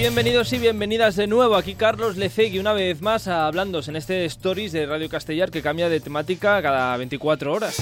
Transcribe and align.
Bienvenidos 0.00 0.50
y 0.54 0.58
bienvenidas 0.58 1.14
de 1.14 1.26
nuevo. 1.26 1.56
Aquí 1.56 1.74
Carlos 1.74 2.16
Lecegui 2.16 2.58
una 2.58 2.72
vez 2.72 3.02
más 3.02 3.28
hablando 3.28 3.82
en 3.86 3.96
este 3.96 4.24
Stories 4.24 4.72
de 4.72 4.86
Radio 4.86 5.10
Castellar 5.10 5.50
que 5.50 5.60
cambia 5.60 5.90
de 5.90 6.00
temática 6.00 6.62
cada 6.62 6.96
24 6.96 7.52
horas. 7.52 7.76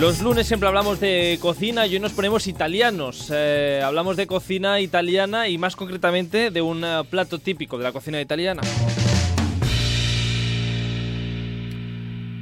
Los 0.00 0.22
lunes 0.22 0.46
siempre 0.46 0.68
hablamos 0.68 1.00
de 1.00 1.38
cocina 1.38 1.86
y 1.86 1.92
hoy 1.92 2.00
nos 2.00 2.12
ponemos 2.12 2.46
italianos. 2.46 3.30
Eh, 3.30 3.82
hablamos 3.84 4.16
de 4.16 4.26
cocina 4.26 4.80
italiana 4.80 5.48
y 5.48 5.58
más 5.58 5.76
concretamente 5.76 6.50
de 6.50 6.62
un 6.62 6.82
eh, 6.82 7.02
plato 7.10 7.38
típico 7.38 7.76
de 7.76 7.84
la 7.84 7.92
cocina 7.92 8.22
italiana. 8.22 8.62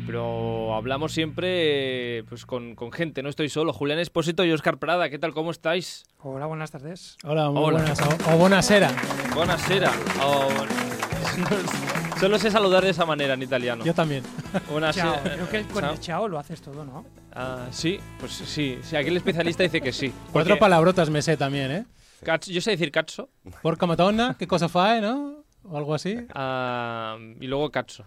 Pero 0.07 0.60
hablamos 0.77 1.13
siempre 1.13 2.19
eh, 2.19 2.25
pues 2.29 2.47
con, 2.47 2.75
con 2.75 2.93
gente, 2.93 3.23
no 3.23 3.29
estoy 3.29 3.49
solo. 3.49 3.73
Julián 3.73 3.99
Esposito 3.99 4.45
y 4.45 4.53
Oscar 4.53 4.79
Prada, 4.79 5.09
¿qué 5.11 5.19
tal? 5.19 5.33
¿Cómo 5.33 5.51
estáis? 5.51 6.05
Hola, 6.19 6.47
buenas 6.47 6.71
tardes. 6.71 7.17
Hola, 7.25 7.51
muy 7.51 7.63
Hola. 7.63 7.79
buenas. 7.79 8.01
O, 8.01 8.35
o 8.35 8.37
buonasera. 8.39 8.91
Buonasera. 9.35 9.93
Oh, 10.23 10.49
solo 12.21 12.39
sé 12.39 12.51
saludar 12.51 12.85
de 12.85 12.91
esa 12.91 13.07
manera 13.07 13.35
en 13.35 13.43
italiano. 13.43 13.85
Yo 13.85 13.95
también. 13.95 14.23
Buonasera. 14.71 15.15
Chao. 15.15 15.23
Creo 15.35 15.49
que 15.49 15.63
con 15.73 15.83
Chao. 15.83 15.93
el 15.93 16.01
chao 16.01 16.29
lo 16.29 16.39
haces 16.39 16.61
todo, 16.61 16.85
¿no? 16.85 17.07
Ah, 17.33 17.67
sí, 17.71 17.99
pues 18.19 18.33
sí. 18.33 18.79
sí. 18.83 18.97
Aquí 18.97 19.09
el 19.09 19.17
especialista 19.17 19.63
dice 19.63 19.81
que 19.81 19.93
sí. 19.93 20.13
Cuatro 20.33 20.59
palabrotas 20.59 21.11
me 21.11 21.23
sé 21.23 21.37
también, 21.37 21.71
¿eh? 21.71 21.85
cazzo- 22.23 22.51
yo 22.53 22.61
sé 22.61 22.73
decir 22.73 22.91
cazzo 22.93 23.31
Porca 23.63 23.87
matona, 23.87 24.37
¿qué 24.39 24.47
cosa 24.47 24.69
fae, 24.69 25.01
no? 25.01 25.45
O 25.65 25.77
algo 25.77 25.95
así. 25.95 26.17
ah, 26.35 27.17
y 27.41 27.47
luego 27.47 27.71
cazzo. 27.71 28.05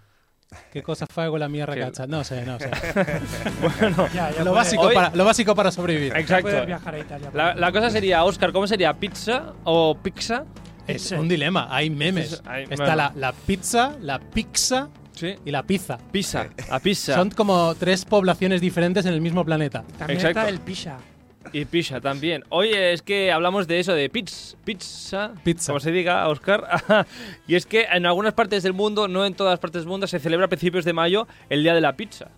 ¿Qué 0.71 0.81
cosa 0.83 1.05
fae 1.07 1.29
con 1.29 1.39
la 1.39 1.47
mía 1.49 1.65
Que- 1.65 1.71
ragazza? 1.75 2.07
No 2.07 2.23
sé, 2.23 2.45
no 2.45 2.57
sé. 2.59 2.69
Bueno, 3.61 4.07
Ya, 4.13 4.31
ya 4.31 4.43
lo, 4.43 4.53
básico 4.53 4.83
Hoy- 4.83 4.95
para, 4.95 5.15
lo 5.15 5.25
básico 5.25 5.55
para 5.55 5.71
sobrevivir. 5.71 6.15
exacto. 6.15 6.65
viajar 6.65 6.95
a 6.95 6.99
Italia. 6.99 7.29
La, 7.33 7.55
la 7.55 7.71
cosa 7.71 7.89
sería, 7.89 8.23
Oscar, 8.23 8.51
¿cómo 8.51 8.67
sería? 8.67 8.93
¿Pizza 8.93 9.53
o 9.63 9.97
pizza? 10.01 10.45
Es 10.87 11.11
un 11.11 11.27
dilema. 11.29 11.67
Hay 11.71 11.89
memes. 11.89 12.33
Es- 12.33 12.43
hay- 12.45 12.63
Está 12.63 12.75
bueno. 12.83 12.95
la, 12.95 13.11
la 13.15 13.31
pizza, 13.31 13.93
la 14.01 14.19
pizza 14.19 14.89
Sí. 15.13 15.35
y 15.45 15.51
la 15.51 15.63
pizza. 15.63 15.97
Pizza. 16.11 16.47
A 16.71 16.79
pizza. 16.79 17.15
Son 17.15 17.29
como 17.29 17.75
tres 17.75 18.03
poblaciones 18.03 18.59
diferentes 18.61 19.05
en 19.05 19.13
el 19.13 19.21
mismo 19.21 19.45
planeta. 19.45 19.83
También 19.97 20.17
Exacto. 20.19 20.39
está 20.39 20.49
el 20.49 20.59
pisha. 20.59 20.97
Y 21.51 21.65
pizza 21.65 21.99
también. 22.01 22.43
Oye, 22.49 22.93
es 22.93 23.01
que 23.01 23.31
hablamos 23.31 23.67
de 23.67 23.79
eso, 23.79 23.93
de 23.93 24.09
pizza. 24.09 24.55
Pizza. 24.63 25.31
Pizza. 25.43 25.67
Como 25.71 25.79
se 25.79 25.91
diga, 25.91 26.27
Oscar. 26.29 27.05
y 27.47 27.55
es 27.55 27.65
que 27.65 27.83
en 27.91 28.05
algunas 28.05 28.33
partes 28.33 28.63
del 28.63 28.73
mundo, 28.73 29.07
no 29.07 29.25
en 29.25 29.33
todas 29.35 29.59
partes 29.59 29.81
del 29.83 29.89
mundo, 29.89 30.07
se 30.07 30.19
celebra 30.19 30.45
a 30.45 30.49
principios 30.49 30.85
de 30.85 30.93
mayo 30.93 31.27
el 31.49 31.61
Día 31.63 31.73
de 31.75 31.81
la 31.81 31.95
Pizza. 31.95 32.29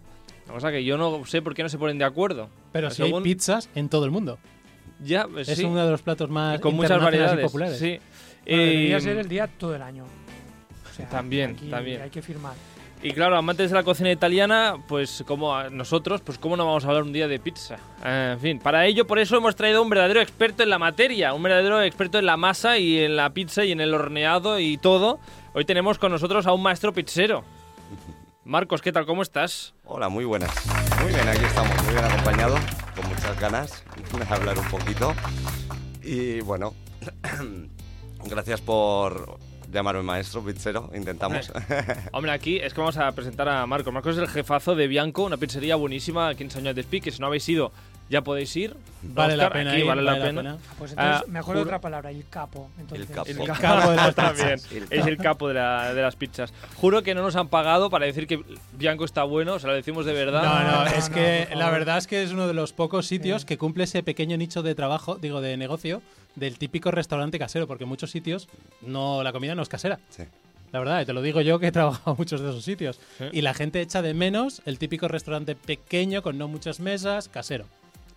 Una 0.45 0.55
cosa 0.55 0.71
que 0.71 0.83
yo 0.83 0.97
no 0.97 1.25
sé 1.25 1.41
por 1.41 1.53
qué 1.55 1.63
no 1.63 1.69
se 1.69 1.77
ponen 1.77 1.97
de 1.97 2.05
acuerdo. 2.05 2.49
Pero 2.71 2.89
si 2.89 2.97
Según- 3.03 3.23
hay 3.23 3.33
pizzas 3.33 3.69
en 3.75 3.89
todo 3.89 4.05
el 4.05 4.11
mundo. 4.11 4.37
Ya, 5.03 5.27
pues 5.27 5.49
Es 5.49 5.57
sí. 5.57 5.63
uno 5.65 5.83
de 5.83 5.91
los 5.91 6.01
platos 6.01 6.29
más 6.29 6.59
con 6.59 6.75
muchas 6.75 7.01
variedades. 7.01 7.39
y 7.39 7.43
populares. 7.43 7.77
Sí. 7.79 7.99
Bueno, 8.45 8.61
debería 8.63 8.97
Y- 8.97 9.01
ser 9.01 9.17
el 9.17 9.27
día 9.27 9.47
todo 9.47 9.75
el 9.75 9.81
año. 9.81 10.03
O 10.03 10.93
sea, 10.95 11.09
También, 11.09 11.51
aquí 11.51 11.69
también. 11.69 12.01
Hay 12.01 12.09
que 12.09 12.21
firmar. 12.21 12.53
Y 13.05 13.11
claro, 13.11 13.37
amantes 13.37 13.69
de 13.69 13.75
la 13.75 13.83
cocina 13.83 14.11
italiana, 14.11 14.77
pues 14.87 15.23
como 15.27 15.61
nosotros, 15.69 16.21
pues 16.21 16.39
cómo 16.39 16.57
no 16.57 16.65
vamos 16.65 16.85
a 16.85 16.87
hablar 16.87 17.03
un 17.03 17.13
día 17.13 17.27
de 17.27 17.37
pizza. 17.37 17.75
Eh, 18.03 18.31
en 18.33 18.39
fin, 18.39 18.57
para 18.57 18.87
ello, 18.87 19.05
por 19.05 19.19
eso 19.19 19.37
hemos 19.37 19.55
traído 19.55 19.77
a 19.77 19.81
un 19.83 19.91
verdadero 19.91 20.21
experto 20.21 20.63
en 20.63 20.71
la 20.71 20.79
materia, 20.79 21.35
un 21.35 21.43
verdadero 21.43 21.83
experto 21.83 22.17
en 22.17 22.25
la 22.25 22.35
masa 22.35 22.79
y 22.79 22.97
en 22.97 23.15
la 23.15 23.29
pizza 23.29 23.63
y 23.63 23.71
en 23.71 23.79
el 23.79 23.93
horneado 23.93 24.57
y 24.57 24.77
todo. 24.77 25.19
Hoy 25.53 25.65
tenemos 25.65 25.99
con 25.99 26.11
nosotros 26.11 26.47
a 26.47 26.53
un 26.53 26.63
maestro 26.63 26.93
pizzero. 26.93 27.43
Marcos, 28.43 28.81
¿qué 28.81 28.91
tal? 28.91 29.05
¿Cómo 29.05 29.21
estás? 29.21 29.75
Hola, 29.83 30.09
muy 30.09 30.25
buenas. 30.25 30.49
Muy 30.99 31.13
bien, 31.13 31.29
aquí 31.29 31.45
estamos, 31.45 31.83
muy 31.83 31.93
bien 31.93 32.05
acompañado, 32.05 32.55
con 32.95 33.07
muchas 33.07 33.39
ganas 33.39 33.83
de 34.17 34.33
hablar 34.33 34.57
un 34.57 34.67
poquito. 34.69 35.13
Y 36.01 36.41
bueno, 36.41 36.73
gracias 38.25 38.61
por 38.61 39.37
llamarme 39.75 40.03
maestro, 40.03 40.43
pizzero, 40.43 40.89
intentamos. 40.95 41.51
Hombre, 42.11 42.31
aquí 42.31 42.57
es 42.57 42.73
que 42.73 42.79
vamos 42.79 42.97
a 42.97 43.11
presentar 43.11 43.47
a 43.49 43.65
Marcos. 43.67 43.93
Marcos 43.93 44.15
es 44.15 44.21
el 44.21 44.27
jefazo 44.27 44.75
de 44.75 44.87
Bianco, 44.87 45.23
una 45.23 45.37
pizzería 45.37 45.75
buenísima 45.75 46.29
aquí 46.29 46.43
en 46.43 46.49
San 46.49 46.63
Juan 46.63 46.75
de 46.75 46.81
Espí, 46.81 47.01
que 47.01 47.11
si 47.11 47.19
no 47.19 47.27
habéis 47.27 47.47
ido, 47.47 47.71
ya 48.09 48.21
podéis 48.23 48.55
ir. 48.55 48.75
Vale 49.01 49.37
la 49.37 49.49
pena. 49.51 49.71
aquí 49.71 49.81
ir, 49.81 49.85
vale 49.85 50.01
la 50.01 50.15
pena. 50.19 50.57
Ah, 50.59 50.73
Pues 50.79 50.91
entonces 50.91 51.21
Ah, 51.21 51.23
me 51.27 51.37
acuerdo 51.39 51.59
de 51.59 51.65
juro- 51.65 51.69
otra 51.69 51.81
palabra, 51.81 52.09
el 52.11 52.27
capo. 52.29 52.69
Entonces, 52.79 53.07
capo. 53.07 53.29
El 53.29 53.39
El 53.41 53.47
capo, 53.47 53.89
de 53.91 53.95
las 53.97 54.15
también. 54.15 54.49
pizzas. 54.55 54.71
El 54.71 54.87
Es 54.99 55.05
el 55.07 55.17
capo 55.17 55.47
de, 55.47 55.53
la- 55.55 55.93
de 55.93 56.01
las 56.01 56.15
pizzas. 56.15 56.53
Juro 56.75 57.03
que 57.03 57.13
no 57.13 57.21
nos 57.21 57.35
han 57.35 57.47
pagado 57.49 57.89
para 57.89 58.05
decir 58.07 58.25
que 58.27 58.43
Bianco 58.73 59.05
está 59.05 59.23
bueno, 59.23 59.59
se 59.59 59.67
lo 59.67 59.73
decimos 59.73 60.05
de 60.05 60.13
verdad. 60.13 60.43
No, 60.43 60.63
no, 60.71 60.85
No, 60.85 60.87
es 60.87 61.09
no, 61.09 61.15
que 61.15 61.47
la 61.55 61.69
verdad 61.69 61.97
es 61.99 62.07
que 62.07 62.23
es 62.23 62.31
uno 62.31 62.47
de 62.47 62.53
los 62.53 62.73
pocos 62.73 63.05
sitios 63.05 63.41
Sí. 63.41 63.47
que 63.47 63.57
cumple 63.57 63.83
ese 63.83 64.01
pequeño 64.01 64.37
nicho 64.37 64.63
de 64.63 64.73
trabajo, 64.75 65.15
digo, 65.15 65.41
de 65.41 65.55
negocio, 65.57 66.01
del 66.35 66.57
típico 66.57 66.89
restaurante 66.91 67.37
casero, 67.39 67.67
porque 67.67 67.83
en 67.83 67.89
muchos 67.89 68.11
sitios 68.11 68.47
no 68.81 69.21
la 69.23 69.31
comida 69.31 69.53
no 69.55 69.61
es 69.61 69.69
casera. 69.69 69.99
Sí. 70.09 70.23
La 70.71 70.79
verdad, 70.79 70.99
y 71.01 71.05
te 71.05 71.13
lo 71.13 71.21
digo 71.21 71.39
yo 71.41 71.59
que 71.59 71.67
he 71.67 71.71
trabajado 71.71 72.11
en 72.11 72.17
muchos 72.17 72.41
de 72.41 72.49
esos 72.49 72.63
sitios. 72.65 72.99
Sí. 73.17 73.25
Y 73.31 73.41
la 73.41 73.53
gente 73.53 73.79
echa 73.81 74.01
de 74.01 74.13
menos 74.13 74.61
el 74.65 74.77
típico 74.79 75.07
restaurante 75.07 75.55
pequeño 75.55 76.21
con 76.21 76.37
no 76.37 76.47
muchas 76.49 76.79
mesas, 76.81 77.29
casero. 77.29 77.65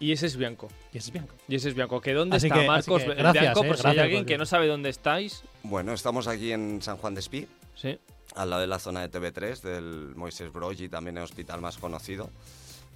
Y 0.01 0.13
ese 0.13 0.27
es 0.27 0.37
Bianco. 0.37 0.69
Y 0.93 0.99
ese 0.99 1.09
es 1.09 1.13
Bianco. 1.13 1.35
Y 1.49 1.55
ese 1.57 1.69
es 1.71 1.75
Bianco. 1.75 2.01
¿Que 2.01 2.13
dónde 2.13 2.37
Así 2.37 2.47
está 2.47 2.61
que- 2.61 2.67
Marcos? 2.67 3.03
que 3.03 3.11
El 3.11 3.17
gracias, 3.17 3.43
Bianco, 3.43 3.65
eh, 3.65 3.69
por 3.69 3.77
si 3.79 3.87
hay 3.87 3.99
alguien 3.99 4.25
que 4.25 4.39
no 4.39 4.47
sabe 4.47 4.67
dónde 4.69 4.91
estáis. 4.91 5.43
Bueno, 5.65 5.93
estamos 5.93 6.29
aquí 6.29 6.53
en 6.53 6.81
San 6.83 6.97
Juan 6.99 7.15
de 7.15 7.21
Espí, 7.21 7.49
Sí. 7.75 7.99
al 8.37 8.51
lado 8.51 8.61
de 8.63 8.69
la 8.69 8.79
zona 8.79 9.01
de 9.01 9.09
TV3, 9.09 9.61
del 9.63 10.15
Moisés 10.15 10.53
Brogi, 10.53 10.89
también 10.89 11.17
el 11.19 11.25
hospital 11.25 11.61
más 11.61 11.79
conocido. 11.79 12.31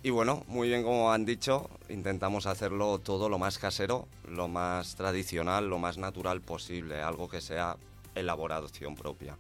Y 0.05 0.11
bueno, 0.11 0.45
muy 0.49 0.69
bien 0.69 0.83
como 0.83 1.13
han 1.13 1.25
dicho, 1.25 1.71
intentamos 1.89 2.47
hacerlo 2.47 2.99
todo 2.99 3.29
lo 3.29 3.39
más 3.39 3.59
casero, 3.59 4.07
lo 4.29 4.49
más 4.49 4.95
tradicional, 4.97 5.69
lo 5.69 5.79
más 5.79 5.97
natural 5.99 6.41
posible, 6.41 7.01
algo 7.03 7.29
que 7.29 7.41
sea 7.41 7.77
elaboración 8.15 8.95
propia. 8.95 9.37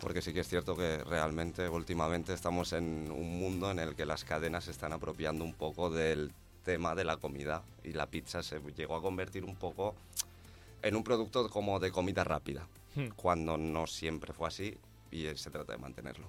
Porque 0.00 0.22
sí 0.22 0.32
que 0.32 0.40
es 0.40 0.48
cierto 0.48 0.76
que 0.76 0.98
realmente 1.04 1.68
últimamente 1.68 2.32
estamos 2.34 2.72
en 2.72 3.10
un 3.10 3.38
mundo 3.38 3.70
en 3.70 3.78
el 3.80 3.94
que 3.96 4.06
las 4.06 4.24
cadenas 4.24 4.64
se 4.64 4.70
están 4.70 4.92
apropiando 4.92 5.44
un 5.44 5.54
poco 5.54 5.90
del 5.90 6.30
tema 6.66 6.96
de 6.96 7.04
la 7.04 7.16
comida 7.16 7.62
y 7.84 7.92
la 7.92 8.06
pizza 8.06 8.42
se 8.42 8.60
llegó 8.76 8.96
a 8.96 9.00
convertir 9.00 9.44
un 9.44 9.54
poco 9.54 9.94
en 10.82 10.96
un 10.96 11.04
producto 11.04 11.48
como 11.48 11.78
de 11.78 11.92
comida 11.92 12.24
rápida, 12.24 12.66
Hmm. 12.96 13.08
cuando 13.14 13.56
no 13.56 13.86
siempre 13.86 14.32
fue 14.32 14.48
así 14.48 14.76
y 15.12 15.26
se 15.36 15.50
trata 15.50 15.72
de 15.74 15.78
mantenerlo. 15.78 16.26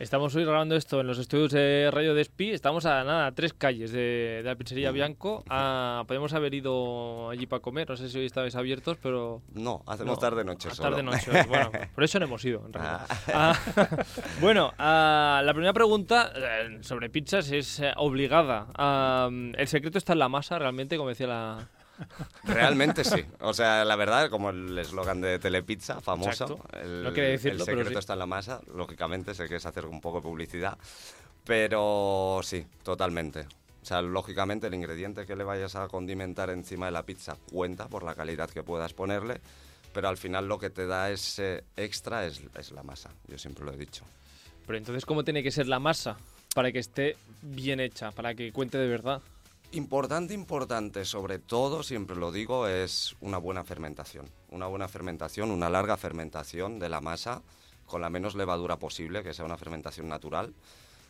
Estamos 0.00 0.34
hoy 0.34 0.44
grabando 0.44 0.74
esto 0.74 1.00
en 1.00 1.06
los 1.06 1.18
estudios 1.18 1.52
de 1.52 1.88
Radio 1.92 2.14
de 2.14 2.20
Espí. 2.20 2.50
Estamos 2.50 2.84
a 2.84 3.04
nada, 3.04 3.26
a 3.28 3.32
tres 3.32 3.54
calles 3.54 3.92
de, 3.92 4.40
de 4.42 4.42
la 4.42 4.56
pizzería 4.56 4.90
Bianco. 4.90 5.44
Ah, 5.48 6.02
podemos 6.08 6.32
haber 6.34 6.52
ido 6.52 7.30
allí 7.30 7.46
para 7.46 7.62
comer. 7.62 7.88
No 7.88 7.96
sé 7.96 8.10
si 8.10 8.18
hoy 8.18 8.26
estabais 8.26 8.56
abiertos, 8.56 8.98
pero. 9.00 9.40
No, 9.54 9.82
hacemos 9.86 10.16
No, 10.16 10.18
tarde-noche 10.20 10.68
a 10.68 10.74
solo. 10.74 10.90
Tarde-noche. 10.90 11.30
Bueno, 11.48 11.70
por 11.94 12.02
eso 12.04 12.18
no 12.18 12.26
hemos 12.26 12.44
ido, 12.44 12.66
en 12.66 12.72
realidad. 12.72 13.06
Ah. 13.32 13.54
Ah, 13.72 14.04
bueno, 14.40 14.72
ah, 14.78 15.40
la 15.44 15.52
primera 15.54 15.72
pregunta 15.72 16.32
eh, 16.36 16.78
sobre 16.80 17.08
pizzas 17.08 17.50
es 17.52 17.78
eh, 17.78 17.92
obligada. 17.96 18.66
Ah, 18.74 19.30
¿El 19.30 19.68
secreto 19.68 19.96
está 19.96 20.14
en 20.14 20.18
la 20.18 20.28
masa, 20.28 20.58
realmente, 20.58 20.96
como 20.96 21.08
decía 21.10 21.28
la. 21.28 21.68
Realmente 22.44 23.04
sí. 23.04 23.24
O 23.40 23.54
sea, 23.54 23.84
la 23.84 23.96
verdad, 23.96 24.30
como 24.30 24.50
el 24.50 24.78
eslogan 24.78 25.20
de 25.20 25.38
Telepizza, 25.38 26.00
famoso. 26.00 26.44
Exacto. 26.44 26.60
El, 26.80 27.04
No 27.04 27.12
quería 27.12 27.30
decirlo, 27.30 27.60
el 27.60 27.64
pero 27.64 27.78
secreto 27.78 27.98
sí. 27.98 28.02
está 28.02 28.12
en 28.14 28.18
la 28.18 28.26
masa. 28.26 28.60
Lógicamente, 28.74 29.34
sé 29.34 29.48
que 29.48 29.56
es 29.56 29.66
hacer 29.66 29.86
un 29.86 30.00
poco 30.00 30.18
de 30.18 30.22
publicidad. 30.22 30.78
Pero 31.44 32.40
sí, 32.42 32.66
totalmente. 32.82 33.46
O 33.82 33.86
sea, 33.86 34.00
lógicamente 34.00 34.66
el 34.66 34.74
ingrediente 34.74 35.26
que 35.26 35.36
le 35.36 35.44
vayas 35.44 35.76
a 35.76 35.88
condimentar 35.88 36.48
encima 36.48 36.86
de 36.86 36.92
la 36.92 37.02
pizza 37.02 37.36
cuenta 37.52 37.86
por 37.86 38.02
la 38.02 38.14
calidad 38.14 38.48
que 38.48 38.62
puedas 38.62 38.94
ponerle, 38.94 39.40
pero 39.92 40.08
al 40.08 40.16
final 40.16 40.48
lo 40.48 40.58
que 40.58 40.70
te 40.70 40.86
da 40.86 41.10
ese 41.10 41.64
extra 41.76 42.24
es, 42.24 42.40
es 42.58 42.72
la 42.72 42.82
masa. 42.82 43.10
Yo 43.28 43.36
siempre 43.36 43.64
lo 43.64 43.72
he 43.72 43.76
dicho. 43.76 44.04
Pero 44.66 44.78
entonces, 44.78 45.04
¿cómo 45.04 45.22
tiene 45.22 45.42
que 45.42 45.50
ser 45.50 45.68
la 45.68 45.80
masa 45.80 46.16
para 46.54 46.72
que 46.72 46.78
esté 46.78 47.16
bien 47.42 47.78
hecha, 47.78 48.10
para 48.12 48.34
que 48.34 48.52
cuente 48.52 48.78
de 48.78 48.88
verdad? 48.88 49.20
Importante, 49.72 50.34
importante, 50.34 51.04
sobre 51.04 51.38
todo, 51.38 51.82
siempre 51.82 52.16
lo 52.16 52.30
digo, 52.30 52.68
es 52.68 53.16
una 53.20 53.38
buena 53.38 53.64
fermentación. 53.64 54.30
Una 54.50 54.66
buena 54.66 54.86
fermentación, 54.86 55.50
una 55.50 55.68
larga 55.68 55.96
fermentación 55.96 56.78
de 56.78 56.88
la 56.88 57.00
masa 57.00 57.42
con 57.86 58.00
la 58.00 58.10
menos 58.10 58.34
levadura 58.34 58.78
posible, 58.78 59.22
que 59.22 59.34
sea 59.34 59.44
una 59.44 59.58
fermentación 59.58 60.08
natural, 60.08 60.54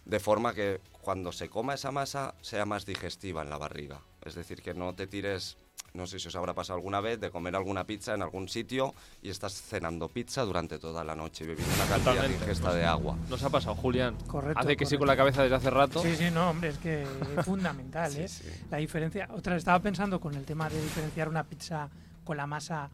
de 0.04 0.20
forma 0.20 0.54
que 0.54 0.80
cuando 1.02 1.32
se 1.32 1.48
coma 1.48 1.74
esa 1.74 1.90
masa 1.90 2.34
sea 2.40 2.66
más 2.66 2.84
digestiva 2.86 3.42
en 3.42 3.50
la 3.50 3.58
barriga. 3.58 4.00
Es 4.22 4.34
decir, 4.34 4.62
que 4.62 4.74
no 4.74 4.94
te 4.94 5.06
tires, 5.06 5.56
no 5.94 6.08
sé 6.08 6.18
si 6.18 6.26
os 6.26 6.34
habrá 6.34 6.52
pasado 6.54 6.76
alguna 6.76 7.00
vez, 7.00 7.20
de 7.20 7.30
comer 7.30 7.54
alguna 7.54 7.84
pizza 7.86 8.14
en 8.14 8.22
algún 8.22 8.48
sitio 8.48 8.94
y 9.22 9.30
estás 9.30 9.52
cenando 9.62 10.08
pizza 10.08 10.42
durante 10.42 10.80
toda 10.80 11.04
la 11.04 11.14
noche 11.14 11.44
y 11.44 11.46
bebiendo 11.46 11.72
una 11.72 11.84
cantidad 11.86 12.14
Totalmente. 12.14 12.44
ingesta 12.44 12.74
de 12.74 12.84
agua. 12.84 13.16
Nos 13.30 13.40
ha 13.44 13.48
pasado, 13.48 13.76
Julián. 13.76 14.16
Correcto, 14.26 14.58
Hace 14.58 14.76
que 14.76 14.86
sí 14.86 14.98
con 14.98 15.06
la 15.06 15.16
cabeza 15.16 15.44
desde 15.44 15.54
hace 15.54 15.70
rato. 15.70 16.02
Sí, 16.02 16.16
sí, 16.16 16.32
no, 16.32 16.50
hombre, 16.50 16.70
es 16.70 16.78
que 16.78 17.02
es 17.02 17.44
fundamental, 17.44 18.10
Sí, 18.12 18.22
¿eh? 18.22 18.28
sí. 18.28 18.44
La 18.72 18.78
diferencia. 18.78 19.28
Otra, 19.32 19.54
estaba 19.54 19.78
pensando 19.78 20.20
con 20.20 20.34
el 20.34 20.44
tema 20.44 20.68
de 20.68 20.82
diferenciar 20.82 21.28
una 21.28 21.44
pizza 21.44 21.88
con 22.24 22.38
la 22.38 22.48
masa 22.48 22.90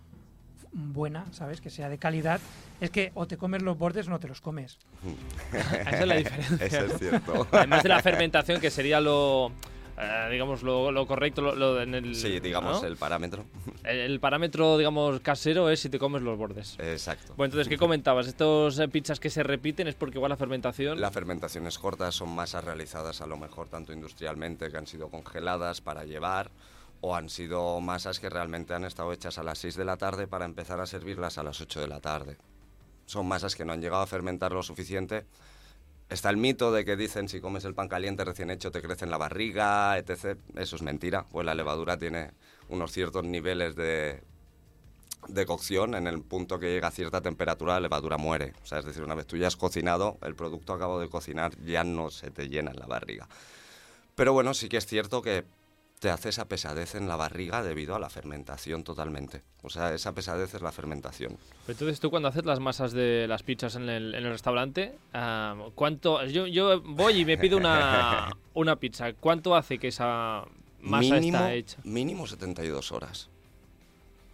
buena, 0.71 1.25
¿sabes? 1.33 1.63
Que 1.63 1.71
sea 1.71 1.89
de 1.89 1.97
calidad. 1.97 2.39
Es 2.83 2.91
que 2.91 3.13
o 3.15 3.27
te 3.27 3.39
comes 3.39 3.63
los 3.63 3.79
bordes 3.79 4.09
o 4.09 4.11
no 4.11 4.21
te 4.21 4.29
los 4.29 4.43
comes. 4.43 4.79
Esa 5.55 5.91
es 6.01 6.07
la 6.07 6.17
diferencia. 6.17 6.67
Eso 6.67 6.85
es 6.85 6.99
cierto. 6.99 7.47
Además 7.51 7.83
de 7.83 7.89
la 7.89 8.03
fermentación, 8.03 8.61
que 8.61 8.71
sería 8.71 9.01
lo, 9.01 9.53
eh, 10.01 10.29
digamos, 10.31 10.63
lo, 10.63 10.91
lo 10.91 11.07
correcto, 11.07 11.43
lo, 11.43 11.55
lo 11.55 11.81
en 11.81 11.95
el... 11.95 12.15
Sí, 12.15 12.41
digamos 12.41 12.83
¿no? 12.83 12.89
el 12.89 12.97
parámetro. 12.97 13.45
El, 13.85 13.99
el 13.99 14.21
parámetro, 14.21 14.79
digamos, 14.79 15.21
casero 15.21 15.69
es 15.69 15.81
si 15.81 15.89
te 15.91 15.99
comes 15.99 16.23
los 16.23 16.39
bordes. 16.39 16.77
Exacto. 16.79 17.35
Bueno, 17.37 17.53
entonces, 17.53 17.69
¿qué 17.69 17.77
comentabas? 17.77 18.27
Estos 18.27 18.79
eh, 18.79 18.89
pizzas 18.89 19.21
que 19.21 19.31
se 19.31 19.43
repiten 19.43 19.89
es 19.89 19.95
porque 19.95 20.19
igual 20.19 20.31
la 20.31 20.37
fermentación... 20.37 21.01
La 21.01 21.11
fermentación 21.11 21.67
es 21.67 21.79
corta, 21.79 22.11
son 22.13 22.35
masas 22.35 22.65
realizadas 22.65 23.21
a 23.21 23.27
lo 23.27 23.37
mejor 23.37 23.69
tanto 23.69 23.93
industrialmente 23.93 24.71
que 24.71 24.77
han 24.79 24.87
sido 24.87 25.09
congeladas 25.09 25.81
para 25.81 26.05
llevar 26.05 26.51
o 27.01 27.15
han 27.15 27.29
sido 27.29 27.81
masas 27.81 28.21
que 28.21 28.29
realmente 28.29 28.75
han 28.75 28.85
estado 28.85 29.13
hechas 29.13 29.39
a 29.39 29.43
las 29.43 29.59
6 29.59 29.77
de 29.77 29.85
la 29.85 29.97
tarde 29.97 30.27
para 30.27 30.45
empezar 30.45 30.81
a 30.81 30.87
servirlas 30.87 31.39
a 31.39 31.43
las 31.43 31.61
8 31.61 31.81
de 31.81 31.89
la 31.89 32.01
tarde. 32.01 32.37
Son 33.07 33.27
masas 33.27 33.57
que 33.57 33.65
no 33.65 33.73
han 33.73 33.81
llegado 33.81 34.03
a 34.03 34.07
fermentar 34.07 34.53
lo 34.53 34.63
suficiente. 34.63 35.27
Está 36.11 36.29
el 36.31 36.37
mito 36.37 36.73
de 36.73 36.85
que 36.85 36.97
dicen 36.97 37.29
si 37.29 37.41
comes 37.41 37.65
el 37.65 37.75
pan 37.75 37.89
caliente 37.89 38.25
recién 38.25 38.51
hecho 38.51 38.73
te 38.73 38.83
crece 38.83 39.05
en 39.05 39.13
la 39.13 39.17
barriga, 39.17 39.97
etc. 39.97 40.37
Eso 40.57 40.75
es 40.75 40.83
mentira, 40.83 41.25
pues 41.31 41.47
la 41.47 41.55
levadura 41.55 41.97
tiene 41.97 42.33
unos 42.69 42.91
ciertos 42.91 43.25
niveles 43.25 43.77
de, 43.77 44.21
de 45.29 45.47
cocción, 45.47 45.95
en 45.95 46.09
el 46.09 46.21
punto 46.23 46.59
que 46.59 46.67
llega 46.67 46.89
a 46.89 46.91
cierta 46.91 47.21
temperatura 47.21 47.75
la 47.75 47.81
levadura 47.81 48.19
muere. 48.19 48.55
O 48.61 48.67
sea, 48.67 48.81
es 48.81 48.85
decir, 48.85 49.05
una 49.05 49.15
vez 49.15 49.27
tú 49.27 49.37
ya 49.37 49.47
has 49.47 49.57
cocinado, 49.57 50.19
el 50.23 50.35
producto 50.35 50.73
acabado 50.73 50.99
de 50.99 51.09
cocinar 51.09 51.57
ya 51.65 51.85
no 51.85 52.11
se 52.11 52.33
te 52.33 52.49
llena 52.49 52.73
en 52.73 52.81
la 52.81 52.87
barriga. 52.87 53.29
Pero 54.17 54.33
bueno, 54.33 54.53
sí 54.53 54.69
que 54.69 54.79
es 54.79 54.87
cierto 54.87 55.23
que 55.23 55.45
te 56.01 56.09
hace 56.09 56.31
esa 56.31 56.49
pesadez 56.49 56.95
en 56.95 57.07
la 57.09 57.17
barriga 57.17 57.63
debido 57.63 57.95
a 57.95 57.99
la 57.99 58.09
fermentación 58.09 58.85
totalmente. 58.85 59.43
O 59.63 59.69
sea, 59.69 59.95
esa 59.95 60.15
pesadez 60.15 60.55
es 60.55 60.63
la 60.63 60.73
fermentación. 60.73 61.37
Entonces, 61.69 62.01
tú 62.01 62.09
cuando 62.09 62.29
haces 62.31 62.47
las 62.47 62.59
masas 62.59 62.93
de 62.93 63.27
las 63.29 63.43
pizzas 63.43 63.77
en 63.77 63.89
el, 63.91 64.15
en 64.15 64.25
el 64.25 64.33
restaurante, 64.33 64.95
¿cuánto...? 65.75 66.25
Yo, 66.25 66.47
yo 66.47 66.81
voy 66.81 67.21
y 67.21 67.25
me 67.27 67.37
pido 67.37 67.59
una, 67.59 68.31
una 68.55 68.77
pizza. 68.77 69.13
¿Cuánto 69.13 69.55
hace 69.55 69.79
que 69.79 69.89
esa 69.89 70.47
masa 70.81 71.15
mínimo, 71.17 71.37
está 71.37 71.53
hecha? 71.53 71.77
Mínimo 71.85 72.27
72 72.27 72.93
horas. 72.93 73.29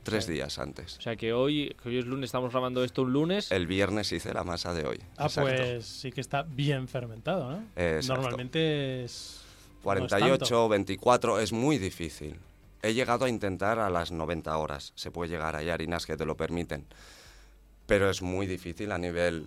Tres 0.04 0.28
días 0.28 0.60
antes. 0.60 0.98
O 0.98 1.02
sea, 1.02 1.16
que 1.16 1.32
hoy, 1.32 1.74
que 1.82 1.88
hoy 1.88 1.98
es 1.98 2.04
lunes, 2.04 2.28
estamos 2.28 2.52
grabando 2.52 2.84
esto 2.84 3.02
un 3.02 3.12
lunes. 3.12 3.50
El 3.50 3.66
viernes 3.66 4.12
hice 4.12 4.32
la 4.32 4.44
masa 4.44 4.72
de 4.72 4.86
hoy. 4.86 5.00
Ah, 5.16 5.24
Exacto. 5.24 5.50
pues 5.50 5.84
sí 5.84 6.12
que 6.12 6.20
está 6.20 6.44
bien 6.44 6.86
fermentado, 6.86 7.50
¿no? 7.50 7.64
Exacto. 7.74 8.22
Normalmente 8.22 9.02
es. 9.02 9.42
No 9.94 10.06
es 10.06 10.10
48, 10.10 10.38
tanto. 10.38 10.68
24, 10.68 11.40
es 11.40 11.52
muy 11.52 11.78
difícil. 11.78 12.38
He 12.82 12.94
llegado 12.94 13.24
a 13.24 13.28
intentar 13.28 13.78
a 13.78 13.90
las 13.90 14.12
90 14.12 14.56
horas. 14.56 14.92
Se 14.94 15.10
puede 15.10 15.30
llegar, 15.30 15.56
hay 15.56 15.70
harinas 15.70 16.06
que 16.06 16.16
te 16.16 16.24
lo 16.24 16.36
permiten. 16.36 16.86
Pero 17.86 18.10
es 18.10 18.22
muy 18.22 18.46
difícil 18.46 18.92
a 18.92 18.98
nivel 18.98 19.46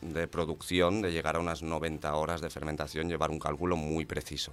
de 0.00 0.28
producción 0.28 1.02
de 1.02 1.12
llegar 1.12 1.36
a 1.36 1.40
unas 1.40 1.62
90 1.62 2.14
horas 2.14 2.40
de 2.40 2.50
fermentación, 2.50 3.08
llevar 3.08 3.30
un 3.30 3.38
cálculo 3.38 3.76
muy 3.76 4.04
preciso. 4.04 4.52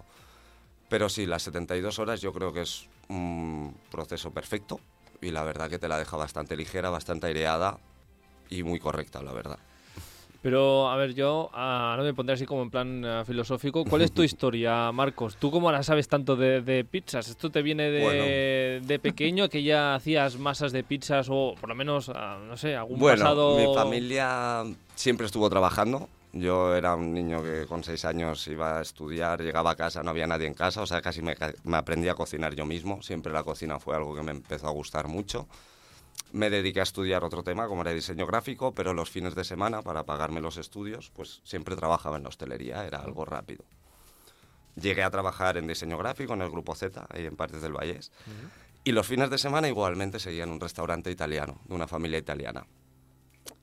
Pero 0.90 1.10
sí, 1.10 1.26
las 1.26 1.44
72 1.44 2.00
horas 2.00 2.22
yo 2.22 2.34
creo 2.34 2.52
que 2.52 2.62
es 2.62 2.88
un 3.10 3.76
proceso 3.92 4.32
perfecto 4.32 4.80
y 5.22 5.32
la 5.32 5.44
verdad 5.44 5.70
que 5.70 5.80
te 5.80 5.88
la 5.88 5.98
deja 5.98 6.18
bastante 6.18 6.56
ligera, 6.56 6.90
bastante 6.90 7.28
aireada 7.28 7.80
y 8.50 8.64
muy 8.64 8.80
correcta, 8.80 9.22
la 9.22 9.34
verdad. 9.34 9.60
Pero, 10.42 10.90
a 10.90 10.96
ver, 10.96 11.14
yo 11.14 11.50
ah, 11.54 11.92
ahora 11.92 12.04
me 12.04 12.14
pondré 12.16 12.34
así 12.34 12.46
como 12.46 12.64
en 12.64 12.72
plan 12.72 13.06
ah, 13.06 13.24
filosófico. 13.26 13.86
¿Cuál 13.86 14.02
es 14.02 14.12
tu 14.12 14.24
historia, 14.24 14.92
Marcos? 14.92 15.36
¿Tú 15.38 15.52
cómo 15.52 15.72
la 15.72 15.84
sabes 15.84 16.08
tanto 16.08 16.36
de, 16.36 16.62
de 16.62 16.84
pizzas? 16.84 17.28
¿Esto 17.30 17.52
te 17.52 17.62
viene 17.62 17.92
de, 17.92 18.82
de 18.84 19.00
pequeño, 19.00 19.50
que 19.50 19.62
ya 19.62 19.94
hacías 19.96 20.38
masas 20.38 20.72
de 20.72 20.84
pizzas 20.84 21.28
o 21.30 21.54
por 21.60 21.70
lo 21.70 21.76
menos, 21.76 22.10
ah, 22.14 22.40
no 22.48 22.58
sé, 22.58 22.76
algún 22.76 23.00
Bueno, 23.00 23.20
pasado...? 23.20 23.56
mi 23.58 23.76
familia 23.76 24.64
siempre 24.96 25.28
estuvo 25.28 25.50
trabajando. 25.50 26.10
Yo 26.34 26.76
era 26.76 26.96
un 26.96 27.14
niño 27.14 27.44
que 27.44 27.66
con 27.68 27.84
seis 27.84 28.06
años 28.06 28.48
iba 28.48 28.80
a 28.80 28.82
estudiar, 28.82 29.42
llegaba 29.42 29.72
a 29.72 29.76
casa, 29.76 30.02
no 30.02 30.12
había 30.12 30.26
nadie 30.28 30.48
en 30.48 30.54
casa, 30.54 30.82
o 30.82 30.86
sea, 30.88 31.02
casi 31.02 31.22
me, 31.22 31.36
me 31.66 31.76
aprendí 31.78 32.08
a 32.08 32.16
cocinar 32.16 32.56
yo 32.56 32.66
mismo. 32.66 33.02
Siempre 33.04 33.34
la 33.34 33.44
cocina 33.44 33.80
fue 33.80 33.96
algo 33.98 34.16
que 34.16 34.24
me 34.24 34.32
empezó 34.32 34.68
a 34.68 34.72
gustar 34.72 35.08
mucho. 35.10 35.48
Me 36.32 36.50
dediqué 36.50 36.80
a 36.80 36.84
estudiar 36.84 37.24
otro 37.24 37.44
tema, 37.44 37.68
como 37.68 37.82
era 37.82 37.92
diseño 37.92 38.26
gráfico, 38.26 38.74
pero 38.74 38.94
los 38.94 39.10
fines 39.10 39.36
de 39.36 39.44
semana, 39.44 39.82
para 39.82 40.04
pagarme 40.04 40.40
los 40.40 40.58
estudios, 40.58 41.12
pues 41.14 41.42
siempre 41.44 41.76
trabajaba 41.76 42.18
en 42.18 42.24
la 42.24 42.30
hostelería, 42.30 42.86
era 42.86 43.00
algo 43.00 43.26
rápido. 43.26 43.66
Llegué 44.76 45.04
a 45.04 45.12
trabajar 45.12 45.58
en 45.58 45.68
diseño 45.68 45.98
gráfico 45.98 46.34
en 46.34 46.42
el 46.42 46.50
Grupo 46.50 46.74
Z, 46.74 47.06
ahí 47.10 47.26
en 47.26 47.36
Partes 47.36 47.62
del 47.62 47.74
Vallés. 47.74 48.12
Y 48.84 48.94
los 48.94 49.06
fines 49.06 49.30
de 49.30 49.38
semana 49.38 49.68
igualmente 49.68 50.20
seguía 50.20 50.44
en 50.44 50.52
un 50.52 50.60
restaurante 50.60 51.12
italiano, 51.12 51.60
de 51.66 51.76
una 51.76 51.88
familia 51.88 52.18
italiana. 52.18 52.66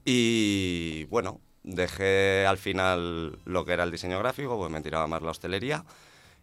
Y 0.04 1.04
bueno, 1.06 1.40
dejé 1.62 2.46
al 2.46 2.58
final 2.58 3.38
lo 3.44 3.64
que 3.64 3.72
era 3.72 3.84
el 3.84 3.90
diseño 3.90 4.18
gráfico, 4.18 4.56
pues 4.56 4.70
me 4.70 4.80
tiraba 4.80 5.06
más 5.06 5.22
la 5.22 5.30
hostelería. 5.30 5.84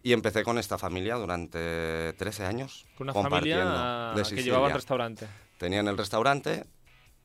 Y 0.03 0.13
empecé 0.13 0.43
con 0.43 0.59
esta 0.59 0.77
familia 0.77 1.15
durante 1.15 2.13
13 2.13 2.45
años. 2.45 2.85
Con 2.95 3.05
una 3.05 3.13
compartiendo 3.13 3.63
familia 3.63 4.35
que 4.35 4.43
llevaba 4.43 4.67
el 4.67 4.73
restaurante. 4.73 5.27
Tenían 5.57 5.87
el 5.87 5.97
restaurante. 5.97 6.65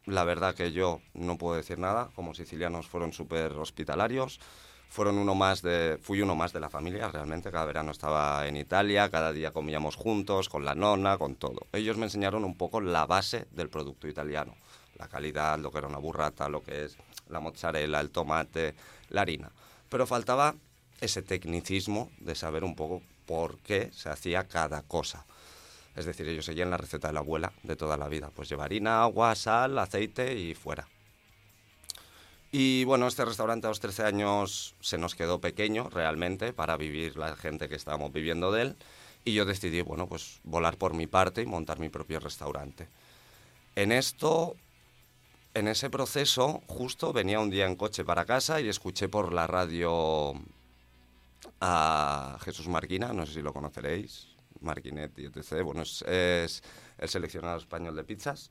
La 0.06 0.25
verdad 0.25 0.55
que 0.55 0.73
yo 0.73 1.00
no 1.15 1.37
puedo 1.38 1.56
decir 1.56 1.79
nada. 1.79 2.11
Como 2.15 2.35
sicilianos 2.35 2.87
fueron 2.87 3.12
súper 3.12 3.53
hospitalarios. 3.53 4.41
Fueron 4.88 5.19
uno 5.19 5.35
más 5.35 5.62
de, 5.62 5.99
fui 6.03 6.21
uno 6.21 6.35
más 6.35 6.53
de 6.53 6.61
la 6.61 6.69
familia 6.69 7.09
realmente. 7.09 7.50
Cada 7.50 7.65
verano 7.65 7.93
estaba 7.93 8.47
en 8.49 8.56
Italia, 8.56 9.09
cada 9.09 9.32
día 9.32 9.53
comíamos 9.53 9.94
juntos, 9.94 10.49
con 10.49 10.65
la 10.65 10.75
nonna, 10.75 11.17
con 11.17 11.37
todo. 11.37 11.67
Ellos 11.73 11.97
me 11.97 12.06
enseñaron 12.06 12.44
un 12.44 12.56
poco 12.56 12.81
la 12.81 13.06
base 13.06 13.47
del 13.53 13.69
producto 13.69 14.09
italiano. 14.09 14.56
La 14.97 15.06
calidad, 15.06 15.59
lo 15.59 15.71
que 15.71 15.79
era 15.79 15.87
una 15.87 15.99
burrata, 15.99 16.49
lo 16.49 16.62
que 16.62 16.85
es 16.85 16.97
la 17.29 17.41
mozzarella, 17.41 18.00
el 18.00 18.11
tomate, 18.11 18.75
la 19.11 19.23
harina. 19.23 19.50
Pero 19.88 20.06
faltaba 20.06 20.55
ese 21.00 21.23
tecnicismo 21.23 22.11
de 22.19 22.35
saber 22.35 22.65
un 22.65 22.75
poco 22.75 23.03
por 23.27 23.59
qué 23.59 23.91
se 23.93 24.09
hacía 24.09 24.49
cada 24.49 24.82
cosa. 24.82 25.25
Es 25.96 26.06
decir, 26.06 26.28
ellos 26.28 26.44
seguían 26.44 26.70
la 26.70 26.76
receta 26.76 27.08
de 27.08 27.14
la 27.14 27.20
abuela 27.20 27.52
de 27.62 27.76
toda 27.76 27.96
la 27.96 28.08
vida. 28.08 28.31
Pues 28.34 28.48
lleva 28.48 28.64
harina, 28.64 29.02
agua, 29.02 29.34
sal, 29.34 29.78
aceite 29.78 30.38
y 30.38 30.54
fuera. 30.54 30.87
Y 32.52 32.84
bueno, 32.84 33.06
este 33.06 33.25
restaurante 33.25 33.66
a 33.66 33.70
los 33.70 33.81
13 33.81 34.04
años 34.04 34.75
se 34.81 34.98
nos 34.98 35.14
quedó 35.14 35.40
pequeño 35.40 35.88
realmente 35.88 36.52
para 36.52 36.76
vivir 36.76 37.16
la 37.16 37.37
gente 37.37 37.69
que 37.69 37.76
estábamos 37.76 38.12
viviendo 38.12 38.50
de 38.50 38.62
él. 38.62 38.76
Y 39.25 39.34
yo 39.34 39.44
decidí, 39.44 39.82
bueno, 39.82 40.08
pues 40.08 40.40
volar 40.42 40.76
por 40.76 40.94
mi 40.94 41.06
parte 41.06 41.42
y 41.42 41.46
montar 41.46 41.78
mi 41.78 41.90
propio 41.90 42.19
restaurante. 42.19 42.88
En 43.76 43.93
esto, 43.93 44.56
en 45.54 45.69
ese 45.69 45.90
proceso, 45.90 46.62
justo 46.66 47.12
venía 47.12 47.38
un 47.38 47.50
día 47.50 47.66
en 47.66 47.76
coche 47.76 48.04
para 48.04 48.25
casa 48.25 48.60
y 48.60 48.69
escuché 48.69 49.08
por 49.08 49.32
la 49.32 49.46
radio 49.46 50.34
a 51.60 52.38
Jesús 52.43 52.69
Marquina, 52.69 53.12
no 53.12 53.26
sé 53.26 53.34
si 53.34 53.43
lo 53.43 53.53
conoceréis, 53.53 54.30
Marquinetti, 54.60 55.24
etc. 55.26 55.62
Bueno, 55.62 55.82
es, 55.82 56.02
es 56.02 56.62
el 56.98 57.08
seleccionado 57.08 57.58
español 57.58 57.96
de 57.96 58.05
pizzas. 58.05 58.50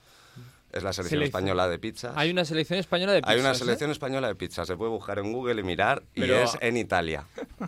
Es 0.72 0.84
la 0.84 0.94
selección 0.94 1.22
Selección- 1.22 1.24
española 1.24 1.68
de 1.68 1.80
pizzas. 1.80 2.14
Hay 2.16 2.30
una 2.30 2.46
selección 2.46 2.78
española 2.78 3.14
de 3.14 3.22
pizzas. 3.22 3.34
Hay 3.34 3.40
una 3.40 3.52
¿eh? 3.52 3.56
selección 3.56 3.90
española 3.90 4.28
de 4.28 4.36
pizzas, 4.36 4.68
se 4.68 4.78
puede 4.78 4.92
buscar 4.92 5.18
en 5.18 5.34
Google 5.34 5.62
y 5.62 5.64
mirar, 5.64 6.04
y 6.14 6.30
es 6.30 6.56
en 6.62 6.78
Italia. 6.78 7.26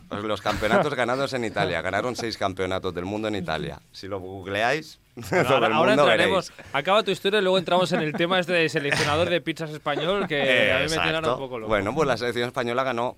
Pues 0.07 0.23
Los 0.23 0.39
campeonatos 0.41 0.93
ganados 0.95 1.33
en 1.33 1.43
Italia, 1.43 1.81
ganaron 1.81 2.15
seis 2.15 2.37
campeonatos 2.37 2.93
del 2.93 3.05
mundo 3.05 3.27
en 3.27 3.35
Italia. 3.35 3.81
Si 3.91 4.07
lo 4.07 4.19
googleáis, 4.19 4.99
todo 5.29 5.39
ahora, 5.39 5.67
el 5.67 5.73
ahora 5.73 5.91
mundo 5.95 6.03
entraremos. 6.03 6.53
Acaba 6.73 7.01
tu 7.01 7.09
historia 7.09 7.39
y 7.39 7.41
luego 7.41 7.57
entramos 7.57 7.91
en 7.91 8.01
el 8.01 8.13
tema 8.13 8.39
este 8.39 8.53
de 8.53 8.69
seleccionador 8.69 9.31
de 9.31 9.41
pizzas 9.41 9.71
español 9.71 10.27
que 10.27 10.71
a 10.71 10.79
mí 10.79 10.85
me 10.87 11.17
un 11.17 11.23
poco 11.39 11.57
loco. 11.57 11.69
Bueno, 11.69 11.95
pues 11.95 12.07
la 12.07 12.17
selección 12.17 12.45
española 12.47 12.83
ganó 12.83 13.17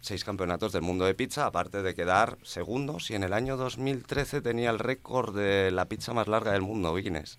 seis 0.00 0.24
campeonatos 0.24 0.72
del 0.72 0.82
mundo 0.82 1.04
de 1.04 1.14
pizza, 1.14 1.46
aparte 1.46 1.82
de 1.82 1.94
quedar 1.94 2.38
segundos, 2.42 3.10
y 3.10 3.14
en 3.14 3.24
el 3.24 3.32
año 3.32 3.56
2013 3.56 4.40
tenía 4.40 4.70
el 4.70 4.78
récord 4.78 5.36
de 5.36 5.70
la 5.70 5.86
pizza 5.86 6.12
más 6.12 6.28
larga 6.28 6.52
del 6.52 6.62
mundo, 6.62 6.94
Guinness. 6.94 7.38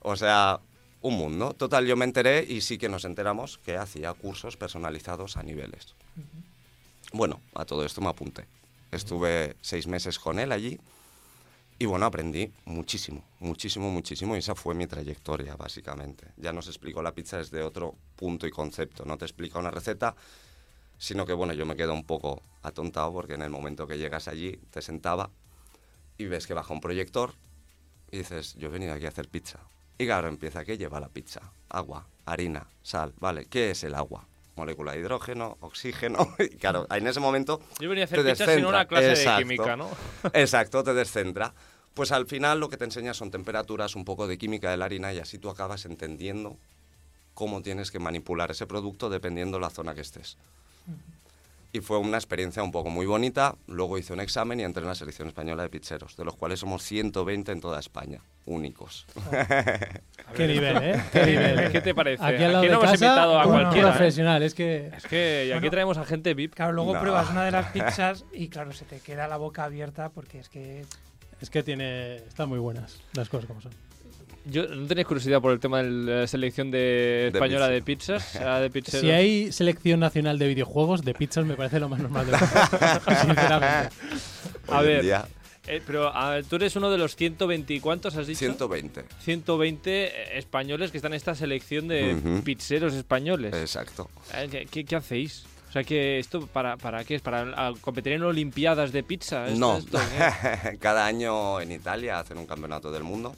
O 0.00 0.16
sea, 0.16 0.60
un 1.02 1.14
mundo. 1.14 1.52
Total, 1.54 1.86
yo 1.86 1.96
me 1.96 2.04
enteré 2.04 2.44
y 2.48 2.60
sí 2.60 2.78
que 2.78 2.88
nos 2.88 3.04
enteramos 3.04 3.58
que 3.58 3.76
hacía 3.76 4.12
cursos 4.14 4.56
personalizados 4.56 5.36
a 5.36 5.42
niveles. 5.42 5.94
Bueno, 7.12 7.40
a 7.54 7.64
todo 7.64 7.84
esto 7.84 8.00
me 8.00 8.08
apunté. 8.08 8.46
Estuve 8.90 9.56
seis 9.60 9.86
meses 9.86 10.18
con 10.18 10.38
él 10.38 10.52
allí 10.52 10.78
y 11.78 11.86
bueno, 11.86 12.06
aprendí 12.06 12.52
muchísimo, 12.64 13.24
muchísimo, 13.40 13.90
muchísimo 13.90 14.36
y 14.36 14.38
esa 14.38 14.54
fue 14.54 14.74
mi 14.74 14.86
trayectoria 14.86 15.56
básicamente. 15.56 16.28
Ya 16.36 16.52
nos 16.52 16.68
explicó 16.68 17.02
la 17.02 17.12
pizza 17.12 17.38
desde 17.38 17.62
otro 17.62 17.96
punto 18.16 18.46
y 18.46 18.50
concepto. 18.50 19.04
No 19.04 19.18
te 19.18 19.24
explica 19.24 19.58
una 19.58 19.70
receta, 19.70 20.14
sino 21.02 21.26
que 21.26 21.32
bueno, 21.32 21.52
yo 21.52 21.66
me 21.66 21.74
quedo 21.74 21.94
un 21.94 22.04
poco 22.04 22.44
atontado 22.62 23.12
porque 23.12 23.34
en 23.34 23.42
el 23.42 23.50
momento 23.50 23.88
que 23.88 23.98
llegas 23.98 24.28
allí 24.28 24.60
te 24.70 24.80
sentaba 24.80 25.30
y 26.16 26.26
ves 26.26 26.46
que 26.46 26.54
baja 26.54 26.72
un 26.72 26.80
proyector 26.80 27.34
y 28.12 28.18
dices, 28.18 28.54
yo 28.54 28.68
he 28.68 28.70
venido 28.70 28.94
aquí 28.94 29.06
a 29.06 29.08
hacer 29.08 29.28
pizza. 29.28 29.58
Y 29.98 30.06
claro, 30.06 30.28
empieza, 30.28 30.64
¿qué 30.64 30.78
lleva 30.78 31.00
la 31.00 31.08
pizza? 31.08 31.40
Agua, 31.68 32.06
harina, 32.24 32.68
sal, 32.84 33.14
¿vale? 33.18 33.46
¿Qué 33.46 33.72
es 33.72 33.82
el 33.82 33.96
agua? 33.96 34.28
Molécula 34.54 34.92
de 34.92 35.00
hidrógeno, 35.00 35.56
oxígeno. 35.60 36.28
Y 36.38 36.50
claro, 36.50 36.86
en 36.88 37.04
ese 37.08 37.18
momento 37.18 37.60
Yo 37.80 37.88
venía 37.88 38.04
a 38.04 38.06
hacer 38.06 38.22
te 38.22 38.30
pizzas 38.30 38.54
sin 38.54 38.64
una 38.64 38.86
clase 38.86 39.10
Exacto. 39.10 39.38
de 39.38 39.42
química, 39.42 39.76
¿no? 39.76 39.88
Exacto, 40.34 40.84
te 40.84 40.94
descentra. 40.94 41.52
Pues 41.94 42.12
al 42.12 42.26
final 42.26 42.60
lo 42.60 42.68
que 42.68 42.76
te 42.76 42.84
enseña 42.84 43.12
son 43.12 43.32
temperaturas, 43.32 43.96
un 43.96 44.04
poco 44.04 44.28
de 44.28 44.38
química 44.38 44.70
de 44.70 44.76
la 44.76 44.84
harina 44.84 45.12
y 45.12 45.18
así 45.18 45.38
tú 45.38 45.50
acabas 45.50 45.84
entendiendo 45.84 46.58
cómo 47.34 47.60
tienes 47.60 47.90
que 47.90 47.98
manipular 47.98 48.52
ese 48.52 48.68
producto 48.68 49.10
dependiendo 49.10 49.58
la 49.58 49.68
zona 49.68 49.96
que 49.96 50.02
estés. 50.02 50.38
Y 51.74 51.80
fue 51.80 51.96
una 51.96 52.18
experiencia 52.18 52.62
un 52.62 52.70
poco 52.70 52.90
muy 52.90 53.06
bonita. 53.06 53.54
Luego 53.66 53.96
hice 53.96 54.12
un 54.12 54.20
examen 54.20 54.60
y 54.60 54.62
entré 54.62 54.82
en 54.82 54.88
la 54.88 54.94
selección 54.94 55.28
española 55.28 55.62
de 55.62 55.70
pizzeros, 55.70 56.16
de 56.18 56.24
los 56.26 56.36
cuales 56.36 56.60
somos 56.60 56.82
120 56.82 57.50
en 57.50 57.60
toda 57.62 57.80
España, 57.80 58.20
únicos. 58.44 59.06
Qué 60.36 60.46
nivel, 60.46 60.76
¿eh? 60.82 61.02
Qué 61.12 61.24
nivel. 61.26 61.72
¿Qué 61.72 61.80
te 61.80 61.94
parece? 61.94 62.22
Aquí 62.22 62.42
al 62.44 62.52
lado 62.52 62.64
Aquí 62.64 62.72
no 62.72 62.78
hemos 62.80 62.90
invitado 62.94 63.40
a 63.40 63.44
cualquiera. 63.44 63.88
¿eh? 63.88 63.92
profesional, 63.92 64.42
es 64.42 64.52
que... 64.52 64.88
Es 64.94 65.06
que 65.06 65.44
aquí 65.44 65.52
Bueno. 65.60 65.70
traemos 65.70 65.96
a 65.96 66.04
gente 66.04 66.34
VIP. 66.34 66.54
Claro, 66.54 66.72
luego 66.72 66.92
No. 66.92 67.00
pruebas 67.00 67.30
una 67.30 67.44
de 67.46 67.52
las 67.52 67.66
pizzas 67.72 68.26
y 68.34 68.48
claro, 68.48 68.72
se 68.74 68.84
te 68.84 69.00
queda 69.00 69.26
la 69.26 69.38
boca 69.38 69.64
abierta 69.64 70.10
porque 70.10 70.40
es 70.40 70.50
que 70.50 70.84
Es 71.40 71.48
que 71.48 71.62
tiene... 71.62 72.16
Están 72.16 72.50
muy 72.50 72.58
buenas 72.58 73.00
las 73.14 73.30
cosas 73.30 73.46
como 73.46 73.62
son. 73.62 73.72
Yo 74.44 74.66
no 74.66 74.86
tenéis 74.88 75.06
curiosidad 75.06 75.40
por 75.40 75.52
el 75.52 75.60
tema 75.60 75.82
de 75.82 75.90
la 75.90 76.26
selección 76.26 76.70
de 76.70 76.78
De 76.78 77.28
española 77.32 77.66
pizza. 77.68 77.72
de 77.72 77.82
pizzas, 77.82 78.36
ah, 78.44 78.58
de 78.60 78.70
pizzeros. 78.70 79.00
Si 79.00 79.10
hay 79.10 79.52
selección 79.52 80.00
nacional 80.00 80.38
de 80.38 80.48
videojuegos, 80.48 81.02
de 81.02 81.14
pizzas 81.14 81.44
me 81.44 81.54
parece 81.54 81.78
lo 81.78 81.88
más 81.88 82.00
normal 82.00 82.26
del 82.26 82.34
mundo. 82.40 82.56
Sinceramente. 83.22 83.94
A 84.68 84.78
Hoy 84.78 84.86
en 84.86 84.86
ver, 84.86 85.02
día, 85.02 85.24
Eh, 85.68 85.80
pero 85.86 86.12
a 86.12 86.30
ver, 86.30 86.44
tú 86.44 86.56
eres 86.56 86.74
uno 86.74 86.90
de 86.90 86.98
los 86.98 87.14
120 87.14 87.72
y 87.74 87.78
cuántos 87.80 88.16
has 88.16 88.26
dicho? 88.26 88.40
120. 88.40 89.04
120 89.20 90.36
españoles 90.38 90.90
que 90.90 90.98
están 90.98 91.12
en 91.12 91.16
esta 91.18 91.34
selección 91.36 91.86
de 91.86 92.14
Ujú. 92.14 92.42
pizzeros 92.42 92.94
españoles. 92.94 93.54
Exacto. 93.54 94.10
Eh, 94.34 94.48
¿Qué, 94.50 94.66
qué- 94.66 94.84
qué 94.84 94.96
hacéis? 94.96 95.44
O 95.68 95.72
sea, 95.72 95.84
que 95.84 96.18
esto 96.18 96.46
para, 96.48 96.76
para 96.76 97.04
qué 97.04 97.14
es? 97.14 97.22
¿Para 97.22 97.72
competir 97.80 98.12
en 98.14 98.22
Olimpiadas 98.24 98.92
de 98.92 99.02
pizza? 99.04 99.46
¿Esto- 99.46 99.58
No, 99.58 99.78
esto 99.78 99.98
cada 100.80 101.06
año 101.06 101.60
en 101.60 101.70
Italia 101.72 102.18
hacen 102.18 102.38
un 102.38 102.46
campeonato 102.46 102.90
del 102.90 103.04
mundo. 103.04 103.34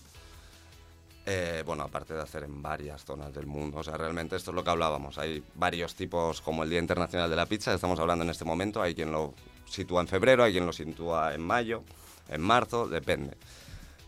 Eh, 1.27 1.63
bueno, 1.65 1.85
aparte 1.85 2.13
de 2.13 2.21
hacer 2.21 2.43
en 2.43 2.61
varias 2.61 3.05
zonas 3.05 3.33
del 3.33 3.47
mundo. 3.47 3.79
O 3.79 3.85
sea, 3.85 3.97
realmente 3.97 4.37
esto 4.37 4.51
es 4.51 4.55
lo 4.55 4.63
que 4.63 4.71
hablábamos. 4.71 5.17
Hay 5.19 5.43
varios 5.55 5.95
tipos, 5.95 6.43
como 6.43 6.65
el 6.65 6.71
Día 6.71 6.79
Internacional 6.79 7.31
de 7.31 7.37
la 7.37 7.47
Pizza, 7.47 7.73
estamos 7.73 7.99
hablando 7.99 8.25
en 8.25 8.31
este 8.31 8.45
momento. 8.45 8.83
Hay 8.83 8.95
quien 8.95 9.11
lo 9.11 9.33
sitúa 9.67 10.03
en 10.03 10.09
febrero, 10.09 10.45
hay 10.45 10.53
quien 10.53 10.67
lo 10.67 10.73
sitúa 10.73 11.35
en 11.35 11.41
mayo, 11.41 11.83
en 12.29 12.43
marzo, 12.43 12.87
depende. 12.89 13.37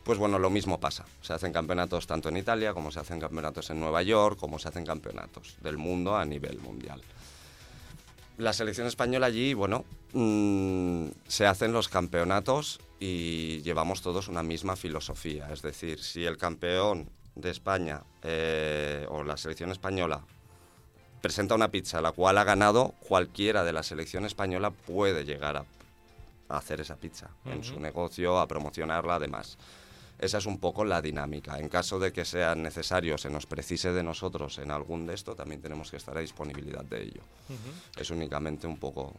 Pues 0.04 0.18
bueno, 0.18 0.38
lo 0.38 0.50
mismo 0.50 0.78
pasa. 0.78 1.04
Se 1.22 1.32
hacen 1.32 1.52
campeonatos 1.52 2.06
tanto 2.06 2.28
en 2.28 2.36
Italia 2.36 2.74
como 2.74 2.92
se 2.92 3.00
hacen 3.00 3.18
campeonatos 3.18 3.70
en 3.70 3.80
Nueva 3.80 4.02
York, 4.02 4.38
como 4.38 4.58
se 4.58 4.68
hacen 4.68 4.84
campeonatos 4.84 5.56
del 5.62 5.78
mundo 5.78 6.16
a 6.16 6.24
nivel 6.24 6.60
mundial. 6.60 7.02
La 8.36 8.52
selección 8.52 8.86
española 8.86 9.26
allí, 9.26 9.54
bueno, 9.54 9.84
mm, 10.12 11.06
se 11.26 11.46
hacen 11.46 11.72
los 11.72 11.88
campeonatos 11.88 12.78
y 12.98 13.60
llevamos 13.62 14.02
todos 14.02 14.28
una 14.28 14.42
misma 14.42 14.76
filosofía. 14.76 15.52
Es 15.52 15.62
decir, 15.62 16.02
si 16.02 16.24
el 16.24 16.36
campeón 16.36 17.10
de 17.34 17.50
España 17.50 18.02
eh, 18.22 19.06
o 19.10 19.22
la 19.22 19.36
selección 19.36 19.70
española 19.70 20.24
presenta 21.20 21.54
una 21.54 21.70
pizza 21.70 22.00
la 22.00 22.12
cual 22.12 22.38
ha 22.38 22.44
ganado, 22.44 22.94
cualquiera 23.06 23.64
de 23.64 23.72
la 23.72 23.82
selección 23.82 24.24
española 24.24 24.70
puede 24.70 25.24
llegar 25.24 25.56
a, 25.56 25.64
a 26.48 26.56
hacer 26.56 26.80
esa 26.80 26.96
pizza 26.96 27.30
en 27.44 27.64
su 27.64 27.80
negocio, 27.80 28.38
a 28.38 28.46
promocionarla, 28.46 29.16
además. 29.16 29.58
Esa 30.18 30.38
es 30.38 30.46
un 30.46 30.58
poco 30.58 30.84
la 30.84 31.02
dinámica. 31.02 31.58
En 31.58 31.68
caso 31.68 31.98
de 31.98 32.10
que 32.12 32.24
sea 32.24 32.54
necesario, 32.54 33.18
se 33.18 33.28
nos 33.28 33.44
precise 33.44 33.92
de 33.92 34.02
nosotros 34.02 34.56
en 34.58 34.70
algún 34.70 35.06
de 35.06 35.14
esto, 35.14 35.34
también 35.34 35.60
tenemos 35.60 35.90
que 35.90 35.98
estar 35.98 36.16
a 36.16 36.20
disponibilidad 36.20 36.84
de 36.84 37.02
ello. 37.02 37.20
Ujú. 37.48 38.00
Es 38.00 38.10
únicamente 38.10 38.66
un 38.66 38.78
poco... 38.78 39.12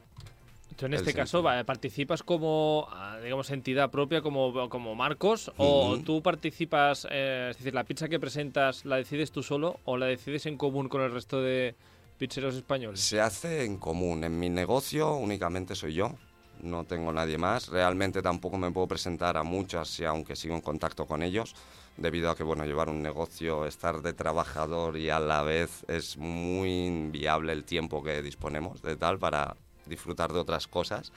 Tú 0.78 0.86
en 0.86 0.94
este 0.94 1.12
caso 1.12 1.42
va, 1.42 1.64
participas 1.64 2.22
como, 2.22 2.88
ah, 2.92 3.18
digamos, 3.22 3.50
entidad 3.50 3.90
propia, 3.90 4.22
como, 4.22 4.70
como 4.70 4.94
Marcos, 4.94 5.52
o 5.58 5.98
tú 6.06 6.22
participas, 6.22 7.08
eh, 7.10 7.48
es 7.50 7.58
decir, 7.58 7.74
la 7.74 7.84
pizza 7.84 8.08
que 8.08 8.20
presentas, 8.20 8.86
¿la 8.86 8.98
decides 8.98 9.32
tú 9.32 9.42
solo 9.42 9.80
o 9.86 9.98
la 9.98 10.06
decides 10.06 10.46
en 10.46 10.56
común 10.56 10.88
con 10.88 11.02
el 11.02 11.12
resto 11.12 11.42
de 11.42 11.76
pizzeros 12.20 12.54
españoles? 12.54 13.00
Se 13.00 13.20
hace 13.20 13.66
en 13.66 13.78
común. 13.78 14.24
En 14.24 14.40
mi 14.40 14.50
negocio 14.50 15.16
únicamente 15.16 15.74
soy 15.74 15.96
yo. 15.96 16.14
No 16.62 16.84
tengo 16.84 17.12
nadie 17.12 17.40
más. 17.40 17.70
Realmente 17.70 18.22
tampoco 18.22 18.58
me 18.58 18.72
puedo 18.72 18.88
presentar 18.88 19.36
a 19.36 19.44
muchas, 19.44 20.00
y 20.00 20.06
aunque 20.06 20.36
sigo 20.36 20.54
en 20.54 20.62
contacto 20.62 21.08
con 21.08 21.24
ellos, 21.24 21.56
debido 21.98 22.30
a 22.30 22.36
que, 22.36 22.44
bueno, 22.44 22.66
llevar 22.66 22.90
un 22.90 23.02
negocio, 23.02 23.66
estar 23.66 24.04
de 24.04 24.14
trabajador 24.14 24.98
y 24.98 25.10
a 25.10 25.20
la 25.20 25.42
vez 25.42 25.86
es 25.88 26.18
muy 26.18 26.86
inviable 26.86 27.54
el 27.54 27.64
tiempo 27.64 28.04
que 28.04 28.22
disponemos 28.22 28.84
de 28.84 28.96
tal 28.96 29.18
para 29.18 29.56
disfrutar 29.88 30.32
de 30.34 30.40
otras 30.40 30.68
cosas. 30.68 31.12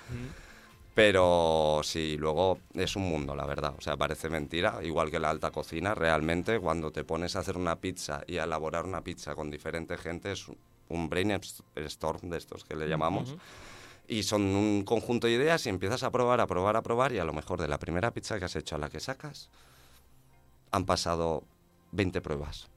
Pero 0.94 1.80
sí, 1.84 2.16
luego 2.18 2.58
es 2.74 2.96
un 2.96 3.08
mundo, 3.08 3.34
la 3.34 3.46
verdad. 3.46 3.74
O 3.78 3.80
sea, 3.80 3.96
parece 3.96 4.28
mentira. 4.28 4.80
Igual 4.82 5.10
que 5.10 5.20
la 5.20 5.30
alta 5.30 5.50
cocina, 5.50 5.94
realmente 5.94 6.58
cuando 6.58 6.90
te 6.90 7.04
pones 7.04 7.36
a 7.36 7.40
hacer 7.40 7.56
una 7.56 7.76
pizza 7.76 8.22
y 8.26 8.38
a 8.38 8.44
elaborar 8.44 8.84
una 8.84 9.02
pizza 9.02 9.34
con 9.34 9.50
diferente 9.50 9.96
gente 9.96 10.32
es 10.32 10.46
un 10.88 11.08
brainstorm 11.08 12.28
de 12.28 12.38
estos 12.38 12.64
que 12.64 12.74
le 12.74 12.88
llamamos. 12.88 13.36
Y 14.08 14.24
son 14.24 14.42
un 14.42 14.84
conjunto 14.84 15.28
de 15.28 15.34
ideas 15.34 15.64
y 15.66 15.68
empiezas 15.68 16.02
a 16.02 16.10
probar, 16.10 16.40
a 16.40 16.46
probar, 16.48 16.76
a 16.76 16.82
probar 16.82 17.12
y 17.12 17.18
a 17.18 17.24
lo 17.24 17.32
mejor 17.32 17.60
de 17.60 17.68
la 17.68 17.78
primera 17.78 18.10
pizza 18.10 18.38
que 18.40 18.46
has 18.46 18.56
hecho 18.56 18.74
a 18.74 18.78
la 18.78 18.90
que 18.90 18.98
sacas 18.98 19.48
han 20.72 20.84
pasado 20.84 21.44
20 21.92 22.20
pruebas. 22.20 22.68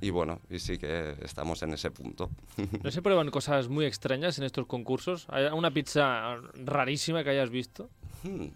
Y 0.00 0.10
bueno, 0.10 0.40
y 0.48 0.58
sí 0.60 0.78
que 0.78 1.16
estamos 1.22 1.62
en 1.62 1.72
ese 1.74 1.90
punto. 1.90 2.30
¿No 2.82 2.90
se 2.90 3.02
prueban 3.02 3.30
cosas 3.30 3.68
muy 3.68 3.84
extrañas 3.84 4.38
en 4.38 4.44
estos 4.44 4.66
concursos? 4.66 5.26
¿Hay 5.28 5.46
una 5.46 5.70
pizza 5.70 6.36
rarísima 6.64 7.24
que 7.24 7.30
hayas 7.30 7.50
visto? 7.50 7.90
Hmm, 8.22 8.46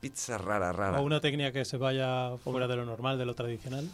Pizza 0.00 0.38
rara, 0.38 0.72
rara. 0.72 1.00
O 1.00 1.02
una 1.02 1.20
técnica 1.20 1.50
que 1.52 1.64
se 1.64 1.76
vaya 1.76 2.36
fuera 2.38 2.68
de 2.68 2.76
lo 2.76 2.84
normal, 2.84 3.18
de 3.18 3.26
lo 3.26 3.34
tradicional. 3.34 3.88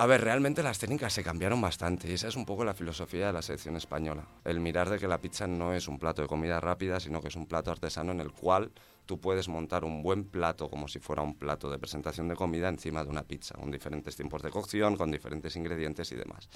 A 0.00 0.06
ver, 0.06 0.22
realmente 0.22 0.62
las 0.62 0.78
técnicas 0.78 1.12
se 1.12 1.22
cambiaron 1.22 1.60
bastante 1.60 2.08
y 2.08 2.14
esa 2.14 2.28
es 2.28 2.34
un 2.34 2.46
poco 2.46 2.64
la 2.64 2.72
filosofía 2.72 3.26
de 3.26 3.34
la 3.34 3.42
selección 3.42 3.76
española. 3.76 4.24
El 4.46 4.58
mirar 4.58 4.88
de 4.88 4.98
que 4.98 5.06
la 5.06 5.20
pizza 5.20 5.46
no 5.46 5.74
es 5.74 5.88
un 5.88 5.98
plato 5.98 6.22
de 6.22 6.28
comida 6.28 6.58
rápida, 6.58 6.98
sino 7.00 7.20
que 7.20 7.28
es 7.28 7.36
un 7.36 7.44
plato 7.44 7.70
artesano 7.70 8.10
en 8.10 8.20
el 8.20 8.32
cual 8.32 8.72
tú 9.04 9.20
puedes 9.20 9.48
montar 9.48 9.84
un 9.84 10.02
buen 10.02 10.24
plato 10.24 10.70
como 10.70 10.88
si 10.88 11.00
fuera 11.00 11.20
un 11.20 11.34
plato 11.34 11.70
de 11.70 11.78
presentación 11.78 12.28
de 12.28 12.34
comida 12.34 12.70
encima 12.70 13.04
de 13.04 13.10
una 13.10 13.24
pizza, 13.24 13.56
con 13.56 13.70
diferentes 13.70 14.16
tiempos 14.16 14.40
de 14.40 14.48
cocción, 14.48 14.96
con 14.96 15.10
diferentes 15.10 15.54
ingredientes 15.56 16.10
y 16.12 16.16
demás. 16.16 16.48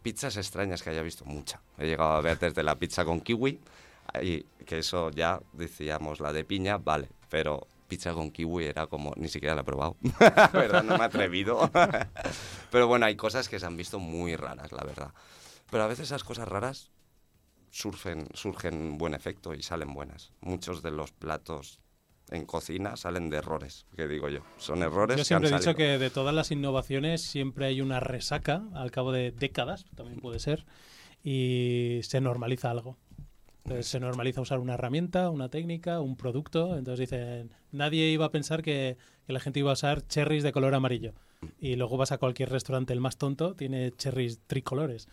Pizzas 0.00 0.36
extrañas 0.36 0.80
que 0.80 0.90
haya 0.90 1.02
visto 1.02 1.24
mucha. 1.24 1.60
He 1.78 1.86
llegado 1.86 2.12
a 2.12 2.20
ver 2.20 2.38
desde 2.38 2.62
la 2.62 2.78
pizza 2.78 3.04
con 3.04 3.22
kiwi, 3.22 3.58
y 4.22 4.42
que 4.64 4.78
eso 4.78 5.10
ya 5.10 5.40
decíamos 5.52 6.20
la 6.20 6.32
de 6.32 6.44
piña, 6.44 6.78
vale, 6.78 7.08
pero 7.28 7.66
pizza 7.88 8.12
con 8.12 8.30
kiwi 8.30 8.66
era 8.66 8.86
como, 8.86 9.12
ni 9.16 9.28
siquiera 9.28 9.54
la 9.54 9.62
he 9.62 9.64
probado. 9.64 9.96
La 10.20 10.50
verdad, 10.52 10.84
no 10.84 10.96
me 10.96 11.02
he 11.02 11.06
atrevido. 11.06 11.70
Pero 12.70 12.86
bueno, 12.86 13.06
hay 13.06 13.16
cosas 13.16 13.48
que 13.48 13.58
se 13.58 13.66
han 13.66 13.76
visto 13.76 13.98
muy 13.98 14.36
raras, 14.36 14.70
la 14.72 14.84
verdad. 14.84 15.12
Pero 15.70 15.82
a 15.82 15.86
veces 15.86 16.08
esas 16.08 16.22
cosas 16.22 16.46
raras 16.46 16.90
surgen, 17.70 18.28
surgen 18.34 18.98
buen 18.98 19.14
efecto 19.14 19.54
y 19.54 19.62
salen 19.62 19.94
buenas. 19.94 20.32
Muchos 20.40 20.82
de 20.82 20.90
los 20.90 21.12
platos 21.12 21.80
en 22.30 22.44
cocina 22.44 22.96
salen 22.96 23.30
de 23.30 23.38
errores, 23.38 23.86
que 23.96 24.06
digo 24.06 24.28
yo. 24.28 24.40
Son 24.58 24.82
errores 24.82 25.16
Yo 25.16 25.22
que 25.22 25.24
siempre 25.24 25.50
he 25.50 25.52
dicho 25.54 25.74
que 25.74 25.98
de 25.98 26.10
todas 26.10 26.34
las 26.34 26.50
innovaciones 26.50 27.22
siempre 27.22 27.66
hay 27.66 27.80
una 27.80 28.00
resaca 28.00 28.64
al 28.74 28.90
cabo 28.90 29.12
de 29.12 29.30
décadas, 29.30 29.86
también 29.96 30.20
puede 30.20 30.38
ser, 30.38 30.66
y 31.22 32.00
se 32.02 32.20
normaliza 32.20 32.70
algo. 32.70 32.98
Entonces 33.68 33.88
se 33.88 34.00
normaliza 34.00 34.40
usar 34.40 34.60
una 34.60 34.74
herramienta, 34.74 35.28
una 35.28 35.50
técnica, 35.50 36.00
un 36.00 36.16
producto. 36.16 36.78
Entonces 36.78 37.00
dicen, 37.10 37.50
nadie 37.70 38.08
iba 38.08 38.24
a 38.24 38.30
pensar 38.30 38.62
que, 38.62 38.96
que 39.26 39.32
la 39.34 39.40
gente 39.40 39.60
iba 39.60 39.68
a 39.68 39.74
usar 39.74 40.06
cherries 40.06 40.42
de 40.42 40.52
color 40.52 40.74
amarillo. 40.74 41.12
Y 41.58 41.76
luego 41.76 41.98
vas 41.98 42.10
a 42.10 42.16
cualquier 42.16 42.48
restaurante, 42.48 42.94
el 42.94 43.00
más 43.00 43.18
tonto, 43.18 43.54
tiene 43.54 43.92
cherries 43.92 44.40
tricolores. 44.46 45.06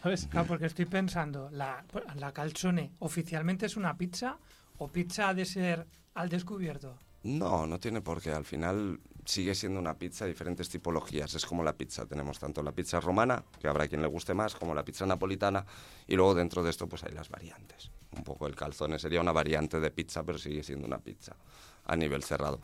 ¿Sabes? 0.00 0.28
Claro, 0.28 0.46
porque 0.46 0.66
estoy 0.66 0.84
pensando, 0.84 1.50
la, 1.50 1.84
la 2.14 2.30
calzone, 2.30 2.92
¿oficialmente 3.00 3.66
es 3.66 3.76
una 3.76 3.98
pizza 3.98 4.38
o 4.78 4.86
pizza 4.86 5.30
ha 5.30 5.34
de 5.34 5.44
ser 5.44 5.88
al 6.14 6.28
descubierto? 6.28 6.96
No, 7.26 7.66
no 7.66 7.80
tiene 7.80 8.00
por 8.02 8.22
qué. 8.22 8.30
Al 8.30 8.44
final 8.44 9.00
sigue 9.24 9.56
siendo 9.56 9.80
una 9.80 9.98
pizza 9.98 10.24
de 10.24 10.30
diferentes 10.30 10.68
tipologías. 10.68 11.34
Es 11.34 11.44
como 11.44 11.64
la 11.64 11.76
pizza. 11.76 12.06
Tenemos 12.06 12.38
tanto 12.38 12.62
la 12.62 12.70
pizza 12.70 13.00
romana, 13.00 13.44
que 13.60 13.66
habrá 13.66 13.88
quien 13.88 14.00
le 14.00 14.06
guste 14.06 14.32
más, 14.32 14.54
como 14.54 14.76
la 14.76 14.84
pizza 14.84 15.06
napolitana. 15.06 15.66
Y 16.06 16.14
luego 16.14 16.36
dentro 16.36 16.62
de 16.62 16.70
esto 16.70 16.88
pues 16.88 17.02
hay 17.02 17.12
las 17.12 17.28
variantes. 17.28 17.90
Un 18.16 18.22
poco 18.22 18.46
el 18.46 18.54
calzone 18.54 19.00
sería 19.00 19.20
una 19.20 19.32
variante 19.32 19.80
de 19.80 19.90
pizza, 19.90 20.22
pero 20.22 20.38
sigue 20.38 20.62
siendo 20.62 20.86
una 20.86 21.00
pizza 21.00 21.34
a 21.84 21.96
nivel 21.96 22.22
cerrado. 22.22 22.60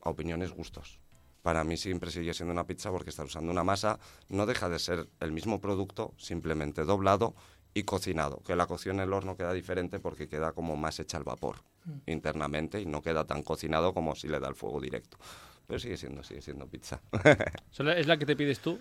Opiniones, 0.00 0.50
gustos. 0.50 0.98
Para 1.42 1.62
mí 1.62 1.76
siempre 1.76 2.10
sigue 2.10 2.34
siendo 2.34 2.52
una 2.52 2.66
pizza 2.66 2.90
porque 2.90 3.10
está 3.10 3.22
usando 3.22 3.52
una 3.52 3.62
masa. 3.62 4.00
No 4.28 4.44
deja 4.44 4.68
de 4.68 4.80
ser 4.80 5.08
el 5.20 5.30
mismo 5.30 5.60
producto, 5.60 6.14
simplemente 6.16 6.82
doblado 6.82 7.36
y 7.74 7.84
cocinado. 7.84 8.42
Que 8.44 8.56
la 8.56 8.66
cocción 8.66 8.96
en 8.96 9.02
el 9.02 9.12
horno 9.12 9.36
queda 9.36 9.52
diferente 9.52 10.00
porque 10.00 10.28
queda 10.28 10.50
como 10.50 10.76
más 10.76 10.98
hecha 10.98 11.16
al 11.16 11.22
vapor 11.24 11.62
internamente 12.06 12.80
y 12.80 12.86
no 12.86 13.02
queda 13.02 13.24
tan 13.24 13.42
cocinado 13.42 13.92
como 13.94 14.14
si 14.14 14.28
le 14.28 14.40
da 14.40 14.48
el 14.48 14.54
fuego 14.54 14.80
directo. 14.80 15.16
Pero 15.66 15.78
sigue 15.78 15.96
siendo, 15.96 16.22
sigue 16.22 16.42
siendo 16.42 16.66
pizza. 16.66 17.00
¿Solo 17.70 17.92
¿Es 17.92 18.06
la 18.06 18.16
que 18.16 18.26
te 18.26 18.36
pides 18.36 18.60
tú, 18.60 18.78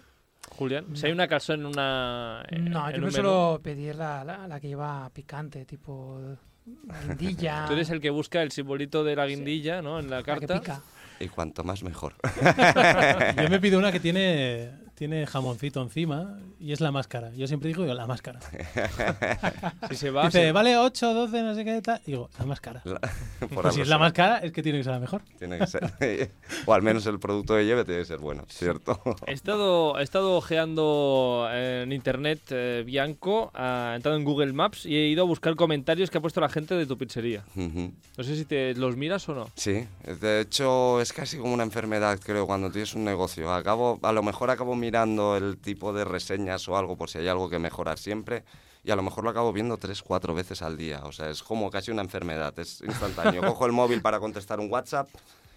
Julián? 0.50 0.96
Si 0.96 1.06
hay 1.06 1.12
una 1.12 1.28
calzone 1.28 1.62
en 1.62 1.66
una. 1.68 2.44
eh, 2.50 2.58
No, 2.60 2.90
en 2.90 2.96
yo 2.96 2.98
un 2.98 3.06
me 3.06 3.12
menú. 3.12 3.12
suelo 3.12 3.60
pedir 3.64 3.96
la, 3.96 4.24
la, 4.24 4.48
la 4.48 4.60
que 4.60 4.68
lleva 4.68 5.10
picante, 5.14 5.66
tipo 5.66 6.20
guindilla. 6.66 7.66
Tú 7.68 7.74
eres 7.74 7.90
el 7.90 8.02
que 8.02 8.10
busca 8.10 8.42
el 8.42 8.52
simbolito 8.52 9.04
de 9.04 9.16
la 9.16 9.26
guindilla, 9.28 9.82
¿no? 9.82 10.00
En 10.00 10.10
la 10.10 10.18
la 10.18 10.24
que 10.24 10.48
carta. 10.48 10.60
pica. 10.60 10.82
y 11.20 11.28
cuanto 11.28 11.64
más 11.64 11.84
mejor. 11.84 12.16
Yo 13.42 13.50
me 13.50 13.60
pido 13.60 13.80
una 13.80 13.92
que 13.92 14.00
tiene, 14.00 14.72
tiene 15.02 15.26
jamoncito 15.26 15.82
encima 15.82 16.38
y 16.60 16.74
es 16.74 16.80
la 16.80 16.92
más 16.92 17.08
cara. 17.08 17.32
Yo 17.36 17.48
siempre 17.48 17.70
digo 17.70 17.84
la 17.86 18.06
más 18.06 18.22
cara. 18.22 18.40
Si 19.90 19.96
se 19.96 20.12
va, 20.12 20.26
Dice, 20.28 20.44
se- 20.44 20.52
vale 20.52 20.78
8, 20.78 21.14
12, 21.16 21.42
no 21.42 21.56
sé 21.56 21.66
qué 21.66 21.82
tal. 21.82 22.00
Digo, 22.06 22.30
la 22.38 22.46
más 22.46 22.62
cara. 22.62 22.84
La- 22.86 23.00
por 23.50 23.64
Pues 23.64 23.74
si 23.74 23.82
es 23.82 23.88
la 23.88 23.96
será. 23.96 23.98
más 23.98 24.14
cara, 24.14 24.38
es 24.38 24.52
que 24.52 24.62
tiene 24.62 24.78
que 24.78 24.84
ser 24.84 24.94
la 24.94 25.00
mejor. 25.00 25.24
Tiene 25.40 25.58
que 25.58 25.66
ser. 25.66 26.32
o 26.68 26.74
al 26.76 26.84
menos 26.84 27.08
el 27.08 27.18
producto 27.20 27.56
que 27.56 27.66
lleve 27.66 27.84
tiene 27.84 28.02
que 28.02 28.06
ser 28.06 28.20
bueno, 28.20 28.44
¿cierto? 28.48 29.02
He 29.26 29.34
estado, 29.34 29.98
he 29.98 30.04
estado 30.04 30.38
ojeando 30.38 31.48
en 31.52 31.92
internet 31.94 32.40
eh, 32.52 32.84
Bianco, 32.86 33.50
ha 33.56 33.94
entrado 33.96 34.18
en 34.18 34.24
Google 34.24 34.54
Maps 34.54 34.86
y 34.86 34.96
he 34.96 35.08
ido 35.08 35.24
a 35.24 35.26
buscar 35.26 35.56
comentarios 35.56 36.12
que 36.12 36.20
ha 36.20 36.22
puesto 36.22 36.42
la 36.42 36.50
gente 36.50 36.76
de 36.76 36.86
tu 36.86 36.96
pizzería. 36.96 37.44
Ujú. 37.56 37.92
No 38.18 38.24
sé 38.24 38.36
si 38.36 38.46
te 38.46 38.76
los 38.76 38.96
miras 38.98 39.28
o 39.30 39.34
no. 39.34 39.50
Sí, 39.56 39.84
de 40.22 40.42
hecho 40.42 41.02
es 41.02 41.12
casi 41.12 41.38
como 41.40 41.56
una 41.56 41.64
enfermedad, 41.64 42.20
creo, 42.24 42.46
cuando 42.46 42.70
tienes 42.70 42.94
un 42.94 43.04
negocio. 43.04 43.52
Acabo, 43.52 44.00
a 44.04 44.12
lo 44.12 44.22
mejor 44.22 44.52
acabo 44.52 44.76
mirando 44.76 44.91
el 44.94 45.58
tipo 45.58 45.94
de 45.94 46.06
reseñas 46.06 46.68
o 46.68 46.78
algo 46.78 46.98
por 46.98 47.10
si 47.10 47.20
hay 47.20 47.28
algo 47.28 47.50
que 47.50 47.60
mejorar 47.60 47.98
siempre 47.98 48.44
y 48.84 48.92
a 48.92 48.96
lo 48.96 49.04
mejor 49.04 49.24
lo 49.24 49.30
acabo 49.30 49.54
viendo 49.54 49.78
tres, 49.78 50.02
cuatro 50.02 50.34
veces 50.34 50.62
al 50.62 50.78
día. 50.78 51.02
O 51.04 51.12
sea, 51.12 51.30
es 51.30 51.44
como 51.44 51.70
casi 51.70 51.92
una 51.92 52.02
enfermedad, 52.02 52.58
es 52.60 52.82
instantáneo. 52.82 53.42
Cojo 53.46 53.66
el 53.66 53.72
móvil 53.72 54.02
para 54.02 54.20
contestar 54.20 54.60
un 54.60 54.72
WhatsApp 54.72 55.10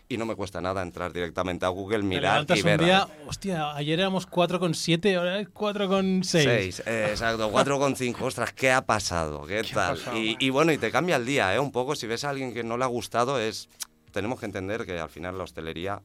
y 0.07 0.19
no 0.19 0.27
me 0.27 0.35
cuesta 0.35 0.61
nada 0.61 0.83
entrar 0.83 1.13
directamente 1.13 1.65
a 1.65 1.71
Google, 1.71 2.03
mirar 2.03 2.45
y 2.49 2.61
un 2.61 2.65
ver. 2.65 2.85
día, 2.85 3.09
hostia, 3.27 3.75
ayer 3.75 3.99
éramos 3.99 4.29
4,7, 4.29 5.17
ahora 5.17 5.41
es 5.41 5.49
4,6. 5.49 6.25
Seis, 6.25 6.83
eh, 6.85 7.09
exacto, 7.11 7.51
4,5. 7.51 8.17
Ostras, 8.21 8.53
¿qué 8.53 8.71
ha 8.71 8.85
pasado? 8.85 9.47
¿Qué, 9.47 9.63
tal? 9.73 9.99
y, 10.15 10.37
y 10.39 10.51
bueno, 10.51 10.73
y 10.73 10.79
te 10.79 10.91
cambia 10.91 11.17
el 11.17 11.25
día, 11.25 11.55
¿eh? 11.55 11.59
Un 11.59 11.73
poco, 11.73 11.97
si 11.97 12.07
ves 12.07 12.25
a 12.25 12.31
alguien 12.31 12.53
que 12.53 12.63
no 12.63 12.77
le 12.77 12.85
ha 12.85 12.89
gustado, 12.89 13.39
es. 13.41 13.69
Tenemos 14.13 14.39
que 14.39 14.47
entender 14.47 14.87
que 14.87 14.97
al 14.97 15.09
final 15.09 15.37
la 15.37 15.43
hostelería 15.43 16.01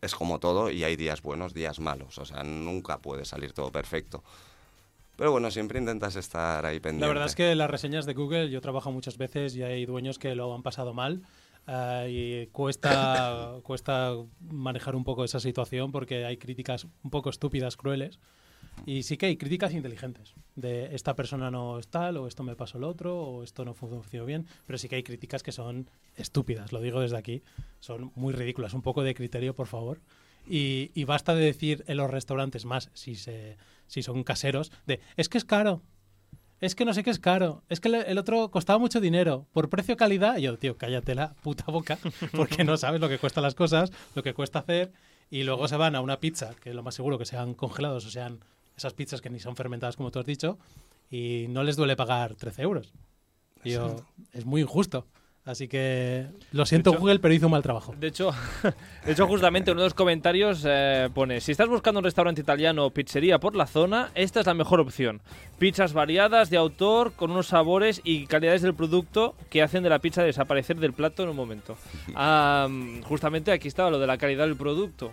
es 0.00 0.14
como 0.14 0.38
todo 0.38 0.70
y 0.70 0.84
hay 0.84 0.96
días 0.96 1.22
buenos, 1.22 1.54
días 1.54 1.80
malos. 1.80 2.18
O 2.18 2.24
sea, 2.24 2.42
nunca 2.44 2.98
puede 2.98 3.24
salir 3.24 3.52
todo 3.52 3.70
perfecto. 3.72 4.22
Pero 5.16 5.32
bueno, 5.32 5.50
siempre 5.50 5.80
intentas 5.80 6.14
estar 6.14 6.64
ahí 6.64 6.78
pendiente. 6.78 7.06
La 7.06 7.08
verdad 7.08 7.26
es 7.26 7.34
que 7.34 7.54
las 7.56 7.68
reseñas 7.68 8.06
de 8.06 8.14
Google, 8.14 8.50
yo 8.50 8.60
trabajo 8.60 8.92
muchas 8.92 9.18
veces 9.18 9.56
y 9.56 9.62
hay 9.62 9.84
dueños 9.84 10.18
que 10.18 10.34
lo 10.34 10.54
han 10.54 10.62
pasado 10.62 10.94
mal. 10.94 11.22
eh, 11.66 12.44
y 12.44 12.46
cuesta, 12.52 13.54
cuesta 13.64 14.14
manejar 14.40 14.94
un 14.94 15.02
poco 15.02 15.24
esa 15.24 15.40
situación 15.40 15.90
porque 15.90 16.24
hay 16.24 16.36
críticas 16.36 16.86
un 17.02 17.10
poco 17.10 17.30
estúpidas, 17.30 17.76
crueles. 17.76 18.20
Y 18.86 19.02
sí 19.02 19.16
que 19.16 19.26
hay 19.26 19.36
críticas 19.36 19.72
inteligentes. 19.72 20.34
De 20.54 20.94
esta 20.94 21.14
persona 21.14 21.50
no 21.50 21.78
es 21.78 21.88
tal, 21.88 22.16
o 22.16 22.26
esto 22.26 22.42
me 22.42 22.56
pasó 22.56 22.78
el 22.78 22.84
otro, 22.84 23.18
o 23.18 23.42
esto 23.42 23.64
no 23.64 23.74
funcionó 23.74 24.26
bien. 24.26 24.46
Pero 24.66 24.78
sí 24.78 24.88
que 24.88 24.96
hay 24.96 25.02
críticas 25.02 25.42
que 25.42 25.52
son 25.52 25.90
estúpidas, 26.16 26.72
lo 26.72 26.80
digo 26.80 27.00
desde 27.00 27.16
aquí. 27.16 27.42
Son 27.80 28.12
muy 28.14 28.32
ridículas. 28.32 28.74
Un 28.74 28.82
poco 28.82 29.02
de 29.02 29.14
criterio, 29.14 29.54
por 29.54 29.66
favor. 29.66 30.00
Y, 30.46 30.90
y 30.94 31.04
basta 31.04 31.34
de 31.34 31.44
decir 31.44 31.84
en 31.86 31.98
los 31.98 32.10
restaurantes 32.10 32.64
más, 32.64 32.90
si, 32.94 33.14
se, 33.14 33.58
si 33.86 34.02
son 34.02 34.24
caseros, 34.24 34.72
de 34.86 35.00
es 35.16 35.28
que 35.28 35.38
es 35.38 35.44
caro. 35.44 35.82
Es 36.60 36.74
que 36.74 36.84
no 36.84 36.92
sé 36.92 37.04
qué 37.04 37.10
es 37.10 37.20
caro. 37.20 37.62
Es 37.68 37.78
que 37.78 37.88
el 37.88 38.18
otro 38.18 38.50
costaba 38.50 38.78
mucho 38.80 39.00
dinero. 39.00 39.46
Por 39.52 39.68
precio-calidad. 39.68 40.38
Y 40.38 40.42
yo, 40.42 40.58
tío, 40.58 40.76
cállate 40.76 41.14
la 41.14 41.34
puta 41.34 41.64
boca. 41.70 41.98
Porque 42.32 42.64
no 42.64 42.76
sabes 42.76 43.00
lo 43.00 43.08
que 43.08 43.18
cuestan 43.18 43.44
las 43.44 43.54
cosas, 43.54 43.92
lo 44.14 44.22
que 44.22 44.34
cuesta 44.34 44.60
hacer. 44.60 44.92
Y 45.30 45.44
luego 45.44 45.68
se 45.68 45.76
van 45.76 45.94
a 45.94 46.00
una 46.00 46.18
pizza, 46.18 46.54
que 46.60 46.74
lo 46.74 46.82
más 46.82 46.94
seguro 46.94 47.18
que 47.18 47.26
sean 47.26 47.54
congelados 47.54 48.06
o 48.06 48.10
sean 48.10 48.40
esas 48.78 48.94
pizzas 48.94 49.20
que 49.20 49.28
ni 49.28 49.38
son 49.40 49.56
fermentadas, 49.56 49.96
como 49.96 50.10
tú 50.10 50.18
has 50.18 50.26
dicho. 50.26 50.58
Y 51.10 51.46
no 51.50 51.62
les 51.62 51.76
duele 51.76 51.96
pagar 51.96 52.34
13 52.34 52.62
euros. 52.62 52.92
Y 53.64 53.72
yo, 53.72 53.96
es 54.32 54.44
muy 54.46 54.60
injusto. 54.62 55.06
Así 55.44 55.66
que 55.66 56.26
lo 56.52 56.66
siento, 56.66 56.90
hecho- 56.90 56.98
Google, 57.00 57.20
pero 57.20 57.32
hizo 57.32 57.46
un 57.46 57.52
mal 57.52 57.62
trabajo. 57.62 57.94
De 57.98 58.08
hecho, 58.08 58.32
de 59.06 59.12
hecho 59.12 59.26
justamente 59.26 59.70
uno 59.72 59.80
de 59.80 59.86
los 59.86 59.94
comentarios 59.94 60.62
eh, 60.68 61.08
pone, 61.14 61.40
si 61.40 61.52
estás 61.52 61.68
buscando 61.68 62.00
un 62.00 62.04
restaurante 62.04 62.42
italiano 62.42 62.84
o 62.84 62.90
pizzería 62.90 63.40
por 63.40 63.56
la 63.56 63.66
zona, 63.66 64.10
esta 64.14 64.40
es 64.40 64.46
la 64.46 64.52
mejor 64.52 64.78
opción. 64.80 65.22
Pizzas 65.58 65.94
variadas, 65.94 66.50
de 66.50 66.58
autor, 66.58 67.14
con 67.14 67.30
unos 67.30 67.46
sabores 67.46 68.02
y 68.04 68.26
calidades 68.26 68.60
del 68.60 68.74
producto 68.74 69.34
que 69.48 69.62
hacen 69.62 69.82
de 69.82 69.88
la 69.88 70.00
pizza 70.00 70.22
desaparecer 70.22 70.76
del 70.80 70.92
plato 70.92 71.22
en 71.22 71.30
un 71.30 71.36
momento. 71.36 71.78
Am, 72.14 73.00
justamente 73.04 73.50
aquí 73.50 73.68
estaba 73.68 73.88
lo 73.90 73.98
de 73.98 74.06
la 74.06 74.18
calidad 74.18 74.46
del 74.46 74.56
producto. 74.56 75.12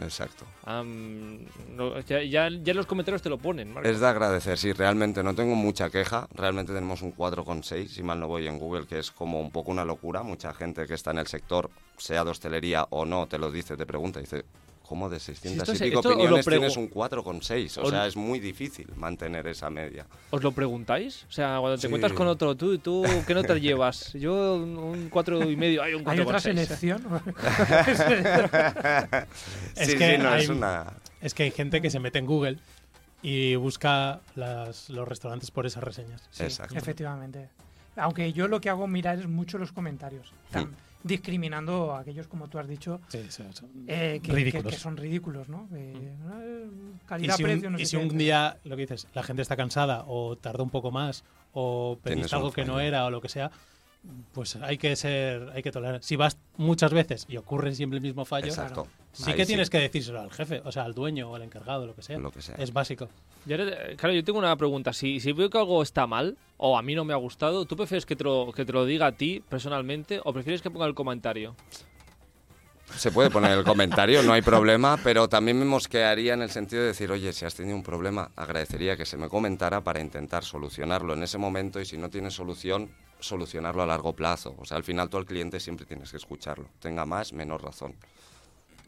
Exacto. 0.00 0.44
No, 0.66 2.00
ya, 2.00 2.22
ya, 2.22 2.48
ya 2.48 2.70
en 2.70 2.76
los 2.76 2.86
comentarios 2.86 3.22
te 3.22 3.28
lo 3.28 3.38
ponen. 3.38 3.72
Marco. 3.72 3.88
Es 3.88 4.00
de 4.00 4.06
agradecer, 4.06 4.58
sí, 4.58 4.72
realmente 4.72 5.22
no 5.22 5.34
tengo 5.34 5.54
mucha 5.54 5.90
queja. 5.90 6.28
Realmente 6.34 6.72
tenemos 6.72 7.02
un 7.02 7.14
4,6, 7.14 7.88
si 7.88 8.02
mal 8.02 8.20
no 8.20 8.28
voy 8.28 8.46
en 8.46 8.58
Google, 8.58 8.86
que 8.86 8.98
es 8.98 9.10
como 9.10 9.40
un 9.40 9.50
poco 9.50 9.70
una 9.70 9.84
locura. 9.84 10.22
Mucha 10.22 10.52
gente 10.52 10.86
que 10.86 10.94
está 10.94 11.12
en 11.12 11.18
el 11.18 11.26
sector, 11.26 11.70
sea 11.96 12.24
de 12.24 12.30
hostelería 12.30 12.86
o 12.90 13.04
no, 13.04 13.26
te 13.26 13.38
lo 13.38 13.50
dice, 13.50 13.76
te 13.76 13.86
pregunta, 13.86 14.20
dice, 14.20 14.44
¿cómo 14.86 15.08
de 15.08 15.18
600 15.20 15.68
esto 15.68 15.72
y 15.72 15.74
es- 15.76 15.82
pico 15.94 16.00
opiniones 16.08 16.46
pregu- 16.46 16.50
tienes 16.58 16.76
un 16.76 16.88
4,6? 16.88 17.78
O 17.78 17.90
sea, 17.90 18.06
es 18.06 18.16
muy 18.16 18.38
difícil 18.40 18.86
mantener 18.96 19.46
esa 19.48 19.68
media. 19.70 20.06
¿Os 20.30 20.42
lo 20.42 20.52
preguntáis? 20.52 21.24
O 21.28 21.32
sea, 21.32 21.58
cuando 21.60 21.76
te 21.76 21.82
Sí. 21.82 21.86
encuentras 21.88 22.12
con 22.12 22.26
otro, 22.28 22.54
¿tú, 22.56 22.78
tú 22.78 23.04
qué 23.26 23.34
nota 23.34 23.54
llevas? 23.58 24.12
Yo 24.14 24.54
un- 24.56 24.78
un 24.78 25.08
cuatro 25.10 25.42
y 25.50 25.56
medio, 25.56 25.82
hay 25.82 25.94
un 25.94 26.00
Hay 26.00 26.04
cuatro 26.04 26.24
otra 26.24 26.40
seis. 26.40 26.54
selección. 26.54 27.02
Es 29.76 29.88
sí, 29.90 29.96
que 29.98 30.16
sí, 30.16 30.22
no, 30.22 30.28
hay- 30.30 30.42
es 30.44 30.48
una... 30.48 30.86
Es 31.20 31.34
que 31.34 31.42
hay 31.44 31.50
gente 31.50 31.80
que 31.80 31.90
se 31.90 31.98
mete 31.98 32.18
en 32.18 32.26
Google 32.26 32.58
y 33.22 33.56
busca 33.56 34.20
las- 34.34 34.88
los 34.90 35.08
restaurantes 35.08 35.50
por 35.50 35.66
esas 35.66 35.82
reseñas. 35.82 36.22
Sí, 36.30 36.44
Exacto. 36.44 36.76
efectivamente. 36.76 37.48
Aunque 37.96 38.32
yo 38.32 38.46
lo 38.48 38.60
que 38.60 38.68
hago 38.70 38.86
mirar 38.86 39.18
es 39.18 39.26
mucho 39.26 39.58
los 39.58 39.72
comentarios, 39.72 40.32
tam- 40.52 40.66
Hmm. 40.66 40.74
Discriminando 41.02 41.92
a 41.94 42.00
aquellos, 42.00 42.26
como 42.28 42.48
tú 42.48 42.58
has 42.58 42.66
dicho, 42.68 43.00
Sí, 43.08 43.20
sí, 43.30 43.42
son 43.52 43.70
eh, 43.86 44.20
que, 44.22 44.28
que- 44.28 44.32
ridículos. 44.32 44.72
que 44.72 44.78
son 44.78 44.96
ridículos, 44.96 45.48
¿no? 45.48 45.68
Eh, 45.74 46.16
eh, 46.42 46.66
Y 47.00 47.04
calidad, 47.06 47.36
si 47.36 47.42
precio, 47.42 47.68
un, 47.68 47.72
no 47.74 47.78
y 47.78 47.84
sé 47.84 47.90
si 47.90 47.96
qué, 47.96 48.02
un 48.02 48.18
día, 48.18 48.58
lo 48.64 48.76
que 48.76 48.82
dices, 48.82 49.08
la 49.14 49.22
gente 49.22 49.42
está 49.42 49.56
cansada 49.56 50.04
o 50.06 50.36
tarda 50.36 50.62
un 50.62 50.70
poco 50.70 50.90
más 50.90 51.24
o 51.52 51.98
un 52.04 52.24
algo 52.32 52.52
que 52.52 52.64
no 52.64 52.80
era 52.80 53.04
o 53.06 53.10
lo 53.10 53.20
que 53.20 53.28
sea, 53.28 53.50
pues 54.32 54.56
hay 54.56 54.78
que 54.78 54.94
ser, 54.96 55.50
hay 55.54 55.62
que 55.62 55.72
tolerar. 55.72 56.02
Si 56.02 56.16
vas 56.16 56.36
muchas 56.56 56.92
veces 56.92 57.26
y 57.28 57.36
ocurre 57.36 57.74
siempre 57.74 57.98
el 57.98 58.02
mismo 58.02 58.24
fallo, 58.24 58.48
Exacto. 58.48 58.86
sí 59.12 59.32
que 59.32 59.46
tienes 59.46 59.70
que 59.70 59.78
decírselo 59.78 60.20
al 60.20 60.30
jefe, 60.30 60.60
o 60.64 60.72
sea, 60.72 60.84
al 60.84 60.94
dueño 60.94 61.30
o 61.30 61.34
al 61.36 61.42
encargado, 61.42 61.86
lo 61.86 61.94
que 61.94 62.02
sea. 62.02 62.18
Lo 62.18 62.30
que 62.30 62.42
sea. 62.42 62.56
Es 62.56 62.72
básico. 62.72 63.08
Y 63.46 63.52
ahora, 63.52 63.64
eh, 63.64 63.96
claro, 63.96 64.14
yo 64.14 64.24
tengo 64.24 64.38
una 64.38 64.54
pregunta. 64.56 64.92
Si, 64.92 65.20
si 65.20 65.32
veo 65.32 65.48
que 65.48 65.58
algo 65.58 65.82
está 65.82 66.06
mal 66.06 66.36
o 66.56 66.76
a 66.76 66.82
mí 66.82 66.94
no 66.94 67.04
me 67.04 67.12
ha 67.12 67.16
gustado, 67.16 67.64
¿tú 67.64 67.76
prefieres 67.76 68.04
que 68.04 68.16
te, 68.16 68.24
lo, 68.24 68.52
que 68.54 68.64
te 68.64 68.72
lo 68.72 68.84
diga 68.84 69.06
a 69.06 69.12
ti 69.12 69.42
personalmente 69.48 70.20
o 70.24 70.32
prefieres 70.32 70.62
que 70.62 70.70
ponga 70.70 70.86
el 70.86 70.94
comentario? 70.94 71.54
Se 72.94 73.10
puede 73.10 73.30
poner 73.30 73.50
el 73.50 73.64
comentario, 73.64 74.22
no 74.22 74.32
hay 74.32 74.42
problema, 74.42 74.96
pero 75.02 75.28
también 75.28 75.58
me 75.58 75.64
mosquearía 75.64 76.34
en 76.34 76.42
el 76.42 76.50
sentido 76.50 76.82
de 76.82 76.88
decir, 76.88 77.10
oye, 77.10 77.32
si 77.32 77.44
has 77.44 77.54
tenido 77.54 77.76
un 77.76 77.82
problema, 77.82 78.30
agradecería 78.36 78.96
que 78.96 79.04
se 79.04 79.16
me 79.16 79.28
comentara 79.28 79.82
para 79.82 80.00
intentar 80.00 80.44
solucionarlo 80.44 81.14
en 81.14 81.22
ese 81.24 81.36
momento 81.36 81.80
y 81.80 81.84
si 81.84 81.98
no 81.98 82.08
tienes 82.08 82.34
solución, 82.34 82.88
solucionarlo 83.20 83.82
a 83.82 83.86
largo 83.86 84.14
plazo. 84.14 84.54
O 84.58 84.64
sea, 84.64 84.76
al 84.76 84.84
final 84.84 85.08
tú 85.08 85.16
al 85.16 85.26
cliente 85.26 85.60
siempre 85.60 85.86
tienes 85.86 86.10
que 86.10 86.16
escucharlo, 86.16 86.68
tenga 86.80 87.04
más, 87.06 87.32
menos 87.32 87.60
razón. 87.60 87.94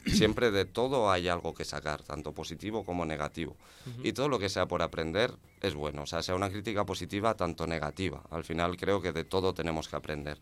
Siempre 0.07 0.51
de 0.51 0.64
todo 0.64 1.11
hay 1.11 1.29
algo 1.29 1.53
que 1.53 1.64
sacar, 1.64 2.03
tanto 2.03 2.33
positivo 2.33 2.85
como 2.85 3.05
negativo. 3.05 3.57
Y 4.03 4.12
todo 4.12 4.29
lo 4.29 4.38
que 4.38 4.49
sea 4.49 4.67
por 4.67 4.81
aprender 4.81 5.33
es 5.61 5.75
bueno, 5.75 6.03
o 6.03 6.07
sea, 6.07 6.23
sea 6.23 6.35
una 6.35 6.49
crítica 6.49 6.87
positiva, 6.87 7.35
tanto 7.35 7.67
negativa. 7.67 8.23
Al 8.31 8.45
final 8.45 8.77
creo 8.77 9.03
que 9.03 9.12
de 9.12 9.25
todo 9.25 9.53
tenemos 9.53 9.88
que 9.88 9.97
aprender. 9.97 10.38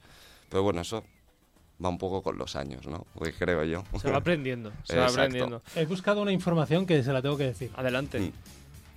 Pero 0.51 0.62
bueno, 0.62 0.83
eso 0.83 1.05
va 1.85 1.88
un 1.88 1.99
poco 1.99 2.22
con 2.22 2.38
los 2.38 2.57
años, 2.57 2.87
¿no? 2.87 3.07
Pues 3.14 3.35
creo 3.38 3.64
yo. 3.64 3.85
Se 4.01 4.11
va 4.11 4.18
aprendiendo, 4.18 4.72
se 4.85 4.96
va 4.96 5.07
aprendiendo. 5.09 5.62
He 5.75 5.87
buscado 5.87 6.22
una 6.22 6.33
información 6.33 6.87
que 6.87 7.03
se 7.03 7.12
la 7.12 7.22
tengo 7.22 7.37
que 7.37 7.44
decir. 7.44 7.70
Adelante. 7.77 8.20
Mm. 8.20 8.33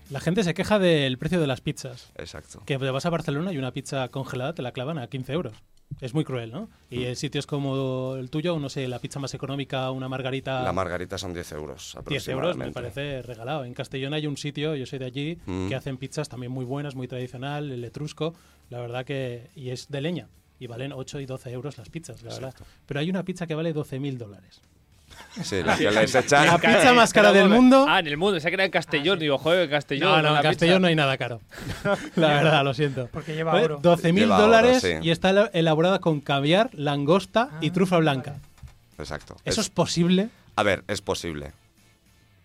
La 0.10 0.20
gente 0.20 0.44
se 0.44 0.54
queja 0.54 0.80
del 0.80 1.18
precio 1.18 1.40
de 1.40 1.48
las 1.48 1.62
pizzas. 1.62 2.12
Exacto. 2.18 2.64
Que 2.66 2.78
vas 2.78 3.06
a 3.06 3.10
Barcelona 3.10 3.54
y 3.54 3.58
una 3.58 3.72
pizza 3.72 4.08
congelada 4.10 4.54
te 4.54 4.62
la 4.62 4.72
clavan 4.72 4.98
a 4.98 5.08
15 5.08 5.34
euros. 5.34 5.54
Es 6.02 6.14
muy 6.14 6.24
cruel, 6.24 6.52
¿no? 6.52 6.70
Y 6.92 7.06
en 7.06 7.16
sitios 7.16 7.48
como 7.48 8.16
el 8.16 8.30
tuyo, 8.30 8.58
no 8.60 8.70
sé, 8.70 8.88
la 8.88 9.00
pizza 9.00 9.20
más 9.20 9.34
económica, 9.34 9.90
una 9.90 10.08
margarita, 10.08 10.62
La 10.64 10.72
margarita 10.72 11.18
son 11.18 11.34
10 11.34 11.52
euros 11.54 11.98
10 12.08 12.28
euros, 12.30 12.56
me 12.58 12.66
aproximadamente. 12.66 12.74
parece 12.74 13.22
regalado. 13.24 13.66
En 13.66 13.74
Castellón 13.74 14.14
hay 14.14 14.28
un 14.28 14.38
sitio, 14.38 14.76
yo 14.76 14.86
soy 14.86 15.00
de 15.00 15.06
allí, 15.06 15.38
Mm. 15.48 15.68
que 15.68 15.76
hacen 15.76 15.98
pizzas 15.98 16.30
también 16.30 16.52
muy 16.52 16.64
buenas, 16.66 16.94
muy 16.96 17.08
tradicional, 17.08 17.72
el 17.72 17.84
etrusco, 17.84 18.36
la 18.70 18.80
verdad 18.80 19.04
que... 19.04 19.50
Y 19.56 19.70
es 19.72 19.90
de 19.90 20.02
leña. 20.02 20.28
Y 20.60 20.68
valen 20.68 20.92
8 20.94 21.22
y 21.22 21.26
12 21.26 21.52
euros 21.52 21.78
las 21.78 21.90
pizzas, 21.90 22.22
la 22.22 22.34
verdad. 22.34 22.54
Pero 22.86 23.00
hay 23.00 23.10
una 23.10 23.24
pizza 23.24 23.48
que 23.48 23.56
vale 23.56 23.74
12.000 23.74 24.18
dólares. 24.18 24.62
Sí, 25.44 25.62
la 25.64 25.78
que 25.78 25.90
les 25.92 26.14
La 26.14 26.20
echan. 26.22 26.60
pizza 26.60 26.94
más 26.94 27.14
cara 27.14 27.32
del 27.32 27.50
mundo... 27.50 27.86
Ah, 27.88 28.00
en 28.00 28.08
el 28.08 28.18
mundo. 28.18 28.40
Se 28.40 28.52
crea 28.52 28.66
en 28.66 28.72
Castellón. 28.72 29.20
Digo, 29.20 29.38
joder, 29.38 29.64
en 29.64 29.70
Castellón. 29.70 30.10
No, 30.10 30.22
no, 30.22 30.36
en 30.38 30.42
Castellón 30.44 30.76
pizza. 30.78 30.80
no 30.80 30.88
hay 30.88 30.96
nada 30.96 31.18
caro. 31.18 31.42
La 32.16 32.28
verdad, 32.30 32.64
lo 32.64 32.74
siento. 32.74 33.08
Porque 33.12 33.36
lleva 33.36 33.54
Vale, 33.54 33.66
oro. 33.66 33.82
12.000 33.82 34.14
Lleva 34.16 34.36
oro, 34.38 34.46
dólares 34.46 34.82
sí. 34.82 34.94
y 35.02 35.12
está 35.12 35.30
ela- 35.32 35.50
elaborada 35.54 36.00
con 36.00 36.20
caviar, 36.22 36.70
langosta 36.74 37.50
y 37.62 37.70
Ah, 37.70 37.74
trufa 37.74 37.98
blanca. 37.98 38.32
vale. 38.32 38.44
Exacto. 38.98 39.36
¿Eso 39.46 39.62
Es- 39.62 39.68
es 39.68 39.70
posible? 39.70 40.30
A 40.56 40.64
ver, 40.64 40.84
es 40.88 41.02
posible. 41.02 41.54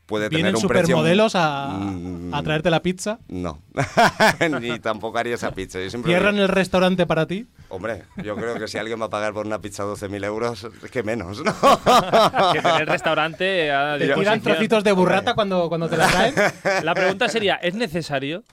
Puede 0.06 0.28
¿Vienen 0.28 0.52
tener 0.52 0.62
un 0.62 0.68
precio... 0.68 0.86
supermodelos 0.86 1.34
a, 1.34 1.68
Mm, 1.68 2.34
a 2.34 2.42
traerte 2.42 2.70
la 2.70 2.82
pizza? 2.82 3.18
No, 3.28 3.58
ni 4.60 4.78
tampoco 4.80 5.18
haría 5.18 5.34
esa 5.34 5.52
pizza. 5.52 5.80
Yo 5.80 5.88
siempre 5.90 6.10
¿Cierran 6.10 6.34
digo, 6.34 6.44
el 6.46 6.50
restaurante 6.50 7.06
para 7.06 7.26
ti? 7.26 7.46
Hombre, 7.68 8.04
yo 8.22 8.36
creo 8.36 8.58
que 8.58 8.68
si 8.68 8.78
alguien 8.78 9.00
va 9.00 9.06
a 9.06 9.10
pagar 9.10 9.32
por 9.32 9.46
una 9.46 9.60
pizza 9.60 9.84
12.000 9.84 10.24
euros, 10.24 10.68
es 10.82 10.90
que 10.90 11.02
menos, 11.02 11.42
¿no? 11.42 11.52
Que 12.52 12.60
tener 12.62 12.88
restaurante 12.88 13.72
a 13.72 13.96
¿Te 13.98 14.12
tiran 14.14 14.40
trocitos 14.40 14.84
de 14.84 14.92
burrata 14.92 15.34
cuando, 15.34 15.68
cuando 15.68 15.88
te 15.88 15.96
la 15.96 16.06
traen? 16.08 16.34
La 16.82 16.94
pregunta 16.94 17.28
sería, 17.28 17.54
¿es 17.56 17.74
necesario? 17.74 18.44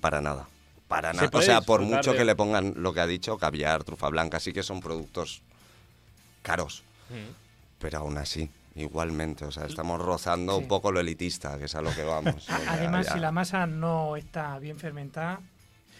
Para 0.00 0.20
nada. 0.20 0.46
Para 0.88 1.12
Se 1.12 1.16
nada. 1.24 1.30
O 1.32 1.42
sea, 1.42 1.60
por 1.62 1.80
mucho 1.82 2.12
de- 2.12 2.18
que 2.18 2.24
le 2.24 2.34
pongan 2.36 2.74
lo 2.76 2.92
que 2.92 3.00
ha 3.00 3.06
dicho, 3.06 3.38
caviar, 3.38 3.84
trufa 3.84 4.08
blanca, 4.08 4.38
sí 4.40 4.52
que 4.52 4.62
son 4.62 4.80
productos 4.80 5.42
caros. 6.42 6.82
Pero 7.78 7.98
aún 7.98 8.18
así, 8.18 8.50
igualmente. 8.74 9.44
O 9.44 9.50
sea, 9.50 9.64
estamos 9.66 10.00
rozando 10.00 10.56
Sí. 10.56 10.62
un 10.62 10.68
poco 10.68 10.92
lo 10.92 11.00
elitista, 11.00 11.58
que 11.58 11.64
es 11.64 11.74
a 11.74 11.82
lo 11.82 11.90
que 11.94 12.04
vamos. 12.04 12.46
Además, 12.68 13.06
ya. 13.06 13.12
si 13.14 13.18
la 13.20 13.32
masa 13.32 13.66
no 13.66 14.16
está 14.16 14.58
bien 14.58 14.78
fermentada, 14.78 15.40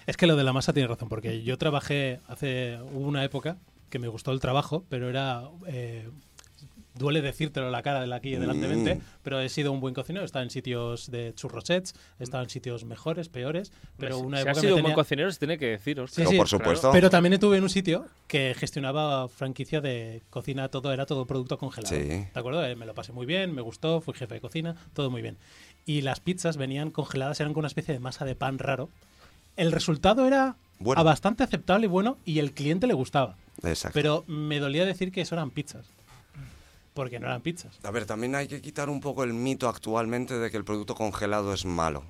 Es 0.07 0.17
que 0.17 0.27
lo 0.27 0.35
de 0.37 0.45
la 0.45 0.53
masa 0.53 0.73
tiene 0.73 0.89
razón, 0.89 1.09
porque 1.09 1.43
yo 1.43 1.57
trabajé 1.59 2.21
hace 2.27 2.79
hubo 2.93 3.07
una 3.07 3.23
época 3.23 3.57
que 3.91 3.99
me 3.99 4.09
gustó 4.09 4.33
el 4.33 4.41
trabajo, 4.41 4.85
pero 4.89 5.09
era 5.09 5.43
eh, 5.67 6.09
duele 6.95 7.23
decírtelo 7.23 7.71
la 7.71 7.83
cara 7.83 8.05
de 8.05 8.15
aquí 8.15 8.33
delantemente, 8.37 8.97
Mm. 8.97 9.01
pero 9.23 9.41
he 9.41 9.49
sido 9.49 9.73
un 9.73 9.81
buen 9.81 9.95
cocinero, 9.95 10.23
he 10.23 10.27
estado 10.27 10.43
en 10.43 10.51
sitios 10.51 11.11
de 11.11 11.33
churrosets, 11.35 11.95
he 12.19 12.25
estado 12.25 12.43
en 12.43 12.51
sitios 12.51 12.85
mejores, 12.85 13.29
peores, 13.29 13.73
pero 13.97 14.17
si 14.19 14.23
una 14.23 14.39
si 14.39 14.41
época 14.43 14.51
has 14.51 14.57
me 14.57 14.61
sido 14.63 14.77
un 14.77 14.83
buen 14.83 14.95
cocinero, 14.95 15.31
se 15.33 15.39
tiene 15.39 15.57
que 15.59 15.67
decir. 15.67 15.97
Sí, 16.09 16.15
Pero 16.17 16.31
sí, 16.31 16.37
por 16.37 16.49
claro. 16.49 16.65
supuesto. 16.65 16.91
Pero 16.93 17.09
también 17.11 17.33
estuve 17.35 17.57
en 17.59 17.63
un 17.63 17.71
sitio 17.71 18.07
que 18.27 18.55
gestionaba 18.59 19.29
franquicia 19.29 19.81
de 19.81 20.23
cocina, 20.31 20.69
todo 20.69 20.93
era 20.93 21.07
todo 21.07 21.27
producto 21.27 21.59
congelado. 21.59 21.95
Sí. 21.95 22.03
¿De 22.09 22.31
acuerdo? 22.35 22.65
Eh, 22.67 22.75
Me 22.77 22.87
lo 22.87 22.95
pasé 22.95 23.13
muy 23.13 23.25
bien, 23.27 23.55
me 23.55 23.63
gustó, 23.63 24.01
fui 24.01 24.15
jefe 24.15 24.35
de 24.35 24.41
cocina, 24.41 24.75
todo 24.93 25.11
muy 25.11 25.23
bien. 25.23 25.37
Y 25.87 26.03
las 26.03 26.21
pizzas 26.21 26.57
venían 26.57 26.91
congeladas, 26.91 27.41
eran 27.41 27.53
con 27.55 27.61
una 27.61 27.69
especie 27.69 27.95
de 27.95 28.01
masa 28.01 28.25
de 28.25 28.35
pan 28.35 28.59
raro. 28.59 28.89
El 29.57 29.73
resultado 29.73 30.27
era 30.27 30.57
Bueno. 30.79 31.03
bastante 31.05 31.43
aceptable 31.45 31.87
y 31.87 31.89
bueno, 31.89 32.17
y 32.25 32.39
el 32.39 32.53
cliente 32.53 32.87
le 32.87 32.95
gustaba. 32.95 33.37
Exacto. 33.63 33.95
Pero 33.95 34.25
me 34.27 34.59
dolía 34.59 34.85
decir 34.87 35.13
que 35.13 35.21
eso 35.21 35.35
eran 35.35 35.51
pizzas. 35.51 35.87
Porque 36.95 37.21
no 37.21 37.27
eran 37.27 37.41
pizzas. 37.41 37.79
A 37.83 37.91
ver, 37.91 38.05
también 38.05 38.35
hay 38.35 38.49
que 38.49 38.61
quitar 38.61 38.89
un 38.91 39.01
poco 39.01 39.23
el 39.25 39.33
mito 39.33 39.69
actualmente 39.69 40.39
de 40.39 40.51
que 40.51 40.57
el 40.57 40.65
producto 40.65 40.95
congelado 40.95 41.53
es 41.55 41.65
malo. 41.65 42.03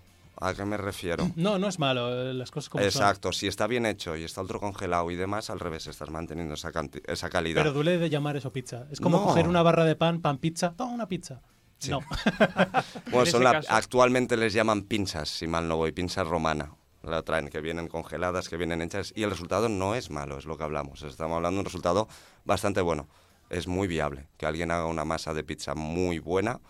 ¿A 0.42 0.54
qué 0.54 0.64
me 0.64 0.78
refiero? 0.78 1.30
No, 1.36 1.58
no 1.58 1.68
es 1.68 1.78
malo, 1.78 2.08
eh, 2.30 2.32
las 2.32 2.50
cosas 2.50 2.70
como 2.70 2.82
son. 2.82 2.88
Exacto, 2.88 3.30
si 3.32 3.46
está 3.46 3.66
bien 3.66 3.84
hecho 3.84 4.16
y 4.16 4.24
está 4.24 4.40
ultra 4.40 4.58
congelado 4.58 5.10
y 5.10 5.16
demás, 5.16 5.50
al 5.50 5.60
revés, 5.60 5.86
estás 5.86 6.08
manteniendo 6.10 6.54
esa, 6.54 6.72
esa 7.06 7.28
calidad. 7.28 7.60
Pero 7.62 7.74
duele 7.74 7.98
de 7.98 8.08
llamar 8.08 8.36
eso 8.38 8.50
pizza. 8.52 8.86
Es 8.90 9.00
como 9.00 9.18
No. 9.18 9.24
coger 9.24 9.46
una 9.48 9.62
barra 9.62 9.84
de 9.84 9.96
pan, 9.96 10.22
pan 10.22 10.38
pizza, 10.38 10.72
toma 10.74 10.92
una 10.94 11.06
pizza. 11.08 11.40
Sí. 11.78 11.90
No. 11.90 12.00
Bueno, 13.10 13.26
son 13.26 13.44
la- 13.44 13.62
actualmente 13.68 14.36
les 14.36 14.52
llaman 14.52 14.82
pinzas, 14.82 15.28
si 15.28 15.46
mal 15.46 15.68
no 15.68 15.76
voy, 15.76 15.92
pinzas 15.92 16.26
romana. 16.26 16.72
La 17.02 17.22
traen, 17.22 17.48
que 17.48 17.60
vienen 17.62 17.88
congeladas, 17.88 18.48
que 18.50 18.56
vienen 18.58 18.82
hechas, 18.82 19.12
y 19.16 19.22
el 19.22 19.30
resultado 19.30 19.68
no 19.70 19.94
es 19.94 20.10
malo, 20.10 20.36
es 20.38 20.44
lo 20.44 20.58
que 20.58 20.64
hablamos. 20.64 21.02
Estamos 21.02 21.36
hablando 21.36 21.56
de 21.56 21.60
un 21.60 21.64
resultado 21.64 22.08
bastante 22.44 22.82
bueno. 22.82 23.08
Es 23.50 23.66
muy 23.66 23.88
viable 23.88 24.28
que 24.36 24.46
alguien 24.46 24.70
haga 24.70 24.86
una 24.86 25.04
masa 25.04 25.34
de 25.34 25.44
pizza 25.44 25.74
muy 25.74 26.18
buena 26.18 26.60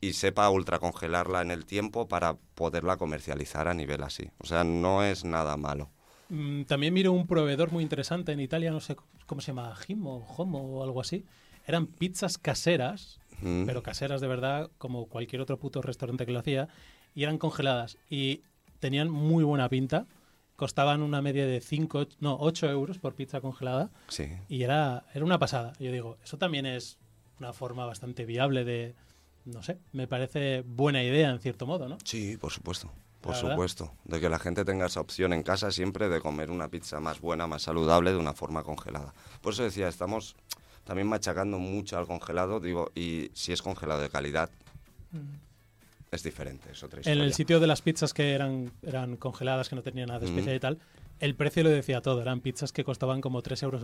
y 0.00 0.14
sepa 0.14 0.48
ultracongelarla 0.48 1.42
en 1.42 1.50
el 1.50 1.66
tiempo 1.66 2.08
para 2.08 2.34
poderla 2.54 2.96
comercializar 2.96 3.68
a 3.68 3.74
nivel 3.74 4.02
así. 4.02 4.30
O 4.38 4.46
sea, 4.46 4.64
no 4.64 5.02
es 5.04 5.24
nada 5.24 5.56
malo. 5.58 5.90
Mm, 6.30 6.62
También 6.62 6.94
miro 6.94 7.12
un 7.12 7.26
proveedor 7.26 7.70
muy 7.72 7.82
interesante 7.82 8.32
en 8.32 8.40
Italia, 8.40 8.70
no 8.70 8.80
sé 8.80 8.96
cómo 9.26 9.40
se 9.40 9.48
llama, 9.48 9.74
Jimo, 9.76 10.24
Homo 10.36 10.78
o 10.78 10.84
algo 10.84 11.00
así. 11.00 11.26
Eran 11.66 11.86
pizzas 11.86 12.38
caseras, 12.38 13.18
Mm. 13.42 13.64
pero 13.66 13.82
caseras 13.82 14.20
de 14.20 14.28
verdad, 14.28 14.70
como 14.78 15.06
cualquier 15.06 15.40
otro 15.42 15.58
puto 15.58 15.82
restaurante 15.82 16.26
que 16.26 16.32
lo 16.32 16.38
hacía, 16.40 16.68
y 17.14 17.22
eran 17.24 17.38
congeladas. 17.38 17.98
Y 18.08 18.42
tenían 18.78 19.10
muy 19.10 19.44
buena 19.44 19.68
pinta. 19.68 20.06
Costaban 20.60 21.00
una 21.00 21.22
media 21.22 21.46
de 21.46 21.62
5, 21.62 22.06
no, 22.20 22.36
8 22.38 22.68
euros 22.68 22.98
por 22.98 23.14
pizza 23.14 23.40
congelada. 23.40 23.88
Sí. 24.08 24.28
Y 24.50 24.62
era, 24.62 25.06
era 25.14 25.24
una 25.24 25.38
pasada. 25.38 25.72
Yo 25.80 25.90
digo, 25.90 26.18
eso 26.22 26.36
también 26.36 26.66
es 26.66 26.98
una 27.38 27.54
forma 27.54 27.86
bastante 27.86 28.26
viable 28.26 28.66
de, 28.66 28.94
no 29.46 29.62
sé, 29.62 29.78
me 29.92 30.06
parece 30.06 30.62
buena 30.66 31.02
idea 31.02 31.30
en 31.30 31.40
cierto 31.40 31.64
modo, 31.64 31.88
¿no? 31.88 31.96
Sí, 32.04 32.36
por 32.36 32.52
supuesto. 32.52 32.92
Por 33.22 33.36
supuesto. 33.36 33.94
De 34.04 34.20
que 34.20 34.28
la 34.28 34.38
gente 34.38 34.66
tenga 34.66 34.84
esa 34.84 35.00
opción 35.00 35.32
en 35.32 35.42
casa 35.42 35.70
siempre 35.70 36.10
de 36.10 36.20
comer 36.20 36.50
una 36.50 36.68
pizza 36.68 37.00
más 37.00 37.22
buena, 37.22 37.46
más 37.46 37.62
saludable, 37.62 38.10
de 38.10 38.18
una 38.18 38.34
forma 38.34 38.62
congelada. 38.62 39.14
Por 39.40 39.54
eso 39.54 39.62
decía, 39.62 39.88
estamos 39.88 40.36
también 40.84 41.08
machacando 41.08 41.58
mucho 41.58 41.96
al 41.96 42.06
congelado, 42.06 42.60
digo, 42.60 42.92
y 42.94 43.30
si 43.32 43.52
es 43.52 43.62
congelado 43.62 44.02
de 44.02 44.10
calidad, 44.10 44.50
es 46.10 46.22
diferente, 46.22 46.70
es 46.72 46.82
otra 46.82 47.00
En 47.04 47.18
el 47.20 47.32
sitio 47.34 47.60
de 47.60 47.66
las 47.66 47.82
pizzas 47.82 48.12
que 48.12 48.32
eran, 48.32 48.72
eran 48.82 49.16
congeladas, 49.16 49.68
que 49.68 49.76
no 49.76 49.82
tenían 49.82 50.08
nada 50.08 50.20
de 50.20 50.26
especial 50.26 50.54
Mm. 50.54 50.56
y 50.56 50.60
tal, 50.60 50.78
el 51.20 51.34
precio 51.34 51.62
lo 51.62 51.70
decía 51.70 52.00
todo. 52.00 52.20
Eran 52.20 52.40
pizzas 52.40 52.72
que 52.72 52.84
costaban 52.84 53.20
como 53.20 53.42
3,80 53.42 53.62
euros 53.62 53.82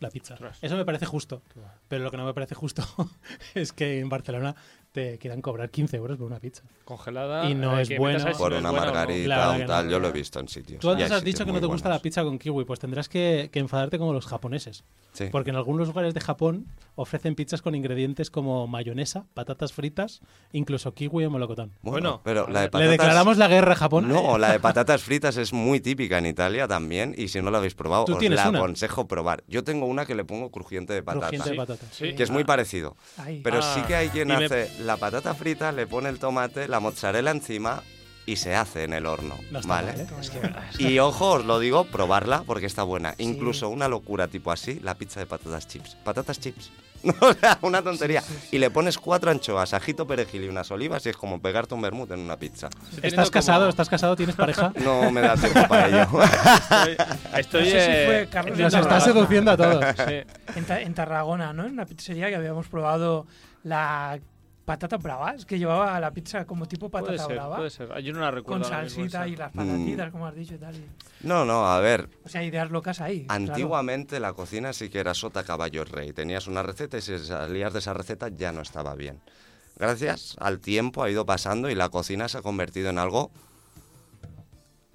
la 0.00 0.10
pizza. 0.10 0.34
Ostras. 0.34 0.58
Eso 0.62 0.76
me 0.76 0.84
parece 0.84 1.06
justo. 1.06 1.42
Pero 1.88 2.04
lo 2.04 2.10
que 2.10 2.16
no 2.16 2.24
me 2.24 2.34
parece 2.34 2.54
justo 2.54 2.84
es 3.54 3.72
que 3.72 4.00
en 4.00 4.08
Barcelona 4.08 4.54
te 4.92 5.18
quieran 5.18 5.42
cobrar 5.42 5.70
15 5.70 5.96
euros 5.96 6.16
por 6.16 6.26
una 6.28 6.38
pizza. 6.38 6.62
Congelada. 6.84 7.50
Y 7.50 7.54
no 7.54 7.76
eh, 7.78 7.82
es 7.82 7.98
bueno. 7.98 8.24
Por 8.38 8.52
una 8.52 8.70
margarita, 8.70 9.50
un 9.50 9.66
tal, 9.66 9.86
no. 9.86 9.90
yo 9.90 9.98
lo 9.98 10.08
he 10.08 10.12
visto 10.12 10.38
en 10.38 10.46
sitios. 10.46 10.80
Tú 10.80 10.90
antes 10.90 11.10
has 11.10 11.24
dicho 11.24 11.44
que 11.44 11.52
no 11.52 11.60
te 11.60 11.66
gusta 11.66 11.88
la 11.88 11.98
pizza 11.98 12.22
con 12.22 12.38
kiwi, 12.38 12.64
pues 12.64 12.78
tendrás 12.78 13.08
que, 13.08 13.50
que 13.52 13.58
enfadarte 13.58 13.98
como 13.98 14.12
los 14.12 14.26
japoneses. 14.26 14.84
Sí. 15.12 15.26
Porque 15.32 15.50
en 15.50 15.56
algunos 15.56 15.88
lugares 15.88 16.14
de 16.14 16.20
Japón 16.20 16.66
ofrecen 16.94 17.34
pizzas 17.34 17.60
con 17.60 17.74
ingredientes 17.74 18.30
como 18.30 18.68
mayonesa, 18.68 19.26
patatas 19.34 19.72
fritas, 19.72 20.20
incluso 20.52 20.94
kiwi 20.94 21.24
o 21.24 21.30
melocotón. 21.30 21.72
Bueno, 21.82 21.94
Bueno, 21.94 22.20
pero 22.22 22.48
la 22.48 22.60
de 22.60 22.66
Le 22.66 22.70
patatas... 22.70 22.90
declaramos 22.90 23.36
la 23.36 23.48
guerra 23.48 23.72
a 23.72 23.76
Japón. 23.76 24.08
No, 24.08 24.38
la 24.38 24.52
de 24.52 24.60
patatas 24.60 25.02
fritas 25.02 25.36
es 25.36 25.52
muy 25.52 25.80
típica 25.80 26.18
en 26.18 26.26
Italia 26.26 26.68
también 26.74 27.14
y 27.16 27.28
si 27.28 27.40
no 27.40 27.50
la 27.52 27.58
habéis 27.58 27.74
probado, 27.74 28.04
¿Tú 28.04 28.16
os 28.16 28.22
la 28.22 28.48
una? 28.48 28.58
aconsejo 28.58 29.06
probar. 29.06 29.44
Yo 29.46 29.62
tengo 29.62 29.86
una 29.86 30.06
que 30.06 30.14
le 30.16 30.24
pongo 30.24 30.50
crujiente 30.50 30.92
de 30.92 31.02
patata, 31.04 31.28
Crujiente 31.28 31.48
de 31.50 31.54
Sí. 31.54 31.56
patatas. 31.58 31.88
Sí. 31.92 32.14
que 32.16 32.22
es 32.24 32.30
muy 32.30 32.42
parecido. 32.44 32.96
ahí. 33.18 33.40
Pero 33.44 33.58
Ah, 33.62 33.72
sí 33.74 33.82
que 33.82 33.94
hay 33.94 34.08
quien 34.08 34.28
y 34.30 34.36
me- 34.36 34.44
hace 34.46 34.70
la 34.80 34.96
patata 34.96 35.34
frita, 35.34 35.70
le 35.70 35.86
pone 35.86 36.08
el 36.08 36.18
tomate, 36.18 36.66
la 36.66 36.80
mozzarella 36.80 37.30
encima 37.30 37.82
y 38.26 38.36
se 38.36 38.54
hace 38.56 38.84
en 38.84 38.92
el 38.94 39.06
horno, 39.06 39.36
No 39.52 39.60
está 39.60 39.68
¿vale? 39.74 39.92
mal, 39.92 40.00
¿eh? 40.00 40.06
Es 40.20 40.30
que- 40.30 40.82
Y 40.82 40.98
ojo, 40.98 41.32
os 41.34 41.44
lo 41.44 41.58
digo, 41.60 41.84
probarla 41.84 42.42
porque 42.44 42.66
está 42.66 42.82
buena. 42.82 43.14
Incluso 43.18 43.68
una 43.68 43.86
locura 43.86 44.26
tipo 44.28 44.50
así, 44.50 44.80
la 44.80 44.94
pizza 44.96 45.20
de 45.20 45.26
patatas 45.26 45.68
chips. 45.68 45.96
Patatas 46.04 46.40
chips. 46.40 46.70
o 47.20 47.32
sea, 47.34 47.58
una 47.62 47.82
tontería. 47.82 48.22
Y 48.50 48.58
le 48.58 48.70
pones 48.70 48.98
cuatro 48.98 49.30
anchoas, 49.30 49.74
ajito, 49.74 50.06
perejil 50.06 50.44
y 50.44 50.48
unas 50.48 50.70
olivas 50.70 51.04
y 51.06 51.10
es 51.10 51.16
como 51.16 51.40
pegarte 51.40 51.74
un 51.74 51.82
vermut 51.82 52.10
en 52.12 52.20
una 52.20 52.36
pizza. 52.36 52.68
¿Estás 53.02 53.26
como- 53.26 53.30
casado? 53.32 53.68
¿Estás 53.68 53.88
casado? 53.88 54.16
¿Tienes 54.16 54.36
pareja? 54.36 54.72
No 54.84 55.10
me 55.10 55.20
da 55.20 55.34
tiempo 55.36 55.66
para 55.68 55.88
ello. 55.88 56.06
Estoy, 56.22 56.96
estoy, 57.38 57.64
No 57.64 57.70
sé 57.70 57.70
si 57.70 57.90
eh, 57.90 58.04
fue 58.06 58.28
Carlos 58.30 58.52
entiendo 58.58 58.76
Nos 58.76 58.86
está 58.86 59.00
seduciendo 59.00 59.50
a 59.50 59.56
todos. 59.56 59.84
Sí. 60.06 60.14
En, 60.56 60.64
Ta- 60.64 60.80
en 60.80 60.94
Tarragona, 60.94 61.52
¿no? 61.52 61.64
En 61.66 61.72
una 61.72 61.86
pizzería 61.86 62.28
que 62.28 62.36
habíamos 62.36 62.68
probado 62.68 63.26
la 63.62 64.18
patata 64.64 64.96
brava, 64.96 65.32
es 65.34 65.44
que 65.44 65.58
llevaba 65.58 65.98
la 66.00 66.10
pizza 66.12 66.46
como 66.46 66.66
tipo 66.66 66.88
Puede 66.88 67.04
patata 67.04 67.26
ser, 67.26 67.36
brava, 67.36 67.56
puede 67.56 67.70
ser. 67.70 68.02
Yo 68.02 68.12
no 68.12 68.20
la 68.20 68.30
recuerdo. 68.30 68.62
con 68.62 68.70
salsita 68.70 69.28
y 69.28 69.36
las 69.36 69.54
Mm. 69.54 69.58
patatitas, 69.58 70.10
como 70.12 70.26
has 70.26 70.34
dicho 70.34 70.54
y 70.54 70.58
tal. 70.58 70.74
y- 70.74 70.86
No, 71.22 71.44
no, 71.44 71.66
a 71.70 71.80
ver. 71.80 72.08
O 72.24 72.28
sea, 72.28 72.42
ideas 72.42 72.70
locas 72.70 73.00
ahí. 73.00 73.24
claro. 73.26 73.42
Antiguamente 73.44 74.20
la 74.20 74.32
cocina 74.32 74.72
sí 74.72 74.88
que 74.88 74.98
era 75.00 75.12
sota 75.14 75.44
caballo 75.44 75.84
rey. 75.84 76.12
Tenías 76.12 76.46
una 76.46 76.62
receta 76.62 76.96
y 76.98 77.02
si 77.02 77.18
salías 77.18 77.72
de 77.72 77.78
esa 77.80 77.92
receta 77.94 78.28
ya 78.28 78.52
no 78.52 78.62
estaba 78.62 78.94
bien. 78.94 79.20
Gracias 79.76 80.36
al 80.38 80.60
tiempo 80.60 81.02
ha 81.02 81.10
ido 81.10 81.26
pasando 81.26 81.68
y 81.68 81.74
la 81.74 81.88
cocina 81.88 82.28
se 82.28 82.38
ha 82.38 82.42
convertido 82.42 82.90
en 82.90 82.98
algo 82.98 83.30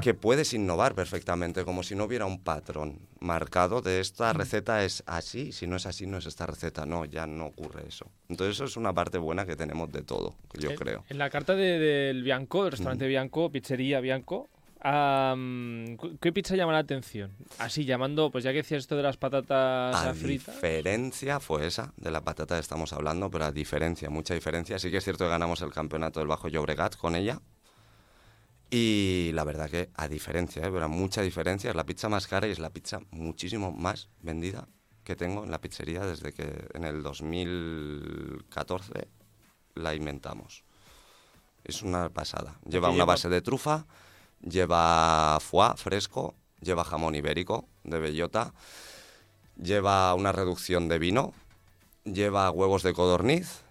que 0.01 0.13
puedes 0.13 0.53
innovar 0.53 0.95
perfectamente, 0.95 1.63
como 1.65 1.83
si 1.83 1.95
no 1.95 2.05
hubiera 2.05 2.25
un 2.25 2.39
patrón 2.43 2.99
marcado 3.19 3.81
de 3.81 3.99
esta 3.99 4.33
receta 4.33 4.83
es 4.83 5.03
así, 5.05 5.51
si 5.51 5.67
no 5.67 5.75
es 5.75 5.85
así 5.85 6.07
no 6.07 6.17
es 6.17 6.25
esta 6.25 6.45
receta, 6.45 6.85
no, 6.85 7.05
ya 7.05 7.27
no 7.27 7.47
ocurre 7.47 7.83
eso. 7.87 8.05
Entonces 8.29 8.55
eso 8.55 8.65
es 8.65 8.77
una 8.77 8.93
parte 8.93 9.17
buena 9.17 9.45
que 9.45 9.55
tenemos 9.55 9.91
de 9.91 10.01
todo, 10.03 10.35
yo 10.53 10.71
En- 10.71 10.75
creo. 10.77 11.03
En 11.09 11.17
la 11.17 11.29
carta 11.29 11.55
de- 11.55 11.79
del 11.79 12.23
Bianco, 12.23 12.63
del 12.63 12.71
restaurante 12.71 13.07
Bianco, 13.07 13.51
pizzería 13.51 13.99
Bianco, 13.99 14.49
cu- 15.97 16.17
¿qué 16.21 16.31
pizza 16.31 16.55
llama 16.55 16.71
la 16.73 16.79
atención? 16.79 17.31
Así 17.57 17.83
llamando, 17.85 18.31
pues 18.31 18.43
ya 18.43 18.51
que 18.51 18.57
decías 18.57 18.79
esto 18.79 18.95
de 18.95 19.03
las 19.03 19.17
patatas 19.17 19.95
A 19.95 20.13
fritas. 20.13 20.55
diferencia 20.55 21.39
fue 21.39 21.67
esa 21.67 21.93
de 21.97 22.11
la 22.11 22.21
patata 22.21 22.55
que 22.55 22.61
estamos 22.61 22.93
hablando, 22.93 23.29
pero 23.29 23.45
a 23.45 23.51
diferencia, 23.51 24.09
mucha 24.09 24.33
diferencia. 24.33 24.79
Sí 24.79 24.89
que 24.91 24.97
es 24.97 25.03
cierto 25.03 25.25
que 25.25 25.29
ganamos 25.31 25.61
el 25.61 25.71
campeonato 25.71 26.19
del 26.19 26.27
Bajo 26.29 26.47
Llobregat 26.47 26.95
con 26.95 27.15
ella. 27.15 27.39
Y 28.71 29.31
la 29.33 29.43
verdad 29.43 29.69
que 29.69 29.89
a 29.95 30.07
diferencia, 30.07 30.61
¿eh? 30.63 30.69
pero 30.71 30.85
a 30.85 30.87
mucha 30.87 31.21
diferencia, 31.21 31.69
es 31.71 31.75
la 31.75 31.85
pizza 31.85 32.07
más 32.09 32.27
cara 32.27 32.47
y 32.47 32.51
es 32.51 32.59
la 32.59 32.69
pizza 32.69 32.99
muchísimo 33.11 33.71
más 33.71 34.09
vendida 34.21 34.67
que 35.03 35.15
tengo 35.15 35.43
en 35.43 35.49
la 35.49 35.59
pizzería 35.59 36.05
desde 36.05 36.33
que 36.33 36.67
en 36.75 36.83
el 36.83 37.01
2014 37.01 39.07
la 39.75 39.95
inventamos. 39.95 40.63
Es 41.63 41.81
una 41.81 42.09
pasada. 42.09 42.59
Lleva 42.67 42.89
una 42.89 42.97
lleva- 42.97 43.05
base 43.13 43.29
de 43.29 43.41
trufa, 43.41 43.85
lleva 44.41 45.39
foie 45.41 45.73
fresco, 45.77 46.35
lleva 46.61 46.83
jamón 46.83 47.15
ibérico 47.15 47.67
de 47.83 47.99
bellota, 47.99 48.53
lleva 49.61 50.13
una 50.13 50.31
reducción 50.31 50.87
de 50.87 50.99
vino, 50.99 51.33
lleva 52.03 52.51
huevos 52.51 52.83
de 52.83 52.93
codorniz 52.93 53.61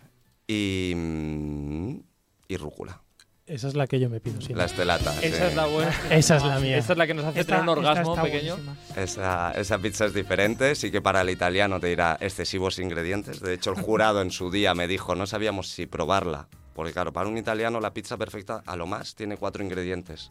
y 0.49 0.93
mm, 0.97 2.01
y 2.49 2.57
rúcula. 2.57 3.01
Esa 3.49 3.69
es 3.69 3.75
la 3.75 3.87
que 3.87 3.99
yo 3.99 4.11
me 4.11 4.21
pido 4.21 4.37
siempre. 4.37 4.57
La 4.57 4.65
estelata. 4.67 5.13
sí. 5.15 5.27
Esa 5.27 5.49
es 5.49 5.57
la 5.57 5.67
buena. 5.67 5.91
Esa 6.11 6.37
es 6.37 6.45
la 6.45 6.61
mía. 6.61 6.77
Esta 6.77 6.93
es 6.93 6.99
la 6.99 7.07
que 7.07 7.15
nos 7.15 7.25
hace 7.25 7.41
Esta- 7.41 7.57
tener 7.57 7.63
un 7.63 7.79
orgasmo 7.79 8.15
pequeño. 8.23 8.57
Esa, 8.95 9.53
esa 9.53 9.79
pizza 9.79 10.05
es 10.05 10.13
diferente, 10.15 10.75
sí 10.75 10.91
que 10.91 11.01
para 11.01 11.23
el 11.23 11.31
italiano 11.31 11.81
te 11.81 11.87
dirá 11.89 12.19
excesivos 12.21 12.79
ingredientes. 12.79 13.41
De 13.41 13.55
hecho, 13.55 13.71
el 13.71 13.81
jurado 13.81 14.21
en 14.23 14.31
su 14.31 14.51
día 14.51 14.75
me 14.75 14.87
dijo, 14.87 15.15
no 15.15 15.27
sabíamos 15.27 15.69
si 15.71 15.87
probarla. 15.87 16.49
Porque 16.75 16.93
claro, 16.93 17.13
para 17.13 17.29
un 17.29 17.39
italiano 17.39 17.81
la 17.81 17.93
pizza 17.95 18.17
perfecta 18.17 18.63
a 18.67 18.77
lo 18.77 18.87
más 18.87 19.15
tiene 19.15 19.37
cuatro 19.37 19.65
ingredientes. 19.65 20.31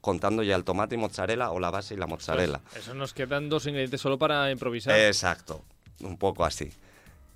Contando 0.00 0.42
ya 0.42 0.56
el 0.56 0.64
tomate 0.64 0.94
y 0.96 0.98
mozzarella 0.98 1.50
o 1.52 1.58
la 1.60 1.70
base 1.70 1.94
y 1.94 1.96
la 1.96 2.06
mozzarella. 2.06 2.60
Pues 2.72 2.82
eso 2.84 2.94
nos 2.94 3.14
quedan 3.14 3.48
dos 3.48 3.66
ingredientes 3.66 4.00
solo 4.00 4.18
para 4.18 4.50
improvisar. 4.50 4.98
Exacto, 4.98 5.64
un 6.00 6.16
poco 6.18 6.44
así. 6.44 6.70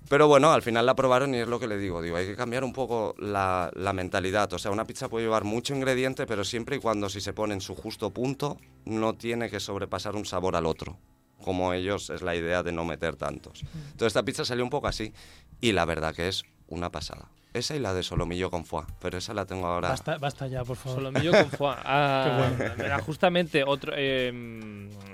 Pero 0.09 0.27
bueno, 0.27 0.51
al 0.51 0.61
final 0.61 0.85
la 0.85 0.95
probaron 0.95 1.33
y 1.33 1.37
es 1.39 1.47
lo 1.47 1.59
que 1.59 1.67
le 1.67 1.77
digo, 1.77 2.01
digo, 2.01 2.17
hay 2.17 2.25
que 2.25 2.35
cambiar 2.35 2.63
un 2.63 2.73
poco 2.73 3.15
la, 3.17 3.71
la 3.75 3.93
mentalidad. 3.93 4.51
O 4.53 4.59
sea, 4.59 4.71
una 4.71 4.85
pizza 4.85 5.07
puede 5.07 5.25
llevar 5.25 5.43
mucho 5.45 5.73
ingrediente, 5.73 6.25
pero 6.25 6.43
siempre 6.43 6.75
y 6.75 6.79
cuando 6.79 7.07
si 7.07 7.21
se 7.21 7.33
pone 7.33 7.53
en 7.53 7.61
su 7.61 7.75
justo 7.75 8.09
punto, 8.09 8.57
no 8.85 9.13
tiene 9.13 9.49
que 9.49 9.59
sobrepasar 9.59 10.15
un 10.15 10.25
sabor 10.25 10.55
al 10.55 10.65
otro. 10.65 10.97
Como 11.43 11.73
ellos 11.73 12.09
es 12.09 12.21
la 12.21 12.35
idea 12.35 12.61
de 12.61 12.71
no 12.71 12.83
meter 12.85 13.15
tantos. 13.15 13.61
Entonces 13.73 14.07
esta 14.07 14.23
pizza 14.23 14.43
salió 14.45 14.63
un 14.63 14.69
poco 14.69 14.87
así 14.87 15.13
y 15.61 15.71
la 15.71 15.85
verdad 15.85 16.13
que 16.13 16.27
es 16.27 16.43
una 16.67 16.89
pasada. 16.91 17.29
Esa 17.53 17.75
y 17.75 17.79
la 17.79 17.93
de 17.93 18.01
solomillo 18.03 18.49
con 18.49 18.63
foie, 18.63 18.85
pero 19.01 19.17
esa 19.17 19.33
la 19.33 19.45
tengo 19.45 19.67
ahora. 19.67 19.89
Basta, 19.89 20.17
basta 20.17 20.47
ya, 20.47 20.63
por 20.63 20.77
favor. 20.77 20.99
Solomillo 20.99 21.31
con 21.31 21.49
foie. 21.51 21.75
Ah, 21.83 22.47
Qué 22.57 22.59
bueno. 22.59 22.73
mira, 22.77 22.99
justamente 22.99 23.63
otro 23.65 23.91
eh, 23.95 24.31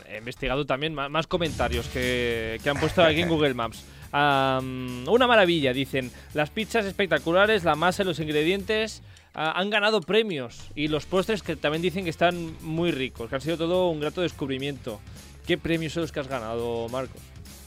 he 0.08 0.17
investigado 0.19 0.65
también 0.65 0.93
ma- 0.93 1.10
más, 1.10 1.26
comentarios 1.28 1.88
que, 1.88 2.60
que 2.63 2.69
han 2.69 2.78
puesto 2.80 3.04
aquí 3.04 3.21
en 3.21 3.30
Google 3.30 3.54
Maps. 3.54 3.84
Una 4.12 5.28
maravilla, 5.28 5.74
dicen. 5.74 6.12
Las 6.34 6.50
pizzas 6.50 6.86
espectaculares, 6.86 7.63
la 7.63 7.76
masa 7.76 8.04
y 8.04 8.06
los 8.06 8.20
ingredientes 8.20 9.02
ah, 9.34 9.54
han 9.56 9.70
ganado 9.70 10.02
premios. 10.02 10.70
Y 10.76 10.88
los 10.88 11.06
postres 11.06 11.43
que 11.43 11.56
también 11.56 11.82
dicen 11.82 12.04
que 12.04 12.10
están 12.10 12.56
muy 12.62 12.91
ricos, 12.91 13.30
que 13.30 13.36
han 13.36 13.41
sido 13.41 13.58
todo 13.58 13.89
un 13.89 14.00
grato 14.00 14.22
descubrimiento. 14.22 15.00
¿Qué 15.46 15.58
premios 15.58 15.93
son 15.93 16.02
los 16.02 16.12
que 16.12 16.20
has 16.20 16.28
ganado, 16.28 16.89
Marcos? 16.89 17.22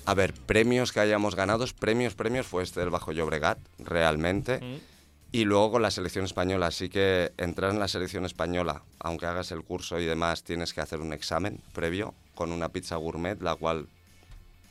A 0.05 0.15
ver, 0.15 0.33
premios 0.33 0.93
que 0.93 1.01
hayamos 1.01 1.35
ganado, 1.35 1.65
premios, 1.79 2.15
premios, 2.15 2.47
fue 2.47 2.63
este 2.63 2.81
del 2.81 2.91
Bajo 2.91 3.13
Llobregat, 3.13 3.59
realmente. 3.79 4.59
Mm. 4.59 4.91
Y 5.33 5.45
luego 5.45 5.73
con 5.73 5.83
la 5.83 5.93
selección 5.93 6.25
española, 6.25 6.67
así 6.67 6.89
que 6.89 7.33
entrar 7.37 7.71
en 7.71 7.79
la 7.79 7.87
selección 7.87 8.25
española, 8.25 8.83
aunque 8.99 9.27
hagas 9.27 9.53
el 9.53 9.63
curso 9.63 10.01
y 10.01 10.05
demás, 10.05 10.43
tienes 10.43 10.75
que 10.75 10.81
hacer 10.81 11.01
un 11.01 11.13
examen 11.13 11.61
previo 11.73 12.15
con 12.35 12.51
una 12.51 12.71
pizza 12.71 12.97
gourmet, 12.97 13.41
la 13.41 13.55
cual 13.55 13.87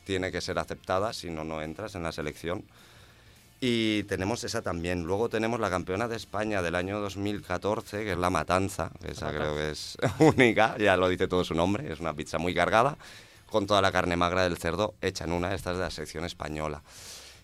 tiene 0.09 0.31
que 0.31 0.41
ser 0.41 0.57
aceptada, 0.57 1.13
si 1.13 1.29
no, 1.29 1.43
no 1.43 1.61
entras 1.61 1.93
en 1.93 2.01
la 2.01 2.11
selección. 2.11 2.63
Y 3.61 4.01
tenemos 4.05 4.43
esa 4.43 4.63
también. 4.63 5.03
Luego 5.03 5.29
tenemos 5.29 5.59
la 5.59 5.69
campeona 5.69 6.07
de 6.07 6.15
España 6.15 6.63
del 6.63 6.73
año 6.73 6.99
2014, 6.99 8.03
que 8.05 8.13
es 8.13 8.17
la 8.17 8.31
Matanza, 8.31 8.89
que 8.99 9.11
esa 9.11 9.29
creo 9.29 9.53
que 9.53 9.69
es 9.69 9.97
única, 10.19 10.75
ya 10.79 10.97
lo 10.97 11.07
dice 11.09 11.27
todo 11.27 11.43
su 11.43 11.53
nombre, 11.53 11.93
es 11.93 11.99
una 11.99 12.15
pizza 12.15 12.39
muy 12.39 12.55
cargada, 12.55 12.97
con 13.51 13.67
toda 13.67 13.83
la 13.83 13.91
carne 13.91 14.15
magra 14.17 14.41
del 14.43 14.57
cerdo 14.57 14.95
hecha 14.99 15.25
en 15.25 15.33
una, 15.33 15.53
esta 15.53 15.71
es 15.73 15.77
de 15.77 15.83
la 15.83 15.91
sección 15.91 16.25
española. 16.25 16.81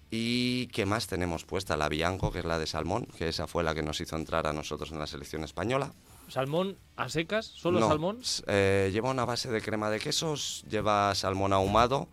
¿Y 0.09 0.65
qué 0.67 0.87
más 0.87 1.05
tenemos 1.05 1.45
puesta? 1.45 1.77
La 1.77 1.87
Bianco, 1.87 2.31
que 2.31 2.39
es 2.39 2.45
la 2.45 2.57
de 2.57 2.65
salmón, 2.65 3.05
que 3.15 3.27
esa 3.27 3.45
fue 3.45 3.63
la 3.63 3.75
que 3.75 3.83
nos 3.83 4.01
hizo 4.01 4.15
entrar 4.15 4.47
a 4.47 4.53
nosotros 4.53 4.91
en 4.91 4.97
la 4.97 5.05
selección 5.05 5.43
española. 5.43 5.91
¿Salmón 6.29 6.77
a 6.95 7.09
secas? 7.09 7.45
¿Solo 7.45 7.79
No, 7.79 7.87
salmón? 7.89 8.17
eh, 8.47 8.89
lleva 8.91 9.11
una 9.11 9.25
base 9.25 9.51
de 9.51 9.61
crema 9.61 9.91
de 9.91 9.99
quesos, 9.99 10.63
lleva 10.67 11.13
salmón 11.13 11.53
ahumado, 11.53 12.07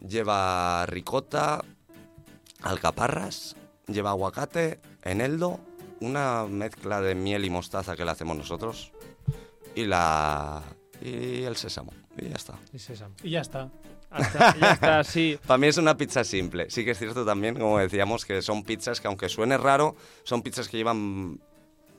lleva 0.00 0.86
ricota, 0.86 1.62
alcaparras, 2.62 3.56
lleva 3.86 4.10
aguacate, 4.10 4.80
eneldo, 5.02 5.60
una 6.00 6.44
mezcla 6.44 7.00
de 7.00 7.14
miel 7.14 7.44
y 7.44 7.50
mostaza 7.50 7.96
que 7.96 8.04
la 8.04 8.12
hacemos 8.12 8.36
nosotros 8.36 8.92
y 9.74 9.84
la 9.86 10.62
y 11.00 11.42
el 11.42 11.56
sésamo 11.56 11.92
y 12.16 12.28
ya 12.28 12.36
está. 12.36 12.54
Y 12.72 12.78
sésamo. 12.78 13.14
Y 13.22 13.30
ya 13.30 13.40
está. 13.42 13.70
Hasta- 14.10 14.56
ya 14.58 14.72
está, 14.72 15.04
sí. 15.04 15.38
Para 15.46 15.58
mí 15.58 15.66
es 15.66 15.76
una 15.76 15.96
pizza 15.96 16.24
simple. 16.24 16.70
Sí 16.70 16.84
que 16.84 16.92
es 16.92 16.98
cierto 16.98 17.24
también, 17.26 17.58
como 17.58 17.78
decíamos, 17.78 18.24
que 18.24 18.40
son 18.40 18.62
pizzas 18.62 19.00
que 19.00 19.08
aunque 19.08 19.28
suene 19.28 19.58
raro, 19.58 19.96
son 20.24 20.42
pizzas 20.42 20.68
que 20.68 20.78
llevan, 20.78 21.38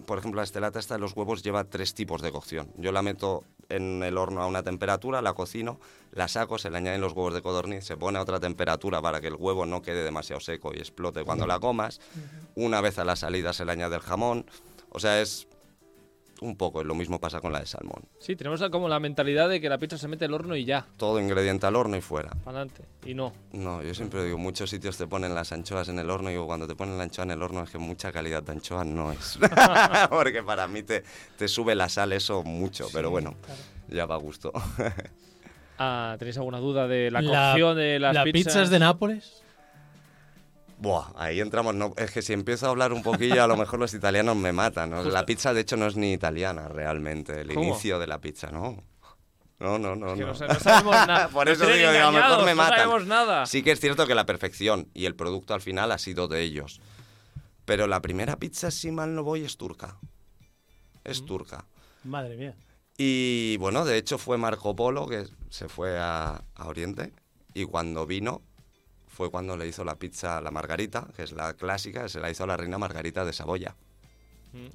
por 0.07 0.19
ejemplo, 0.19 0.39
la 0.39 0.45
estelata 0.45 0.79
esta 0.79 0.93
de 0.93 1.01
los 1.01 1.17
huevos 1.17 1.43
lleva 1.43 1.65
tres 1.65 1.93
tipos 1.93 2.21
de 2.21 2.31
cocción. 2.31 2.71
Yo 2.77 2.93
la 2.93 3.01
meto 3.01 3.43
en 3.67 4.01
el 4.03 4.17
horno 4.17 4.41
a 4.41 4.47
una 4.47 4.63
temperatura, 4.63 5.21
la 5.21 5.33
cocino, 5.33 5.81
la 6.13 6.29
saco, 6.29 6.57
se 6.57 6.69
le 6.71 6.77
añaden 6.77 7.01
los 7.01 7.11
huevos 7.11 7.33
de 7.33 7.41
codorniz, 7.41 7.83
se 7.83 7.97
pone 7.97 8.17
a 8.17 8.21
otra 8.21 8.39
temperatura 8.39 9.01
para 9.01 9.19
que 9.19 9.27
el 9.27 9.35
huevo 9.35 9.65
no 9.65 9.81
quede 9.81 10.05
demasiado 10.05 10.39
seco 10.39 10.71
y 10.73 10.77
explote 10.77 11.25
cuando 11.25 11.45
la 11.45 11.59
comas. 11.59 11.99
Una 12.55 12.79
vez 12.79 12.99
a 12.99 13.03
la 13.03 13.17
salida 13.17 13.51
se 13.51 13.65
le 13.65 13.73
añade 13.73 13.97
el 13.97 14.01
jamón. 14.01 14.45
O 14.91 14.99
sea, 15.01 15.21
es 15.21 15.49
un 16.41 16.55
poco, 16.55 16.83
lo 16.83 16.93
mismo 16.95 17.19
pasa 17.19 17.39
con 17.41 17.51
la 17.51 17.59
de 17.59 17.65
salmón. 17.65 18.03
Sí, 18.19 18.35
tenemos 18.35 18.61
como 18.69 18.87
la 18.89 18.99
mentalidad 18.99 19.49
de 19.49 19.59
que 19.61 19.69
la 19.69 19.77
pizza 19.77 19.97
se 19.97 20.07
mete 20.07 20.25
al 20.25 20.33
horno 20.33 20.55
y 20.55 20.65
ya, 20.65 20.85
Todo 20.97 21.19
ingrediente 21.19 21.65
al 21.65 21.75
horno 21.75 21.97
y 21.97 22.01
fuera. 22.01 22.29
para 22.43 22.57
adelante. 22.61 22.83
Y 23.05 23.13
no. 23.13 23.33
No, 23.53 23.81
yo 23.83 23.93
siempre 23.93 24.23
digo, 24.25 24.37
muchos 24.37 24.69
sitios 24.69 24.97
te 24.97 25.07
ponen 25.07 25.33
las 25.35 25.51
anchoas 25.51 25.87
en 25.89 25.99
el 25.99 26.09
horno 26.09 26.29
y 26.29 26.33
digo, 26.33 26.45
cuando 26.47 26.67
te 26.67 26.75
ponen 26.75 26.97
la 26.97 27.03
anchoa 27.03 27.23
en 27.25 27.31
el 27.31 27.41
horno 27.41 27.63
es 27.63 27.69
que 27.69 27.77
mucha 27.77 28.11
calidad 28.11 28.43
de 28.43 28.51
anchoa 28.51 28.83
no 28.83 29.11
es. 29.11 29.39
Porque 30.09 30.43
para 30.43 30.67
mí 30.67 30.83
te, 30.83 31.03
te 31.37 31.47
sube 31.47 31.75
la 31.75 31.89
sal 31.89 32.13
eso 32.13 32.43
mucho, 32.43 32.87
pero 32.93 33.09
bueno, 33.09 33.35
ya 33.89 34.05
va 34.05 34.15
a 34.15 34.19
gusto. 34.19 34.51
Ah, 35.79 36.15
¿Tenéis 36.17 36.37
alguna 36.37 36.57
duda 36.59 36.87
de 36.87 37.11
la 37.11 37.21
La- 37.21 37.51
cocción 37.51 37.77
de 37.77 37.99
las 37.99 38.15
¿La 38.15 38.23
pizzas? 38.23 38.33
pizza 38.45 38.61
es 38.63 38.69
de 38.71 38.79
Nápoles? 38.79 39.43
Buah, 40.79 41.11
ahí 41.15 41.39
entramos, 41.39 41.73
no, 41.73 41.93
es 41.97 42.11
que 42.11 42.21
si 42.21 42.33
empiezo 42.33 42.67
a 42.67 42.69
hablar 42.69 42.93
un 42.93 43.01
poquillo 43.01 43.43
a 43.43 43.47
lo 43.47 43.57
mejor 43.57 43.79
los 43.79 43.93
italianos 43.95 44.35
me 44.35 44.53
matan. 44.53 44.91
¿no? 44.91 45.03
La 45.03 45.25
pizza 45.25 45.53
de 45.53 45.61
hecho 45.61 45.75
no 45.75 45.87
es 45.87 45.95
ni 45.95 46.13
italiana 46.13 46.67
realmente, 46.67 47.41
el 47.41 47.53
¿Cómo? 47.53 47.69
inicio 47.69 47.97
de 47.97 48.05
la 48.07 48.21
pizza, 48.21 48.51
¿no? 48.51 48.83
No, 49.59 49.79
no, 49.79 49.95
no. 49.95 50.09
Es 50.13 50.13
que 50.13 50.21
no. 50.21 50.27
no, 50.27 50.35
sa- 50.35 50.47
no 50.47 50.59
sabemos 50.59 50.93
nada. 51.07 51.27
Por 51.33 51.49
eso 51.49 51.65
digo, 51.65 51.91
digo, 51.91 52.03
a 52.03 52.11
lo 52.11 52.11
mejor 52.11 52.45
me 52.45 52.51
No 52.51 52.57
matan. 52.57 52.77
sabemos 52.77 53.07
nada. 53.07 53.45
Sí 53.47 53.63
que 53.63 53.71
es 53.71 53.79
cierto 53.79 54.05
que 54.05 54.13
la 54.13 54.27
perfección 54.27 54.87
y 54.93 55.05
el 55.05 55.15
producto 55.15 55.55
al 55.55 55.61
final 55.61 55.91
ha 55.91 55.97
sido 55.97 56.27
de 56.27 56.43
ellos. 56.43 56.79
Pero 57.65 57.87
la 57.87 57.99
primera 58.03 58.37
pizza, 58.37 58.69
si 58.69 58.91
mal 58.91 59.15
no 59.15 59.23
voy, 59.23 59.43
es 59.43 59.57
turca. 59.57 59.97
Es 61.03 61.25
turca. 61.25 61.65
Madre 62.03 62.37
mía. 62.37 62.55
Y 62.99 63.57
bueno, 63.57 63.83
de 63.83 63.97
hecho 63.97 64.19
fue 64.19 64.37
Marco 64.37 64.75
Polo 64.75 65.07
que 65.07 65.25
se 65.49 65.67
fue 65.69 65.97
a, 65.97 66.43
a 66.55 66.67
Oriente 66.67 67.13
y 67.55 67.65
cuando 67.65 68.05
vino 68.05 68.41
fue 69.17 69.31
cuando 69.31 69.57
le 69.57 69.67
hizo 69.67 69.83
la 69.83 69.95
pizza 69.95 70.37
a 70.37 70.41
la 70.41 70.51
Margarita, 70.51 71.07
que 71.15 71.23
es 71.23 71.31
la 71.31 71.55
clásica, 71.55 72.07
se 72.07 72.19
la 72.19 72.29
hizo 72.29 72.43
a 72.43 72.47
la 72.47 72.55
reina 72.55 72.77
Margarita 72.77 73.25
de 73.25 73.33
Saboya. 73.33 73.75
Mm. 74.53 74.67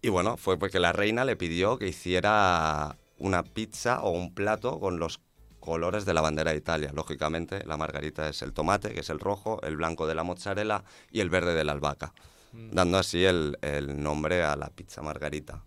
Y 0.00 0.08
bueno, 0.08 0.38
fue 0.38 0.58
porque 0.58 0.80
la 0.80 0.92
reina 0.92 1.26
le 1.26 1.36
pidió 1.36 1.78
que 1.78 1.86
hiciera 1.86 2.96
una 3.18 3.42
pizza 3.42 4.00
o 4.00 4.10
un 4.10 4.32
plato 4.32 4.80
con 4.80 4.98
los 4.98 5.20
colores 5.60 6.06
de 6.06 6.14
la 6.14 6.22
bandera 6.22 6.52
de 6.52 6.56
Italia. 6.56 6.92
Lógicamente, 6.94 7.62
la 7.66 7.76
margarita 7.76 8.26
es 8.30 8.40
el 8.40 8.54
tomate, 8.54 8.94
que 8.94 9.00
es 9.00 9.10
el 9.10 9.20
rojo, 9.20 9.60
el 9.60 9.76
blanco 9.76 10.06
de 10.06 10.14
la 10.14 10.22
mozzarella 10.22 10.82
y 11.10 11.20
el 11.20 11.28
verde 11.28 11.54
de 11.54 11.64
la 11.64 11.72
albahaca, 11.72 12.14
dando 12.52 12.96
así 12.96 13.22
el, 13.26 13.58
el 13.60 14.02
nombre 14.02 14.44
a 14.44 14.56
la 14.56 14.70
pizza 14.70 15.02
margarita, 15.02 15.62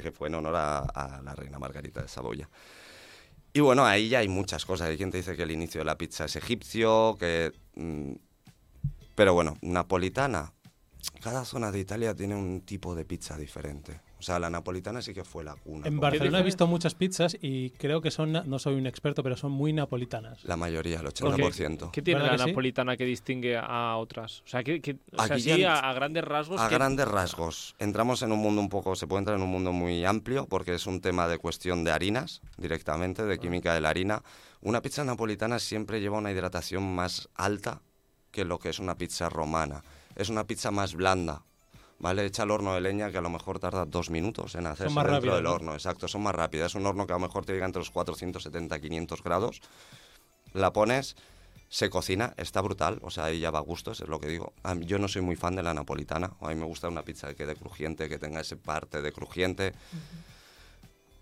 que 0.00 0.12
fue 0.12 0.28
en 0.28 0.36
honor 0.36 0.54
a, 0.54 0.78
a 0.78 1.22
la 1.22 1.34
reina 1.34 1.58
Margarita 1.58 2.02
de 2.02 2.06
Saboya. 2.06 2.48
Y 3.52 3.60
bueno, 3.60 3.84
ahí 3.84 4.08
ya 4.08 4.20
hay 4.20 4.28
muchas 4.28 4.64
cosas. 4.64 4.88
Hay 4.88 4.96
quien 4.96 5.10
te 5.10 5.18
dice 5.18 5.36
que 5.36 5.42
el 5.42 5.50
inicio 5.50 5.80
de 5.80 5.84
la 5.84 5.98
pizza 5.98 6.24
es 6.24 6.36
egipcio, 6.36 7.16
que... 7.18 7.52
mm, 7.74 8.12
pero 9.14 9.34
bueno, 9.34 9.58
napolitana. 9.60 10.52
Cada 11.20 11.44
zona 11.44 11.70
de 11.70 11.80
Italia 11.80 12.14
tiene 12.14 12.34
un 12.34 12.62
tipo 12.62 12.94
de 12.94 13.04
pizza 13.04 13.36
diferente. 13.36 14.00
O 14.22 14.24
sea, 14.24 14.38
la 14.38 14.48
napolitana 14.50 15.02
sí 15.02 15.12
que 15.12 15.24
fue 15.24 15.42
la 15.42 15.56
cuna. 15.56 15.88
En 15.88 15.98
Barcelona 15.98 16.38
he 16.38 16.42
visto 16.44 16.68
muchas 16.68 16.94
pizzas 16.94 17.36
y 17.42 17.70
creo 17.70 18.00
que 18.00 18.12
son, 18.12 18.30
no 18.30 18.58
soy 18.60 18.76
un 18.76 18.86
experto, 18.86 19.24
pero 19.24 19.36
son 19.36 19.50
muy 19.50 19.72
napolitanas. 19.72 20.44
La 20.44 20.56
mayoría, 20.56 21.00
el 21.00 21.12
¿Qué- 21.12 21.24
80%. 21.24 21.90
¿Qué 21.90 22.02
tiene 22.02 22.20
¿Verdad 22.20 22.34
la 22.34 22.36
que 22.38 22.44
sí? 22.44 22.50
napolitana 22.50 22.96
que 22.96 23.04
distingue 23.04 23.56
a 23.58 23.96
otras? 23.96 24.42
O 24.42 24.46
sea, 24.46 24.62
que, 24.62 24.80
que- 24.80 24.98
o 25.10 25.16
sea, 25.16 25.34
Aquí 25.34 25.42
sí, 25.42 25.58
ya- 25.58 25.74
a, 25.74 25.90
a 25.90 25.92
grandes 25.92 26.22
rasgos. 26.22 26.60
A 26.60 26.68
¿qué- 26.68 26.76
grandes 26.76 27.08
rasgos, 27.08 27.74
entramos 27.80 28.22
en 28.22 28.30
un 28.30 28.38
mundo 28.38 28.60
un 28.60 28.68
poco, 28.68 28.94
se 28.94 29.08
puede 29.08 29.18
entrar 29.22 29.36
en 29.38 29.42
un 29.42 29.50
mundo 29.50 29.72
muy 29.72 30.04
amplio 30.04 30.46
porque 30.46 30.72
es 30.74 30.86
un 30.86 31.00
tema 31.00 31.26
de 31.26 31.38
cuestión 31.38 31.82
de 31.82 31.90
harinas 31.90 32.42
directamente, 32.58 33.24
de 33.24 33.38
química 33.40 33.74
de 33.74 33.80
la 33.80 33.88
harina. 33.90 34.22
Una 34.60 34.82
pizza 34.82 35.02
napolitana 35.02 35.58
siempre 35.58 36.00
lleva 36.00 36.18
una 36.18 36.30
hidratación 36.30 36.94
más 36.94 37.28
alta 37.34 37.82
que 38.30 38.44
lo 38.44 38.60
que 38.60 38.68
es 38.68 38.78
una 38.78 38.96
pizza 38.96 39.28
romana. 39.28 39.82
Es 40.14 40.28
una 40.28 40.46
pizza 40.46 40.70
más 40.70 40.94
blanda, 40.94 41.42
¿vale? 42.02 42.26
Hecha 42.26 42.42
al 42.42 42.50
horno 42.50 42.74
de 42.74 42.82
leña 42.82 43.10
que 43.10 43.16
a 43.16 43.22
lo 43.22 43.30
mejor 43.30 43.58
tarda 43.58 43.86
dos 43.86 44.10
minutos 44.10 44.54
en 44.56 44.66
hacerse 44.66 44.92
más 44.94 45.04
dentro 45.04 45.14
rápidas, 45.16 45.36
del 45.36 45.44
¿no? 45.44 45.52
horno. 45.52 45.72
Exacto, 45.72 46.06
son 46.08 46.22
más 46.22 46.34
rápidas. 46.34 46.72
Es 46.72 46.74
un 46.74 46.84
horno 46.84 47.06
que 47.06 47.14
a 47.14 47.16
lo 47.16 47.20
mejor 47.20 47.46
te 47.46 47.54
llega 47.54 47.64
entre 47.64 47.80
los 47.80 47.90
470 47.90 48.76
y 48.76 48.80
500 48.82 49.22
grados. 49.22 49.62
La 50.52 50.72
pones, 50.74 51.16
se 51.70 51.88
cocina, 51.88 52.34
está 52.36 52.60
brutal, 52.60 52.98
o 53.02 53.10
sea, 53.10 53.24
ahí 53.24 53.40
ya 53.40 53.50
va 53.50 53.60
a 53.60 53.62
gustos, 53.62 54.00
es 54.02 54.08
lo 54.08 54.20
que 54.20 54.26
digo. 54.28 54.52
A 54.62 54.74
mí- 54.74 54.84
yo 54.84 54.98
no 54.98 55.08
soy 55.08 55.22
muy 55.22 55.36
fan 55.36 55.54
de 55.56 55.62
la 55.62 55.72
napolitana, 55.72 56.32
a 56.40 56.48
mí 56.48 56.54
me 56.56 56.66
gusta 56.66 56.88
una 56.88 57.02
pizza 57.02 57.28
que 57.28 57.36
quede 57.36 57.56
crujiente, 57.56 58.10
que 58.10 58.18
tenga 58.18 58.40
ese 58.40 58.56
parte 58.56 59.00
de 59.00 59.12
crujiente. 59.12 59.72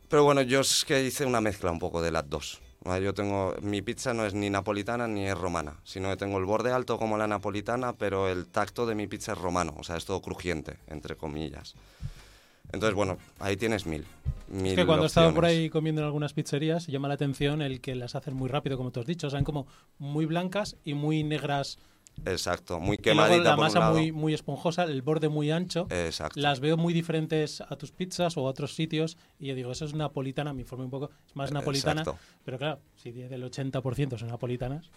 Pero 0.09 0.25
bueno, 0.25 0.43
yo 0.43 0.61
es 0.61 0.85
que 0.85 1.05
hice 1.05 1.25
una 1.25 1.41
mezcla 1.41 1.71
un 1.71 1.79
poco 1.79 2.03
de 2.03 2.11
las 2.11 2.29
dos. 2.29 2.61
Vale, 2.83 3.05
Yo 3.05 3.13
tengo, 3.13 3.55
mi 3.61 3.83
pizza 3.83 4.15
no 4.15 4.25
es 4.25 4.33
ni 4.33 4.49
napolitana 4.49 5.07
ni 5.07 5.27
es 5.27 5.37
romana, 5.37 5.77
sino 5.85 6.09
que 6.09 6.17
tengo 6.17 6.39
el 6.39 6.47
borde 6.47 6.73
alto 6.73 6.99
como 6.99 7.19
la 7.19 7.27
napolitana, 7.27 7.93
pero 7.93 8.29
el 8.29 8.47
tacto 8.47 8.87
de 8.87 8.95
mi 8.95 9.07
pizza 9.07 9.33
es 9.33 9.39
romano, 9.39 9.75
o 9.79 9.85
sea, 9.85 9.97
es 9.97 10.07
todo 10.07 10.23
crujiente, 10.23 10.79
entre 10.87 11.15
comillas. 11.15 11.75
Entonces, 12.73 12.95
bueno, 12.95 13.19
ahí 13.39 13.57
tienes 13.57 13.85
mil. 13.87 14.07
mil 14.49 14.73
Es 14.73 14.77
que 14.77 14.87
cuando 14.87 15.05
he 15.05 15.09
estado 15.09 15.35
por 15.35 15.45
ahí 15.45 15.69
comiendo 15.69 16.01
en 16.01 16.07
algunas 16.07 16.33
pizzerías, 16.33 16.87
llama 16.87 17.09
la 17.09 17.15
atención 17.15 17.63
el 17.63 17.81
que 17.81 17.95
las 17.95 18.15
hacen 18.15 18.35
muy 18.35 18.49
rápido, 18.49 18.77
como 18.77 18.93
tú 18.93 19.01
has 19.01 19.07
dicho. 19.07 19.29
Saben 19.29 19.45
como 19.45 19.67
muy 19.99 20.25
blancas 20.25 20.77
y 20.85 20.95
muy 20.95 21.23
negras. 21.23 21.79
Exacto, 22.27 22.81
muy 22.81 22.97
Y 22.97 23.05
luego 23.05 23.23
quemadita 23.23 23.43
la 23.43 23.51
por 23.51 23.59
un 23.59 23.65
masa 23.65 23.79
lado. 23.81 23.95
muy, 23.95 24.13
muy 24.13 24.35
esponjosa, 24.35 24.85
el 24.85 25.03
borde 25.03 25.29
muy 25.29 25.51
ancho. 25.51 25.87
Exacto. 25.91 26.39
Las 26.39 26.61
veo 26.61 26.77
muy 26.77 26.93
diferentes 26.93 27.61
a 27.61 27.77
tus 27.77 27.93
pizzas 27.93 28.37
o 28.37 28.47
a 28.47 28.51
otros 28.51 28.75
sitios. 28.75 29.17
Y 29.39 29.47
yo 29.47 29.55
digo, 29.55 29.73
eso 29.73 29.85
es 29.85 29.95
napolitana, 29.95 30.53
me 30.53 30.63
informé 30.63 30.85
un 30.85 30.91
poco. 30.91 31.11
Es 31.27 31.37
más 31.37 31.53
napolitana. 31.53 32.03
Exacto. 32.03 32.21
Pero 32.45 32.59
claro, 32.59 32.81
si 32.97 33.13
del 33.13 33.43
80% 33.43 34.19
son 34.19 34.29
napolitanas, 34.29 34.91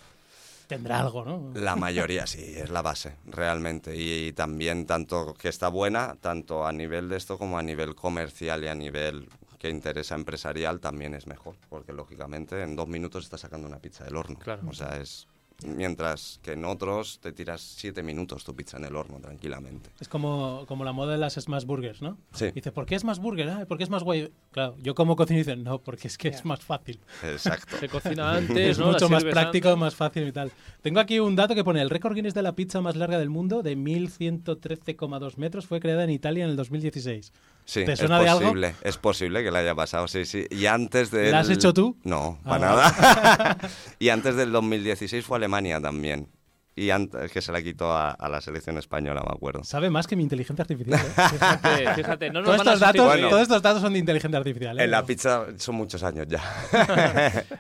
tendrá 0.68 1.00
algo, 1.00 1.26
¿no? 1.26 1.52
La 1.56 1.76
mayoría 1.76 2.26
sí, 2.28 2.54
es 2.56 2.70
la 2.70 2.82
base, 2.82 3.16
realmente. 3.26 3.96
Y, 3.96 4.34
también 4.34 4.86
tanto 4.86 5.34
que 5.34 5.50
está 5.50 5.68
buena, 5.68 6.16
tanto 6.20 6.66
a 6.66 6.72
nivel 6.72 7.10
de 7.10 7.18
esto 7.18 7.38
como 7.38 7.58
a 7.58 7.64
nivel 7.64 7.96
comercial 7.96 8.64
y 8.64 8.68
a 8.68 8.76
nivel 8.76 9.28
que 9.60 9.70
interesa 9.70 10.16
empresarial 10.16 10.80
también 10.80 11.14
es 11.14 11.26
mejor, 11.28 11.56
porque 11.70 11.94
lógicamente 11.94 12.62
en 12.64 12.76
dos 12.76 12.88
minutos 12.88 13.24
estás 13.24 13.42
sacando 13.42 13.68
una 13.68 13.80
pizza 13.80 14.04
del 14.04 14.18
horno. 14.18 14.38
Claro. 14.40 14.64
O 14.68 14.74
sea, 14.74 14.98
es... 14.98 15.28
Mientras 15.66 16.39
que 16.44 16.54
en 16.54 16.66
otros 16.66 17.20
te 17.22 17.32
tiras 17.32 17.62
siete 17.62 18.04
minutos 18.04 18.44
tu 18.44 18.54
pizza 18.56 18.76
en 18.78 18.84
el 18.84 18.96
horno 18.96 19.20
tranquilamente. 19.20 19.92
Es 20.02 20.10
como, 20.10 20.66
como 20.68 20.84
la 20.84 20.92
moda 20.92 21.13
de 21.13 21.18
las 21.18 21.36
smash 21.36 21.63
burgers, 21.63 22.02
¿no? 22.02 22.18
Sí. 22.34 22.52
Dice, 22.52 22.72
¿por 22.74 22.86
qué 22.86 22.96
es 22.96 23.04
más 23.06 23.20
burger? 23.20 23.50
Ah, 23.50 23.66
¿Por 23.66 23.78
qué 23.78 23.86
es 23.86 23.89
más 23.89 24.04
guay? 24.04 24.30
Claro, 24.52 24.76
yo 24.82 24.94
como 24.94 25.16
cocino 25.16 25.38
y 25.39 25.44
dicen, 25.44 25.63
no, 25.63 25.80
porque 25.80 26.08
es 26.10 26.18
que 26.18 26.28
es 26.30 26.38
Ya. 26.39 26.44
más 26.44 26.60
fácil. 26.60 27.00
Exacto. 27.24 27.78
Se 27.80 27.88
cocina 27.88 28.34
antes, 28.34 28.58
es 28.72 28.80
¿no? 28.80 28.88
La 28.88 28.92
mucho 28.94 29.10
más 29.10 29.24
práctico, 29.24 29.70
antes. 29.70 29.80
más 29.80 29.96
fácil 29.96 30.28
y 30.28 30.32
tal. 30.34 30.52
Tengo 30.82 31.00
aquí 31.00 31.20
un 31.20 31.36
dato 31.36 31.56
que 31.56 31.63
pone 31.63 31.82
el 31.82 31.89
récord 31.89 32.13
Guinness 32.13 32.34
de 32.34 32.42
la 32.42 32.54
pizza 32.56 32.82
más 32.82 32.98
larga 32.98 33.18
del 33.18 33.30
mundo, 33.30 33.63
de 33.63 33.78
1113,2 33.78 35.38
metros, 35.38 35.66
fue 35.66 35.80
creada 35.80 36.04
en 36.04 36.10
Italia 36.10 36.44
en 36.44 36.50
el 36.52 36.56
2016. 36.58 37.32
Sí, 37.66 37.86
¿Te 37.86 37.94
es 37.94 38.00
suena 38.00 38.20
de 38.20 38.28
algo? 38.28 38.42
posible, 38.42 38.76
es 38.84 38.98
posible 38.98 39.42
que 39.42 39.50
le 39.50 39.60
haya 39.60 39.74
pasado, 39.74 40.08
sí, 40.10 40.26
sí. 40.26 40.46
Y 40.52 40.66
antes 40.66 41.12
de... 41.12 41.32
¿La 41.32 41.39
has 41.39 41.50
hecho 41.50 41.74
tú? 41.74 41.96
No, 42.04 42.38
Ah, 42.44 42.50
para 42.50 42.66
nada. 42.66 43.58
y 44.00 44.10
antes 44.10 44.36
del 44.36 44.52
2016 44.52 45.24
fue 45.26 45.38
Alemania 45.44 45.82
también. 45.82 46.30
Y 46.76 46.90
antes 46.90 47.32
que 47.32 47.40
se 47.40 47.52
la 47.52 47.62
quitó 47.62 47.92
a, 47.92 48.10
a 48.10 48.30
la 48.30 48.42
selección 48.42 48.80
española, 48.80 49.22
me 49.24 49.32
acuerdo. 49.32 49.64
Sabe 49.64 49.92
más 49.92 50.08
que 50.08 50.16
mi 50.16 50.24
inteligencia 50.24 50.64
artificial. 50.64 51.00
¿eh? 51.00 51.04
Fíjate, 51.30 51.94
fíjate, 51.94 52.30
no 52.32 52.42
nos 52.42 52.46
todos, 52.46 52.62
estos 52.62 52.80
datos, 52.80 53.20
todos 53.30 53.42
estos 53.44 53.62
datos 53.62 53.82
son 53.82 53.94
de 53.94 54.00
inteligencia 54.00 54.40
artificial. 54.40 54.80
¿eh? 54.80 54.84
En 54.86 54.92
la 54.92 55.06
pizza 55.06 55.46
son 55.58 55.76
muchos 55.76 56.02
años 56.02 56.26
ya. 56.28 56.42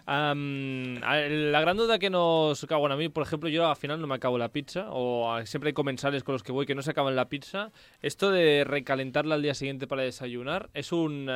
La 1.53 1.61
gran 1.61 1.77
duda 1.77 1.99
que 1.99 2.09
nos 2.09 2.65
cago 2.65 2.87
en 2.87 2.93
a 2.93 2.95
mí, 2.95 3.09
por 3.09 3.23
ejemplo, 3.23 3.49
yo 3.49 3.69
al 3.69 3.75
final 3.75 4.01
no 4.01 4.07
me 4.07 4.15
acabo 4.15 4.39
la 4.39 4.49
pizza, 4.49 4.87
o 4.89 5.39
siempre 5.45 5.69
hay 5.69 5.73
comensales 5.73 6.23
con 6.23 6.33
los 6.33 6.41
que 6.41 6.51
voy 6.51 6.65
que 6.65 6.73
no 6.73 6.81
se 6.81 6.89
acaban 6.91 7.15
la 7.15 7.29
pizza. 7.29 7.71
Esto 8.01 8.31
de 8.31 8.63
recalentarla 8.63 9.35
al 9.35 9.43
día 9.43 9.53
siguiente 9.53 9.85
para 9.85 10.01
desayunar 10.01 10.71
es 10.73 10.91
un, 10.91 11.29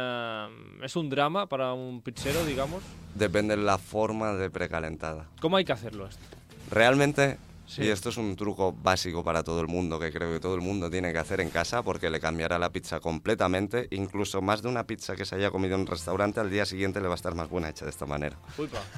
es 0.82 0.96
un 0.96 1.10
drama 1.10 1.48
para 1.48 1.74
un 1.74 2.02
pizzero, 2.02 2.44
digamos. 2.46 2.82
Depende 3.14 3.56
de 3.56 3.62
la 3.62 3.78
forma 3.78 4.34
de 4.34 4.50
precalentada. 4.50 5.30
¿Cómo 5.40 5.58
hay 5.58 5.66
que 5.66 5.74
hacerlo 5.74 6.08
esto? 6.08 6.37
Realmente, 6.69 7.38
Sí. 7.67 7.84
y 7.84 7.89
esto 7.89 8.10
es 8.10 8.17
un 8.17 8.36
truco 8.36 8.73
básico 8.73 9.23
para 9.23 9.43
todo 9.43 9.60
el 9.62 9.67
mundo, 9.67 9.99
que 9.99 10.12
creo 10.12 10.32
que 10.32 10.39
todo 10.39 10.56
el 10.56 10.62
mundo 10.62 10.89
tiene 10.89 11.12
que 11.12 11.19
hacer 11.19 11.41
en 11.41 11.49
casa 11.49 11.84
porque 11.84 12.10
le 12.10 12.19
cambiará 12.19 12.58
la 12.58 12.69
pizza 12.71 12.99
completamente. 13.01 13.88
Incluso 13.91 14.41
más 14.41 14.62
de 14.62 14.69
una 14.69 14.86
pizza 14.86 15.15
que 15.15 15.25
se 15.25 15.36
haya 15.36 15.51
comido 15.51 15.75
en 15.75 15.82
un 15.82 15.88
restaurante, 15.88 16.39
al 16.39 16.49
día 16.49 16.65
siguiente 16.65 17.01
le 17.01 17.08
va 17.08 17.13
a 17.13 17.15
estar 17.15 17.36
más 17.36 17.49
buena 17.49 17.69
hecha 17.69 17.84
de 17.86 17.91
esta 17.91 18.06
manera. 18.06 18.38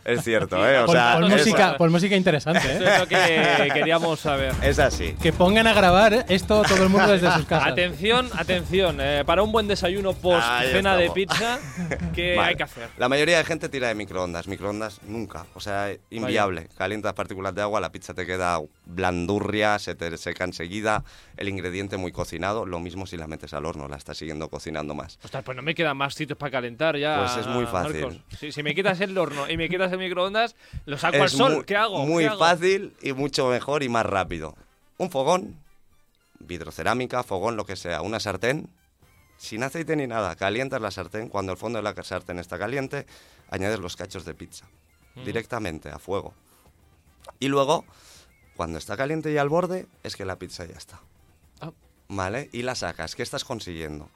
Es 0.06 0.24
cierto, 0.24 0.58
¿eh? 0.70 0.80
O 0.80 0.88
sea, 0.92 1.20
es- 1.20 1.30
música, 1.30 1.76
pon 1.80 1.92
música 1.92 2.16
interesante. 2.16 2.62
¿eh? 2.66 2.80
es 2.94 3.00
lo 3.00 3.08
que 3.08 3.70
queríamos 3.74 4.20
saber. 4.20 4.54
es 4.62 4.78
así. 4.80 5.14
Que 5.22 5.34
pongan 5.34 5.66
a 5.66 5.74
grabar 5.74 6.26
esto 6.30 6.62
todo 6.62 6.84
el 6.84 6.90
mundo 6.90 7.12
desde 7.12 7.32
sus 7.32 7.46
casas. 7.46 7.72
Atención, 7.72 8.30
atención, 8.38 8.98
eh, 9.02 9.24
para 9.26 9.42
un 9.42 9.52
buen 9.52 9.68
desayuno 9.68 10.14
post 10.14 10.46
Ahí 10.48 10.72
cena 10.72 10.96
de 10.96 11.10
pizza, 11.10 11.58
¿qué 12.14 12.36
Vale. 12.36 12.50
hay 12.50 12.56
que 12.56 12.64
hacer? 12.64 12.90
La 12.98 13.10
mayoría 13.10 13.38
de 13.40 13.44
gente 13.46 13.68
tira 13.68 13.88
de 13.88 13.96
microondas. 13.96 14.48
Microondas 14.48 15.02
nunca. 15.08 15.46
O 15.56 15.60
sea, 15.60 15.92
inviable. 16.12 16.68
Calientas 16.78 17.14
partículas 17.14 17.56
de 17.56 17.62
agua, 17.64 17.80
la 17.82 17.92
pizza 17.92 18.14
te 18.14 18.26
queda 18.26 18.59
blandurria, 18.86 19.80
se 19.80 19.96
te 19.96 20.16
seca 20.18 20.44
enseguida, 20.44 21.04
el 21.38 21.48
ingrediente 21.50 21.98
muy 21.98 22.12
cocinado. 22.12 22.66
Lo 22.66 22.80
mismo 22.80 23.06
si 23.08 23.18
la 23.18 23.28
metes 23.28 23.54
al 23.54 23.66
horno, 23.66 23.88
la 23.88 23.96
estás 23.98 24.18
siguiendo 24.18 24.50
cocinando 24.50 24.94
más. 24.96 25.20
Ostras, 25.24 25.44
pues 25.44 25.56
no 25.56 25.62
me 25.62 25.74
quedan 25.76 25.96
más 25.98 26.16
sitios 26.16 26.38
para 26.38 26.52
calentar 26.52 26.98
ya. 26.98 27.20
Pues 27.20 27.38
es 27.38 27.48
muy 27.48 27.66
fácil. 27.66 28.24
Si, 28.38 28.52
si 28.52 28.64
me 28.64 28.76
quitas 28.76 29.00
el 29.02 29.18
horno 29.18 29.50
y 29.50 29.58
me 29.58 29.70
quitas 29.70 29.92
el 29.92 30.00
microondas, 30.00 30.56
lo 30.86 30.98
saco 30.98 31.22
al 31.22 31.30
sol. 31.30 31.56
muy, 31.56 31.64
¿Qué 31.66 31.76
hago? 31.76 32.06
Muy 32.06 32.24
¿Qué 32.24 32.30
hago? 32.30 32.40
fácil 32.40 32.94
y 33.02 33.14
mucho 33.14 33.48
mejor 33.50 33.84
y 33.84 33.90
más 33.90 34.06
rápido. 34.06 34.56
Un 34.98 35.10
fogón, 35.12 35.56
vidrocerámica, 36.40 37.24
fogón, 37.24 37.56
lo 37.58 37.66
que 37.66 37.76
sea, 37.76 38.02
una 38.02 38.20
sartén, 38.20 38.70
sin 39.38 39.64
aceite 39.64 39.96
ni 39.96 40.08
nada. 40.08 40.36
Calientas 40.36 40.82
la 40.82 40.92
sartén. 40.92 41.30
Cuando 41.30 41.52
el 41.52 41.58
fondo 41.58 41.78
de 41.80 41.84
la 41.84 42.04
sartén 42.04 42.40
está 42.40 42.58
caliente, 42.60 43.06
añades 43.50 43.80
los 43.80 43.96
cachos 43.96 44.26
de 44.26 44.34
pizza 44.34 44.66
Mm. 45.16 45.24
directamente 45.26 45.90
a 45.90 45.98
fuego. 45.98 46.34
Y 47.40 47.48
luego, 47.48 47.84
cuando 48.60 48.78
está 48.78 48.98
caliente 48.98 49.32
y 49.32 49.38
al 49.38 49.48
borde, 49.48 49.88
es 50.04 50.18
que 50.18 50.26
la 50.26 50.38
pizza 50.38 50.66
ya 50.66 50.76
está. 50.76 51.00
Ah. 51.62 51.72
¿Vale? 52.10 52.50
Y 52.52 52.64
la 52.64 52.76
sacas. 52.76 53.16
¿Qué 53.16 53.24
estás 53.24 53.46
consiguiendo? 53.46 54.10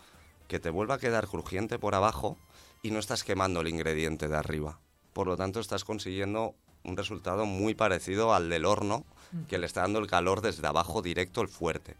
Que 0.49 0.59
te 0.59 0.69
vuelva 0.69 0.95
a 0.95 0.97
quedar 0.97 1.29
crujiente 1.29 1.79
por 1.79 1.95
abajo 1.95 2.37
y 2.81 2.91
no 2.91 2.99
estás 2.99 3.23
quemando 3.23 3.61
el 3.61 3.69
ingrediente 3.69 4.27
de 4.27 4.35
arriba. 4.35 4.79
Por 5.13 5.27
lo 5.27 5.37
tanto, 5.37 5.61
estás 5.61 5.85
consiguiendo 5.85 6.55
un 6.83 6.97
resultado 6.97 7.45
muy 7.45 7.73
parecido 7.73 8.33
al 8.33 8.49
del 8.49 8.65
horno, 8.65 9.05
que 9.47 9.57
le 9.57 9.65
está 9.65 9.79
dando 9.79 9.99
el 9.99 10.07
calor 10.07 10.41
desde 10.41 10.67
abajo 10.67 11.01
directo, 11.01 11.39
el 11.39 11.47
fuerte. 11.47 11.95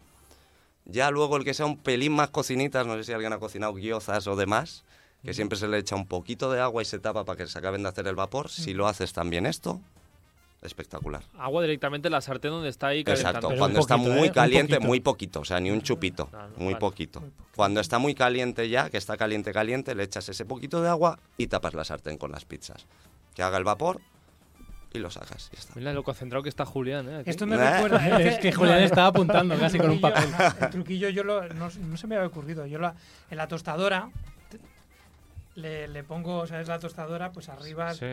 Ya 0.84 1.10
luego 1.10 1.38
el 1.38 1.44
que 1.44 1.54
sea 1.54 1.64
un 1.64 1.78
pelín 1.78 2.12
más 2.12 2.28
cocinitas, 2.28 2.86
no 2.86 2.96
sé 2.96 3.04
si 3.04 3.12
alguien 3.14 3.32
ha 3.32 3.38
cocinado 3.38 3.72
guiozas 3.72 4.26
o 4.26 4.36
demás, 4.36 4.84
que 5.24 5.32
siempre 5.32 5.56
se 5.56 5.66
le 5.66 5.78
echa 5.78 5.96
un 5.96 6.06
poquito 6.06 6.52
de 6.52 6.60
agua 6.60 6.82
y 6.82 6.84
se 6.84 6.98
tapa 6.98 7.24
para 7.24 7.38
que 7.38 7.46
se 7.46 7.58
acaben 7.58 7.84
de 7.84 7.88
hacer 7.88 8.06
el 8.06 8.16
vapor. 8.16 8.50
Si 8.50 8.74
lo 8.74 8.86
haces 8.86 9.14
también 9.14 9.46
esto, 9.46 9.80
espectacular. 10.64 11.22
Agua 11.38 11.62
directamente 11.62 12.08
en 12.08 12.12
la 12.12 12.20
sartén 12.20 12.50
donde 12.50 12.68
está 12.68 12.88
ahí 12.88 13.04
calentando. 13.04 13.28
Exacto, 13.30 13.48
Pero 13.48 13.58
cuando 13.58 13.80
está 13.80 13.96
muy 13.96 14.28
¿eh? 14.28 14.32
Caliente, 14.32 14.74
poquito. 14.74 14.86
muy 14.88 15.00
poquito, 15.00 15.40
o 15.40 15.44
sea, 15.44 15.60
ni 15.60 15.70
un 15.70 15.82
chupito, 15.82 16.28
muy 16.56 16.74
vale. 16.74 16.76
poquito. 16.80 17.22
Cuando 17.54 17.80
está 17.80 17.98
muy 17.98 18.14
caliente 18.14 18.68
ya, 18.68 18.90
que 18.90 18.96
está 18.96 19.16
caliente, 19.16 19.52
caliente, 19.52 19.94
le 19.94 20.02
echas 20.04 20.28
ese 20.28 20.44
poquito 20.44 20.82
de 20.82 20.88
agua 20.88 21.18
y 21.36 21.46
tapas 21.46 21.74
la 21.74 21.84
sartén 21.84 22.18
con 22.18 22.32
las 22.32 22.44
pizzas. 22.44 22.86
Que 23.34 23.42
haga 23.42 23.58
el 23.58 23.64
vapor 23.64 24.00
y 24.92 24.98
lo 25.00 25.10
sacas 25.10 25.50
y 25.52 25.56
ya 25.56 25.60
está. 25.60 25.72
Mira 25.76 25.92
lo 25.92 26.02
concentrado 26.04 26.42
que 26.42 26.48
está 26.48 26.64
Julián, 26.64 27.08
¿eh? 27.08 27.22
Esto 27.26 27.46
me 27.46 27.56
Eh. 27.56 27.70
recuerda. 27.70 28.20
Es 28.20 28.38
que 28.38 28.52
Julián 28.52 28.82
estaba 28.82 29.08
apuntando 29.08 29.58
casi 29.58 29.76
con 29.78 29.90
un 29.90 30.00
papel. 30.00 30.28
El 30.60 30.70
truquillo 30.70 31.08
yo 31.10 31.24
lo, 31.24 31.48
no, 31.54 31.68
no 31.68 31.96
se 31.96 32.06
me 32.06 32.14
había 32.16 32.28
ocurrido. 32.28 32.64
Yo 32.66 32.78
la- 32.78 32.94
en 33.30 33.36
la 33.36 33.48
tostadora 33.48 34.08
le, 35.56 35.88
le 35.88 36.02
pongo, 36.04 36.46
¿sabes? 36.46 36.68
La 36.68 36.78
tostadora, 36.78 37.32
pues 37.32 37.48
arriba 37.48 37.94
Sí. 37.94 38.06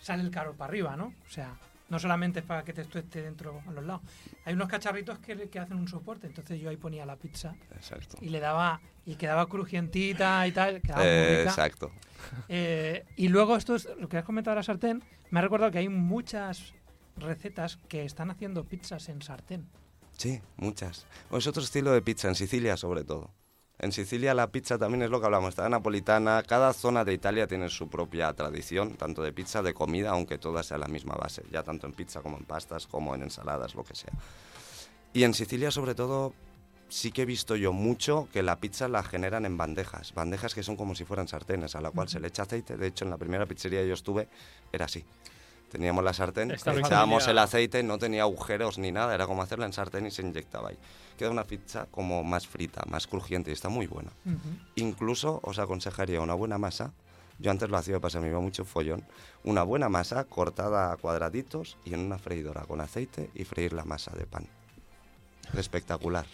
sale 0.00 0.22
el 0.22 0.30
calor 0.30 0.54
para 0.54 0.68
arriba, 0.70 0.96
¿no? 0.96 1.06
O 1.26 1.30
sea, 1.30 1.54
no 1.88 1.98
solamente 1.98 2.40
es 2.40 2.46
para 2.46 2.64
que 2.64 2.72
te 2.72 2.82
esté 2.82 3.22
dentro 3.22 3.62
a 3.66 3.70
los 3.72 3.84
lados. 3.84 4.02
Hay 4.44 4.54
unos 4.54 4.68
cacharritos 4.68 5.18
que, 5.18 5.48
que 5.48 5.58
hacen 5.58 5.76
un 5.76 5.88
soporte, 5.88 6.26
entonces 6.26 6.60
yo 6.60 6.70
ahí 6.70 6.76
ponía 6.76 7.04
la 7.04 7.16
pizza 7.16 7.54
Exacto. 7.74 8.16
y 8.20 8.28
le 8.30 8.40
daba 8.40 8.80
y 9.04 9.16
quedaba 9.16 9.46
crujientita 9.48 10.46
y 10.46 10.52
tal, 10.52 10.80
quedaba 10.80 11.04
Eh, 11.04 11.42
exacto. 11.42 11.90
Eh, 12.48 13.04
y 13.16 13.28
luego 13.28 13.56
esto 13.56 13.74
es 13.74 13.88
lo 13.98 14.08
que 14.08 14.16
has 14.16 14.24
comentado 14.24 14.54
de 14.54 14.60
la 14.60 14.62
sartén, 14.62 15.02
me 15.30 15.40
ha 15.40 15.42
recordado 15.42 15.70
que 15.70 15.78
hay 15.78 15.88
muchas 15.88 16.72
recetas 17.16 17.76
que 17.88 18.04
están 18.04 18.30
haciendo 18.30 18.64
pizzas 18.64 19.08
en 19.08 19.20
sartén. 19.22 19.66
Sí, 20.16 20.40
muchas. 20.56 21.06
O 21.30 21.38
es 21.38 21.46
otro 21.46 21.62
estilo 21.62 21.92
de 21.92 22.02
pizza, 22.02 22.28
en 22.28 22.34
Sicilia 22.34 22.76
sobre 22.76 23.04
todo. 23.04 23.30
En 23.82 23.90
Sicilia 23.90 24.32
la 24.32 24.46
pizza 24.46 24.78
también 24.78 25.02
es 25.02 25.10
lo 25.10 25.18
que 25.18 25.26
hablamos, 25.26 25.48
está 25.48 25.68
napolitana, 25.68 26.44
cada 26.44 26.72
zona 26.72 27.04
de 27.04 27.14
Italia 27.14 27.48
tiene 27.48 27.68
su 27.68 27.88
propia 27.88 28.32
tradición, 28.32 28.94
tanto 28.94 29.24
de 29.24 29.32
pizza, 29.32 29.60
de 29.60 29.74
comida, 29.74 30.10
aunque 30.10 30.38
todas 30.38 30.66
sean 30.66 30.78
la 30.78 30.86
misma 30.86 31.16
base, 31.16 31.42
ya 31.50 31.64
tanto 31.64 31.88
en 31.88 31.92
pizza 31.92 32.22
como 32.22 32.38
en 32.38 32.44
pastas, 32.44 32.86
como 32.86 33.12
en 33.16 33.24
ensaladas, 33.24 33.74
lo 33.74 33.82
que 33.82 33.96
sea. 33.96 34.12
Y 35.12 35.24
en 35.24 35.34
Sicilia 35.34 35.72
sobre 35.72 35.96
todo 35.96 36.32
sí 36.88 37.10
que 37.10 37.22
he 37.22 37.24
visto 37.24 37.56
yo 37.56 37.72
mucho 37.72 38.28
que 38.32 38.44
la 38.44 38.60
pizza 38.60 38.86
la 38.86 39.02
generan 39.02 39.46
en 39.46 39.56
bandejas, 39.56 40.14
bandejas 40.14 40.54
que 40.54 40.62
son 40.62 40.76
como 40.76 40.94
si 40.94 41.04
fueran 41.04 41.26
sartenes, 41.26 41.74
a 41.74 41.80
la 41.80 41.90
cual 41.90 42.08
se 42.08 42.20
le 42.20 42.28
echa 42.28 42.42
aceite, 42.42 42.76
de 42.76 42.86
hecho 42.86 43.04
en 43.04 43.10
la 43.10 43.18
primera 43.18 43.46
pizzería 43.46 43.80
que 43.80 43.88
yo 43.88 43.94
estuve 43.94 44.28
era 44.72 44.84
así. 44.84 45.04
Teníamos 45.72 46.04
la 46.04 46.12
sartén, 46.12 46.50
echábamos 46.50 47.26
el 47.28 47.38
aceite, 47.38 47.82
no 47.82 47.96
tenía 47.96 48.22
agujeros 48.22 48.76
ni 48.76 48.92
nada, 48.92 49.14
era 49.14 49.26
como 49.26 49.40
hacerla 49.40 49.64
en 49.64 49.72
sartén 49.72 50.04
y 50.04 50.10
se 50.10 50.20
inyectaba 50.20 50.68
ahí. 50.68 50.78
Queda 51.16 51.30
una 51.30 51.44
pizza 51.44 51.86
como 51.90 52.22
más 52.22 52.46
frita, 52.46 52.82
más 52.90 53.06
crujiente 53.06 53.48
y 53.48 53.54
está 53.54 53.70
muy 53.70 53.86
buena. 53.86 54.10
Incluso 54.76 55.40
os 55.42 55.58
aconsejaría 55.58 56.20
una 56.20 56.34
buena 56.34 56.58
masa. 56.58 56.92
Yo 57.38 57.50
antes 57.50 57.70
lo 57.70 57.78
hacía, 57.78 57.98
pasa, 58.00 58.20
me 58.20 58.28
iba 58.28 58.38
mucho 58.38 58.66
follón. 58.66 59.02
Una 59.44 59.62
buena 59.62 59.88
masa 59.88 60.24
cortada 60.24 60.92
a 60.92 60.96
cuadraditos 60.98 61.78
y 61.86 61.94
en 61.94 62.00
una 62.00 62.18
freidora 62.18 62.66
con 62.66 62.82
aceite 62.82 63.30
y 63.34 63.44
freír 63.44 63.72
la 63.72 63.86
masa 63.86 64.14
de 64.14 64.26
pan. 64.26 64.46
Espectacular. 65.56 66.24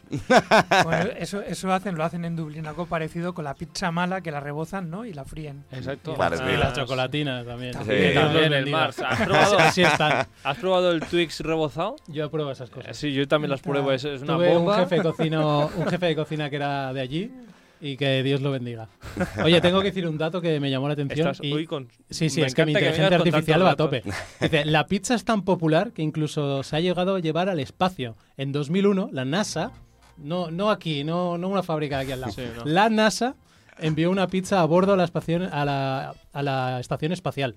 Bueno, 0.84 1.11
eso, 1.18 1.40
eso 1.42 1.72
hacen, 1.72 1.96
lo 1.96 2.04
hacen 2.04 2.24
en 2.24 2.36
Dublín, 2.36 2.66
algo 2.66 2.86
parecido 2.86 3.34
con 3.34 3.44
la 3.44 3.54
pizza 3.54 3.90
mala 3.90 4.20
que 4.20 4.30
la 4.30 4.40
rebozan, 4.40 4.90
¿no? 4.90 5.04
Y 5.04 5.12
la 5.12 5.24
fríen. 5.24 5.64
Exacto. 5.72 6.14
Claro, 6.14 6.36
Y 6.36 6.42
mira. 6.42 6.59
las 6.59 6.72
chocolatinas 6.74 7.44
también. 7.46 7.72
También. 7.72 8.09
Sí, 8.09 8.14
también 8.14 8.52
el. 8.52 8.70
Mars. 8.70 8.98
¿Has 9.00 9.20
probado, 9.26 9.59
Así 9.59 9.82
están. 9.84 10.26
¿Has 10.44 10.56
probado 10.59 10.92
el 10.92 11.00
Twix 11.00 11.40
rebozado? 11.40 11.96
Yo 12.06 12.26
apruebo 12.26 12.50
esas 12.50 12.68
Eh, 12.68 12.72
cosas. 12.72 12.96
Sí, 12.96 13.12
yo 13.12 13.26
también 13.26 13.50
las 13.50 13.61
pruebo. 13.61 13.92
Es, 13.92 14.04
es 14.04 14.22
una 14.22 14.34
Tuve 14.34 14.48
un 14.56 14.64
bomba. 14.64 14.78
jefe, 14.80 15.02
cocino, 15.02 15.70
un 15.76 15.86
jefe 15.88 16.06
de 16.06 16.16
cocina 16.16 16.48
que 16.50 16.56
era 16.56 16.92
de 16.92 17.00
allí 17.00 17.32
y 17.81 17.97
que 17.97 18.22
Dios 18.22 18.41
lo 18.41 18.51
bendiga. 18.51 18.89
Oye, 19.45 19.61
tengo 19.61 19.81
que 19.81 19.87
decir 19.89 20.07
un 20.07 20.18
dato 20.18 20.41
que 20.41 20.59
me 20.61 20.70
llamó 20.70 20.89
la 20.89 20.95
atención. 20.95 21.29
Estás 21.31 21.41
y- 21.47 21.66
con... 21.66 21.89
Sí, 22.11 22.29
sí, 22.31 22.43
es 22.43 22.55
que 22.55 22.64
mi 22.64 22.72
inteligencia 22.72 23.16
artificial 23.16 23.64
va 23.64 23.70
a 23.72 23.76
tope. 23.76 24.03
Dice, 24.41 24.64
la 24.64 24.87
pizza 24.87 25.14
es 25.14 25.24
tan 25.24 25.43
popular 25.43 25.93
que 25.93 26.03
incluso 26.03 26.62
se 26.62 26.76
ha 26.76 26.81
llegado 26.81 27.14
a 27.16 27.20
llevar 27.20 27.49
al 27.49 27.61
espacio. 27.61 28.16
En 28.37 28.53
2001, 28.53 29.11
la 29.12 29.24
NASA, 29.24 29.72
no, 30.16 30.51
no 30.51 30.70
aquí, 30.70 31.05
no, 31.05 31.39
no 31.39 31.49
una 31.49 31.62
fábrica 31.62 32.01
aquí 32.01 32.12
al 32.12 32.20
lado, 32.20 32.33
Sí, 32.33 32.43
no. 32.57 32.64
la 32.64 32.89
NASA 32.91 33.37
envió 33.79 34.11
una 34.11 34.26
pizza 34.26 34.61
a 34.61 34.64
bordo 34.64 34.95
a 34.95 34.97
la, 34.97 35.05
estación, 35.05 35.43
a 35.43 35.64
la, 35.64 36.14
a 36.33 36.43
la 36.43 36.81
estación 36.81 37.12
espacial. 37.12 37.55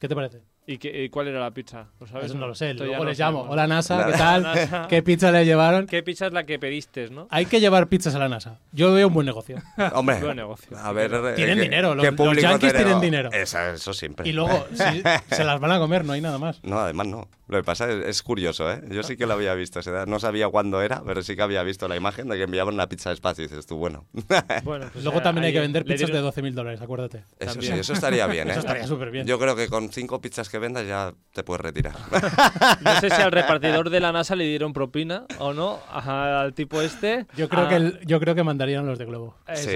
¿Qué 0.00 0.08
te 0.08 0.14
parece? 0.14 0.42
¿Y, 0.66 0.78
qué- 0.78 1.04
y 1.04 1.08
cuál 1.10 1.28
era 1.28 1.40
la 1.40 1.50
pizza? 1.50 1.88
¿Lo 2.00 2.06
sabes? 2.06 2.26
Eso 2.30 2.38
no 2.38 2.46
lo 2.46 2.54
sé, 2.54 2.70
Esto 2.70 2.84
ya 2.84 2.88
luego 2.88 3.04
no 3.04 3.10
les 3.10 3.18
llamo. 3.18 3.38
sabemos. 3.40 3.52
Hola 3.52 3.66
NASA, 3.66 4.06
¿qué 4.06 4.12
tal? 4.12 4.42
NASA. 4.54 4.86
¿Qué 4.88 5.02
pizza 5.02 5.30
le 5.30 5.44
llevaron? 5.44 5.86
¿Qué 5.86 6.02
pizza 6.02 6.26
es 6.26 6.32
la 6.32 6.44
que 6.46 6.58
pediste, 6.58 7.10
no? 7.10 7.26
Hay 7.30 7.44
que 7.44 7.60
llevar 7.60 7.86
pizzas 7.88 8.14
a 8.14 8.18
la 8.18 8.30
NASA. 8.30 8.60
Yo 8.72 8.94
veo 8.94 9.08
un 9.08 9.12
buen 9.12 9.26
negocio. 9.26 9.58
Hombre, 9.92 10.20
Buen 10.20 10.36
negocio. 10.36 10.74
a 10.78 10.90
ver... 10.92 11.12
eh, 11.12 11.32
Tienen 11.36 11.56
¿qué- 11.58 11.62
dinero, 11.64 11.94
los- 11.94 12.06
los 12.18 12.36
yanquis 12.38 12.72
tienen 12.72 12.98
dinero. 12.98 13.30
Esa- 13.30 13.72
eso 13.74 13.92
siempre. 13.92 14.26
Y 14.26 14.32
luego 14.32 14.66
si 14.72 15.02
se 15.36 15.44
las 15.44 15.60
van 15.60 15.72
a 15.72 15.78
comer, 15.78 16.02
no 16.06 16.14
hay 16.14 16.22
nada 16.22 16.38
más. 16.38 16.64
No, 16.64 16.78
además 16.78 17.08
no. 17.08 17.28
Lo 17.46 17.58
que 17.58 17.64
pasa 17.64 17.90
es, 17.90 18.06
es 18.06 18.22
curioso, 18.22 18.70
¿eh? 18.72 18.80
Yo 18.90 19.02
sí 19.02 19.16
que 19.16 19.26
lo 19.26 19.34
había 19.34 19.54
visto. 19.54 19.80
no 20.06 20.18
sabía 20.18 20.48
cuándo 20.48 20.80
era, 20.82 21.02
pero 21.04 21.22
sí 21.22 21.36
que 21.36 21.42
había 21.42 21.62
visto 21.62 21.86
la 21.88 21.96
imagen 21.96 22.28
de 22.28 22.36
que 22.36 22.44
enviaban 22.44 22.72
una 22.74 22.88
pizza 22.88 23.10
de 23.10 23.14
espacio. 23.14 23.44
Y 23.44 23.48
dices 23.48 23.66
tú, 23.66 23.76
bueno, 23.76 24.06
Bueno, 24.64 24.86
pues, 24.92 25.04
Luego 25.04 25.20
también 25.22 25.44
hay 25.44 25.52
que 25.52 25.60
vender 25.60 25.84
pizzas 25.84 26.10
de 26.10 26.20
dieron- 26.22 26.32
12.000 26.32 26.52
dólares, 26.54 26.80
acuérdate. 26.80 27.24
eso 27.38 27.52
También. 27.52 27.74
sí, 27.74 27.80
eso 27.80 27.92
estaría 27.92 28.26
bien, 28.26 28.48
¿eh? 28.48 28.52
Eso 28.52 28.60
estaría 28.60 28.86
súper 28.86 29.10
bien. 29.10 29.26
Yo 29.26 29.38
creo 29.38 29.54
que 29.56 29.68
con 29.68 29.90
cinco 29.92 30.20
pizzas 30.22 30.48
que 30.48 30.58
vendas 30.58 30.86
ya 30.86 31.12
te 31.34 31.42
puedes 31.44 31.60
retirar. 31.60 31.94
No 32.80 33.00
sé 33.00 33.10
si 33.10 33.20
al 33.20 33.30
repartidor 33.32 33.90
de 33.90 34.00
la 34.00 34.10
NASA 34.12 34.34
le 34.36 34.44
dieron 34.44 34.72
propina 34.72 35.24
o 35.38 35.52
no 35.52 35.80
ajá, 35.92 36.40
al 36.40 36.54
tipo 36.54 36.80
este. 36.82 37.26
Yo 37.36 37.48
creo, 37.48 37.64
Ah, 37.64 37.68
que 37.68 37.76
el- 37.76 38.00
yo 38.06 38.20
creo 38.20 38.34
que 38.34 38.42
mandarían 38.42 38.86
los 38.86 38.98
de 38.98 39.04
Globo. 39.04 39.34
Sí. 39.54 39.70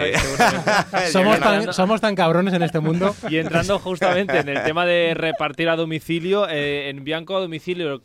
Somos 1.13 1.39
tan, 1.41 1.73
somos 1.73 2.01
tan 2.01 2.15
cabrones 2.15 2.55
en 2.55 2.63
este 2.63 2.81
mundo. 2.81 3.15
Y 3.29 3.37
entrando 3.39 3.79
justamente 3.79 4.39
en 4.39 4.49
el 4.49 4.63
tema 4.65 4.85
de 4.87 5.15
repartir 5.15 5.69
a 5.69 5.77
domicilio, 5.77 6.49
eh, 6.49 6.89
en 6.91 7.05
Bianco 7.05 7.37
a 7.37 7.41
domicilio 7.41 7.58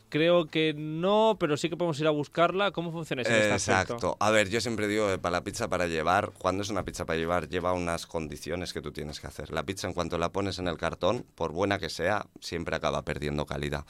creo 0.08 0.46
que 0.46 0.74
no, 0.76 1.36
pero 1.38 1.56
sí 1.56 1.68
que 1.68 1.76
podemos 1.76 1.98
ir 2.00 2.06
a 2.06 2.10
buscarla. 2.10 2.70
¿Cómo 2.70 2.92
funciona 2.92 3.22
eso? 3.22 3.30
este? 3.30 3.52
Exacto. 3.52 4.16
A 4.20 4.30
ver, 4.30 4.48
yo 4.48 4.60
siempre 4.60 4.88
digo 4.88 5.08
que 5.08 5.18
para 5.18 5.38
la 5.38 5.44
pizza 5.44 5.68
para 5.68 5.86
llevar, 5.86 6.32
cuando 6.38 6.62
es 6.62 6.70
una 6.70 6.84
pizza 6.84 7.04
para 7.04 7.18
llevar, 7.18 7.48
lleva 7.48 7.72
unas 7.72 8.06
condiciones 8.06 8.72
que 8.72 8.80
tú 8.80 8.92
tienes 8.92 9.20
que 9.20 9.26
hacer. 9.26 9.52
La 9.52 9.64
pizza, 9.64 9.86
en 9.86 9.94
cuanto 9.94 10.18
la 10.18 10.32
pones 10.32 10.58
en 10.58 10.68
el 10.68 10.76
cartón, 10.76 11.26
por 11.34 11.52
buena 11.52 11.78
que 11.78 11.90
sea, 11.90 12.26
siempre 12.40 12.76
acaba 12.76 13.02
perdiendo 13.04 13.46
calidad. 13.46 13.84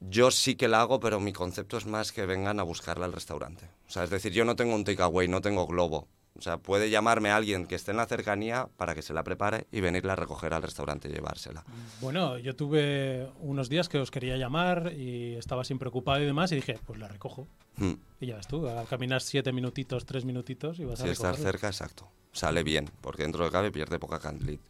Yo 0.00 0.30
sí 0.30 0.54
que 0.54 0.68
la 0.68 0.80
hago, 0.80 1.00
pero 1.00 1.18
mi 1.18 1.32
concepto 1.32 1.76
es 1.76 1.86
más 1.86 2.12
que 2.12 2.24
vengan 2.24 2.60
a 2.60 2.62
buscarla 2.62 3.06
al 3.06 3.12
restaurante. 3.12 3.68
O 3.88 3.90
sea, 3.90 4.04
es 4.04 4.10
decir, 4.10 4.32
yo 4.32 4.44
no 4.44 4.54
tengo 4.54 4.74
un 4.74 4.84
takeaway, 4.84 5.26
no 5.26 5.40
tengo 5.40 5.66
globo. 5.66 6.06
O 6.38 6.42
sea, 6.42 6.58
puede 6.58 6.88
llamarme 6.88 7.30
alguien 7.30 7.66
que 7.66 7.74
esté 7.74 7.90
en 7.90 7.96
la 7.96 8.06
cercanía 8.06 8.68
para 8.76 8.94
que 8.94 9.02
se 9.02 9.12
la 9.12 9.24
prepare 9.24 9.66
y 9.72 9.80
venirla 9.80 10.12
a 10.12 10.16
recoger 10.16 10.54
al 10.54 10.62
restaurante 10.62 11.08
y 11.08 11.12
llevársela. 11.12 11.64
Bueno, 12.00 12.38
yo 12.38 12.54
tuve 12.54 13.28
unos 13.40 13.68
días 13.68 13.88
que 13.88 13.98
os 13.98 14.12
quería 14.12 14.36
llamar 14.36 14.92
y 14.96 15.34
estaba 15.34 15.64
sin 15.64 15.80
preocupado 15.80 16.22
y 16.22 16.26
demás 16.26 16.52
y 16.52 16.56
dije, 16.56 16.78
pues 16.86 16.98
la 17.00 17.08
recojo. 17.08 17.48
Hmm. 17.76 17.94
Y 18.20 18.26
ya 18.26 18.36
ves 18.36 18.46
tú, 18.46 18.68
a 18.68 18.84
caminar 18.84 19.20
siete 19.20 19.52
minutitos, 19.52 20.06
tres 20.06 20.24
minutitos 20.24 20.78
y 20.78 20.84
vas 20.84 21.00
a 21.00 21.04
Si 21.04 21.10
estás 21.10 21.32
recogerla. 21.32 21.50
cerca, 21.52 21.66
exacto. 21.68 22.08
Sale 22.30 22.62
bien, 22.62 22.88
porque 23.00 23.22
dentro 23.24 23.44
de 23.44 23.50
cabe 23.50 23.72
pierde 23.72 23.98
poca 23.98 24.20
cali- 24.20 24.60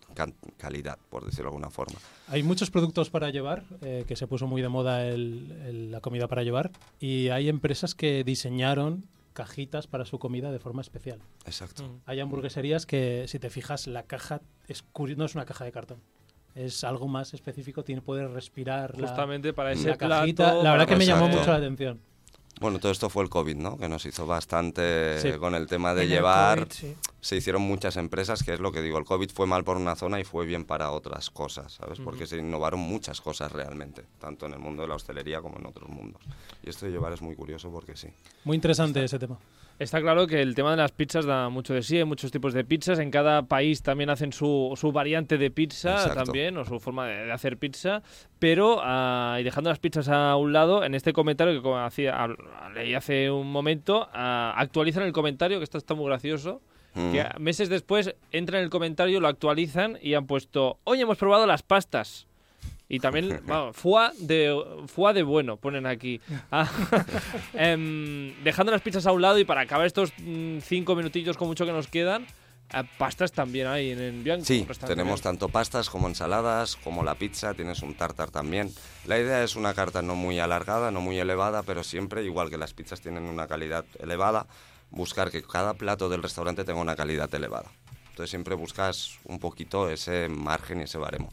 calidad, 0.56 0.98
por 1.10 1.24
decirlo 1.26 1.44
de 1.50 1.56
alguna 1.56 1.70
forma. 1.70 1.98
Hay 2.28 2.42
muchos 2.42 2.70
productos 2.70 3.10
para 3.10 3.28
llevar, 3.30 3.64
eh, 3.82 4.04
que 4.08 4.16
se 4.16 4.26
puso 4.26 4.46
muy 4.46 4.62
de 4.62 4.68
moda 4.68 5.06
el- 5.06 5.50
el- 5.66 5.90
la 5.90 6.00
comida 6.00 6.28
para 6.28 6.42
llevar, 6.44 6.70
y 6.98 7.28
hay 7.28 7.48
empresas 7.50 7.94
que 7.94 8.24
diseñaron 8.24 9.04
cajitas 9.38 9.86
para 9.86 10.04
su 10.04 10.18
comida 10.18 10.50
de 10.50 10.58
forma 10.58 10.80
especial. 10.82 11.20
Exacto. 11.46 11.84
Mm. 11.84 12.00
Hay 12.06 12.18
hamburgueserías 12.18 12.86
que, 12.86 13.26
si 13.28 13.38
te 13.38 13.50
fijas, 13.50 13.86
la 13.86 14.02
caja 14.02 14.40
es 14.66 14.82
no 15.16 15.24
es 15.24 15.36
una 15.36 15.44
caja 15.44 15.64
de 15.64 15.70
cartón. 15.70 16.00
Es 16.56 16.82
algo 16.82 17.06
más 17.06 17.34
específico, 17.34 17.84
tiene 17.84 18.02
poder 18.02 18.30
respirar. 18.30 18.98
la- 18.98 19.06
Justamente 19.06 19.52
para 19.52 19.68
la, 19.70 19.74
ese 19.76 19.96
cajita. 19.96 20.44
plato. 20.46 20.62
La 20.64 20.72
verdad 20.72 20.88
que 20.88 20.96
me 20.96 21.06
llamó 21.06 21.28
mucho 21.28 21.50
la 21.52 21.56
atención. 21.58 22.00
Bueno, 22.60 22.80
todo 22.80 22.90
esto 22.90 23.08
fue 23.08 23.22
el 23.22 23.28
COVID, 23.30 23.54
¿no? 23.54 23.78
Que 23.78 23.88
nos 23.88 24.04
hizo 24.06 24.26
bastante 24.26 25.20
Sí. 25.20 25.30
con 25.38 25.54
el 25.54 25.68
tema 25.68 25.94
de 25.94 26.02
En 26.02 26.08
el 26.08 26.14
llevar. 26.16 26.58
COVID, 26.58 26.72
sí. 26.72 26.96
Se 27.28 27.36
hicieron 27.36 27.60
muchas 27.60 27.98
empresas, 27.98 28.42
que 28.42 28.54
es 28.54 28.60
lo 28.60 28.72
que 28.72 28.80
digo, 28.80 28.96
el 28.96 29.04
COVID 29.04 29.28
fue 29.28 29.46
mal 29.46 29.62
por 29.62 29.76
una 29.76 29.96
zona 29.96 30.18
y 30.18 30.24
fue 30.24 30.46
bien 30.46 30.64
para 30.64 30.92
otras 30.92 31.28
cosas, 31.28 31.74
¿sabes? 31.74 32.00
Porque 32.00 32.26
se 32.26 32.38
innovaron 32.38 32.80
muchas 32.80 33.20
cosas 33.20 33.52
realmente, 33.52 34.02
tanto 34.18 34.46
en 34.46 34.54
el 34.54 34.58
mundo 34.58 34.80
de 34.80 34.88
la 34.88 34.94
hostelería 34.94 35.42
como 35.42 35.58
en 35.58 35.66
otros 35.66 35.90
mundos. 35.90 36.22
Y 36.62 36.70
esto 36.70 36.86
de 36.86 36.92
llevar 36.92 37.12
es 37.12 37.20
muy 37.20 37.34
curioso 37.34 37.70
porque 37.70 37.98
sí. 37.98 38.08
Muy 38.44 38.54
interesante 38.54 39.04
ese 39.04 39.18
tema. 39.18 39.38
Está 39.78 40.00
claro 40.00 40.26
que 40.26 40.40
el 40.40 40.54
tema 40.54 40.70
de 40.70 40.78
las 40.78 40.92
pizzas 40.92 41.26
da 41.26 41.50
mucho 41.50 41.74
de 41.74 41.82
sí, 41.82 41.98
hay 41.98 42.06
muchos 42.06 42.30
tipos 42.30 42.54
de 42.54 42.64
pizzas, 42.64 42.98
en 42.98 43.10
cada 43.10 43.42
país 43.42 43.82
también 43.82 44.08
hacen 44.08 44.32
su, 44.32 44.72
su 44.74 44.90
variante 44.90 45.36
de 45.36 45.50
pizza 45.50 45.96
Exacto. 45.96 46.24
también, 46.24 46.56
o 46.56 46.64
su 46.64 46.80
forma 46.80 47.06
de, 47.06 47.26
de 47.26 47.32
hacer 47.32 47.58
pizza, 47.58 48.02
pero 48.38 48.78
ah, 48.80 49.36
y 49.38 49.42
dejando 49.44 49.68
las 49.68 49.80
pizzas 49.80 50.08
a 50.08 50.34
un 50.36 50.54
lado, 50.54 50.82
en 50.82 50.94
este 50.94 51.12
comentario 51.12 51.52
que 51.52 51.60
como 51.60 51.76
hacía, 51.76 52.26
leí 52.74 52.94
hace 52.94 53.30
un 53.30 53.52
momento, 53.52 54.08
ah, 54.14 54.54
actualizan 54.56 55.02
el 55.02 55.12
comentario, 55.12 55.58
que 55.58 55.64
esto 55.64 55.76
está 55.76 55.92
muy 55.92 56.06
gracioso, 56.06 56.62
Mm. 56.94 57.12
que 57.12 57.26
meses 57.38 57.68
después 57.68 58.14
entra 58.32 58.58
en 58.58 58.64
el 58.64 58.70
comentario, 58.70 59.20
lo 59.20 59.28
actualizan 59.28 59.98
y 60.02 60.14
han 60.14 60.26
puesto, 60.26 60.78
hoy 60.84 61.00
hemos 61.00 61.18
probado 61.18 61.46
las 61.46 61.62
pastas. 61.62 62.26
Y 62.88 63.00
también, 63.00 63.40
vamos, 63.46 63.76
foie 63.76 64.10
de, 64.18 64.54
de 65.14 65.22
bueno, 65.22 65.56
ponen 65.56 65.86
aquí. 65.86 66.20
Ah, 66.50 66.68
em, 67.54 68.32
dejando 68.42 68.72
las 68.72 68.80
pizzas 68.80 69.06
a 69.06 69.12
un 69.12 69.22
lado 69.22 69.38
y 69.38 69.44
para 69.44 69.60
acabar 69.60 69.86
estos 69.86 70.12
mm, 70.18 70.58
cinco 70.60 70.96
minutillos 70.96 71.36
con 71.36 71.48
mucho 71.48 71.66
que 71.66 71.72
nos 71.72 71.86
quedan, 71.86 72.26
eh, 72.72 72.82
pastas 72.98 73.32
también 73.32 73.66
hay 73.66 73.90
en, 73.90 74.00
en 74.00 74.24
Bianco. 74.24 74.44
Sí, 74.44 74.66
tenemos 74.86 75.20
tanto 75.20 75.48
pastas 75.48 75.90
como 75.90 76.08
ensaladas, 76.08 76.76
como 76.76 77.02
la 77.02 77.14
pizza, 77.14 77.54
tienes 77.54 77.82
un 77.82 77.94
tartar 77.94 78.30
también. 78.30 78.72
La 79.06 79.18
idea 79.18 79.42
es 79.42 79.56
una 79.56 79.74
carta 79.74 80.02
no 80.02 80.14
muy 80.14 80.38
alargada, 80.38 80.90
no 80.90 81.00
muy 81.00 81.18
elevada, 81.18 81.62
pero 81.62 81.84
siempre, 81.84 82.24
igual 82.24 82.50
que 82.50 82.58
las 82.58 82.74
pizzas 82.74 83.00
tienen 83.00 83.24
una 83.24 83.46
calidad 83.46 83.84
elevada, 83.98 84.46
buscar 84.90 85.30
que 85.30 85.42
cada 85.42 85.74
plato 85.74 86.08
del 86.08 86.22
restaurante 86.22 86.64
tenga 86.64 86.80
una 86.80 86.96
calidad 86.96 87.32
elevada. 87.34 87.70
Entonces 88.10 88.30
siempre 88.30 88.54
buscas 88.54 89.18
un 89.24 89.38
poquito 89.38 89.88
ese 89.88 90.28
margen 90.28 90.80
y 90.80 90.84
ese 90.84 90.98
baremo. 90.98 91.32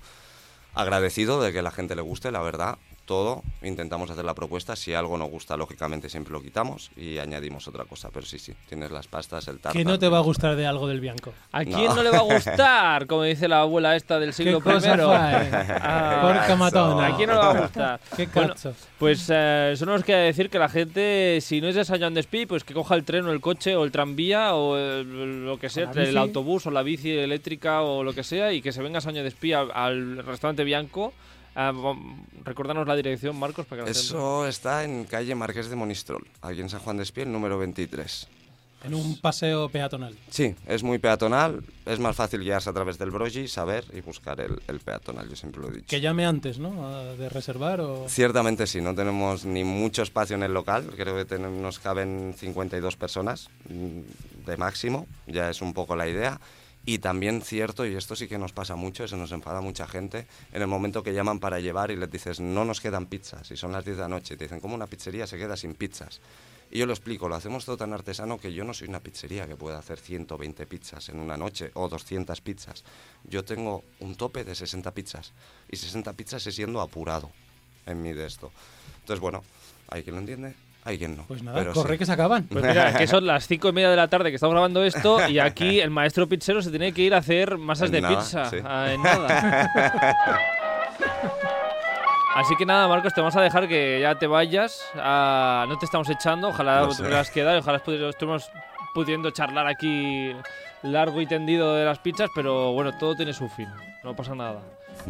Agradecido 0.73 1.41
de 1.41 1.53
que 1.53 1.61
la 1.61 1.71
gente 1.71 1.95
le 1.95 2.01
guste, 2.01 2.31
la 2.31 2.41
verdad, 2.41 2.77
todo. 3.05 3.43
Intentamos 3.61 4.09
hacer 4.11 4.25
la 4.25 4.33
propuesta. 4.33 4.75
Si 4.75 4.93
algo 4.93 5.17
no 5.17 5.25
gusta, 5.25 5.55
lógicamente 5.57 6.09
siempre 6.09 6.33
lo 6.33 6.41
quitamos 6.41 6.91
y 6.97 7.17
añadimos 7.19 7.67
otra 7.67 7.85
cosa. 7.85 8.09
Pero 8.13 8.25
sí, 8.25 8.39
sí, 8.39 8.53
tienes 8.67 8.91
las 8.91 9.07
pastas, 9.07 9.47
el 9.47 9.55
tartar. 9.59 9.73
¿Qué 9.73 9.85
no 9.85 9.97
te 9.99 10.07
va 10.09 10.17
a 10.17 10.21
gustar 10.21 10.55
de 10.55 10.65
algo 10.67 10.87
del 10.87 10.99
Bianco? 10.99 11.33
¿A 11.51 11.63
quién 11.63 11.85
no 11.85 12.03
le 12.03 12.09
va 12.09 12.17
a 12.17 12.21
gustar? 12.21 13.07
Como 13.07 13.23
dice 13.23 13.47
la 13.47 13.61
abuela 13.61 13.95
esta 13.95 14.19
del 14.19 14.33
siglo 14.33 14.59
¿Qué 14.59 14.71
cosa 14.71 14.79
primero. 14.91 15.09
fai? 15.09 15.49
Ah, 15.87 16.19
Porca 16.21 16.55
matona. 16.55 17.07
¿A 17.07 17.15
quién 17.15 17.29
no 17.29 17.35
le 17.35 17.39
va 17.39 17.51
a 17.51 17.61
gustar? 17.61 17.99
¿Qué 18.15 18.27
Bueno? 18.33 18.53
Pues 18.99 19.29
eh, 19.31 19.73
solo 19.77 19.93
nos 19.93 20.03
queda 20.03 20.19
decir 20.19 20.49
que 20.49 20.57
la 20.59 20.69
gente, 20.69 21.39
si 21.41 21.61
no 21.61 21.67
es 21.67 21.75
de 21.75 21.85
San 21.85 21.99
Joan 21.99 22.13
Despí, 22.13 22.45
pues 22.45 22.63
que 22.63 22.73
coja 22.73 22.95
el 22.95 23.03
tren 23.03 23.25
o 23.25 23.31
el 23.31 23.41
coche 23.41 23.75
o 23.75 23.83
el 23.83 23.91
tranvía 23.91 24.55
o 24.55 24.77
el- 24.77 25.45
lo 25.45 25.57
que 25.59 25.69
sea, 25.69 25.91
el 25.91 25.99
bici. 26.05 26.17
autobús 26.17 26.65
o 26.65 26.71
la 26.71 26.81
bici 26.81 27.11
eléctrica 27.11 27.81
o 27.81 28.03
lo 28.03 28.13
que 28.13 28.23
sea 28.23 28.51
y 28.53 28.61
que 28.61 28.71
se 28.71 28.81
venga 28.81 28.97
a 28.97 29.01
San 29.01 29.13
Joan 29.13 29.25
Despí 29.25 29.53
al, 29.53 29.69
al 29.73 30.17
restaurante 30.25 30.63
Bianco. 30.63 31.13
Ah, 31.55 31.71
recordanos 32.43 32.87
la 32.87 32.95
dirección, 32.95 33.37
Marcos, 33.37 33.65
para 33.65 33.83
que 33.83 33.89
la 33.89 33.93
gente- 33.93 34.07
Eso 34.07 34.45
está 34.47 34.83
en 34.83 35.05
calle 35.05 35.33
Marqués 35.35 35.69
de 35.69 35.75
Monistrol, 35.75 36.27
aquí 36.41 36.61
en 36.61 36.69
San 36.69 36.81
Juan 36.81 36.97
de 36.97 37.03
Espiel, 37.03 37.31
número 37.31 37.57
23. 37.57 38.27
En 38.83 38.93
un 38.93 39.19
paseo 39.19 39.67
peatonal. 39.69 40.15
Sí, 40.29 40.53
es 40.67 40.83
muy 40.83 40.99
peatonal, 40.99 41.63
es 41.87 41.97
más 41.97 42.15
fácil 42.15 42.41
guiarse 42.41 42.69
a 42.69 42.73
través 42.73 42.99
del 42.99 43.09
broji, 43.09 43.47
saber 43.47 43.83
y 43.93 44.01
buscar 44.01 44.39
el, 44.41 44.61
el 44.67 44.79
peatonal, 44.79 45.27
yo 45.27 45.35
siempre 45.35 45.59
lo 45.61 45.69
he 45.69 45.71
dicho. 45.71 45.87
Que 45.87 46.01
llame 46.01 46.23
antes, 46.25 46.59
¿no? 46.59 47.15
De 47.15 47.27
reservar 47.29 47.81
o... 47.81 48.07
Ciertamente 48.07 48.67
sí, 48.67 48.81
no 48.81 48.93
tenemos 48.93 49.43
ni 49.45 49.63
mucho 49.63 50.03
espacio 50.03 50.35
en 50.35 50.43
el 50.43 50.53
local, 50.53 50.91
creo 50.95 51.15
que 51.15 51.25
tenemos, 51.25 51.59
nos 51.59 51.79
caben 51.79 52.35
52 52.37 52.95
personas 52.95 53.49
mm, 53.69 54.45
de 54.45 54.57
máximo, 54.57 55.07
ya 55.25 55.49
es 55.49 55.61
un 55.63 55.73
poco 55.73 55.95
la 55.95 56.07
idea. 56.07 56.39
Y 56.87 56.99
también 56.99 57.41
cierto, 57.41 57.85
y 57.85 57.95
esto 57.95 58.15
sí 58.15 58.27
que 58.27 58.37
nos 58.37 58.53
pasa 58.53 58.75
mucho, 58.75 59.07
se 59.07 59.17
nos 59.17 59.31
enfada 59.31 59.59
mucha 59.59 59.87
gente, 59.87 60.27
en 60.53 60.61
el 60.61 60.67
momento 60.67 61.01
que 61.01 61.13
llaman 61.13 61.39
para 61.39 61.59
llevar 61.59 61.89
y 61.89 61.95
les 61.95 62.11
dices, 62.11 62.39
no 62.39 62.63
nos 62.63 62.79
quedan 62.79 63.07
pizzas, 63.07 63.49
y 63.49 63.57
son 63.57 63.71
las 63.71 63.83
10 63.83 63.97
de 63.97 64.03
la 64.03 64.09
noche, 64.09 64.35
y 64.35 64.37
te 64.37 64.45
dicen, 64.45 64.59
¿cómo 64.59 64.75
una 64.75 64.85
pizzería 64.85 65.25
se 65.25 65.37
queda 65.37 65.57
sin 65.57 65.73
pizzas? 65.73 66.21
Y 66.69 66.77
yo 66.79 66.85
lo 66.85 66.93
explico, 66.93 67.27
lo 67.27 67.35
hacemos 67.35 67.65
todo 67.65 67.77
tan 67.77 67.93
artesano 67.93 68.37
que 68.37 68.53
yo 68.53 68.63
no 68.63 68.73
soy 68.73 68.87
una 68.87 68.99
pizzería 68.99 69.47
que 69.47 69.55
pueda 69.55 69.79
hacer 69.79 69.99
120 69.99 70.65
pizzas 70.67 71.09
en 71.09 71.19
una 71.19 71.37
noche 71.37 71.71
o 71.73 71.89
200 71.89 72.39
pizzas. 72.41 72.83
Yo 73.23 73.43
tengo 73.43 73.83
un 73.99 74.15
tope 74.15 74.43
de 74.43 74.53
60 74.53 74.91
pizzas, 74.91 75.33
y 75.71 75.77
60 75.77 76.13
pizzas 76.13 76.45
es 76.45 76.53
siendo 76.53 76.81
apurado 76.81 77.31
en 77.87 78.01
mi 78.01 78.13
de 78.13 78.27
esto. 78.27 78.51
Entonces, 78.99 79.19
bueno, 79.19 79.43
hay 79.89 80.03
quien 80.03 80.15
lo 80.15 80.21
entiende, 80.21 80.53
Hay 80.85 80.99
quien 80.99 81.17
no. 81.17 81.23
Pues 81.27 81.41
nada, 81.41 81.57
pero 81.59 81.73
corre 81.73 81.93
sí. 81.93 81.97
que 81.99 82.05
se 82.05 82.11
acaban. 82.11 82.43
Pues 82.43 82.63
mira, 82.63 82.93
que 82.95 83.07
son 83.07 83.25
las 83.25 83.47
cinco 83.47 83.69
y 83.69 83.71
media 83.73 83.89
de 83.89 83.95
la 83.95 84.07
tarde 84.07 84.29
que 84.29 84.35
estamos 84.35 84.53
grabando 84.53 84.83
esto 84.83 85.27
y 85.27 85.39
aquí 85.39 85.79
el 85.79 85.89
maestro 85.89 86.27
pizzero 86.29 86.61
se 86.61 86.69
tiene 86.69 86.93
que 86.93 87.01
ir 87.01 87.13
a 87.15 87.17
hacer 87.17 87.57
masas 87.57 87.87
En 87.87 87.93
de 87.93 88.01
nada, 88.01 88.15
pizza. 88.17 88.45
sí. 88.51 88.57
ah, 88.63 88.91
en 88.93 89.01
nada. 89.01 89.71
Así 92.35 92.53
que 92.57 92.65
nada, 92.65 92.87
Marcos, 92.87 93.13
te 93.13 93.21
vamos 93.21 93.35
a 93.37 93.41
dejar 93.41 93.67
que 93.67 93.99
ya 94.01 94.15
te 94.15 94.27
vayas. 94.27 94.83
ah, 94.95 95.65
no 95.69 95.77
te 95.77 95.85
estamos 95.85 96.09
echando, 96.09 96.49
ojalá 96.49 96.85
te 96.87 96.93
sé. 96.95 97.03
pudieras 97.03 97.31
quedar, 97.31 97.57
ojalá 97.57 97.77
estuvimos 97.77 98.51
pudiendo 98.93 99.31
charlar 99.31 99.67
aquí 99.67 100.33
largo 100.83 101.21
y 101.21 101.25
tendido 101.27 101.75
de 101.75 101.85
las 101.85 101.99
pizzas, 101.99 102.29
pero 102.35 102.73
bueno, 102.73 102.97
todo 102.97 103.15
tiene 103.15 103.33
su 103.33 103.47
fin, 103.49 103.67
no 104.03 104.15
pasa 104.15 104.35
nada. 104.35 104.59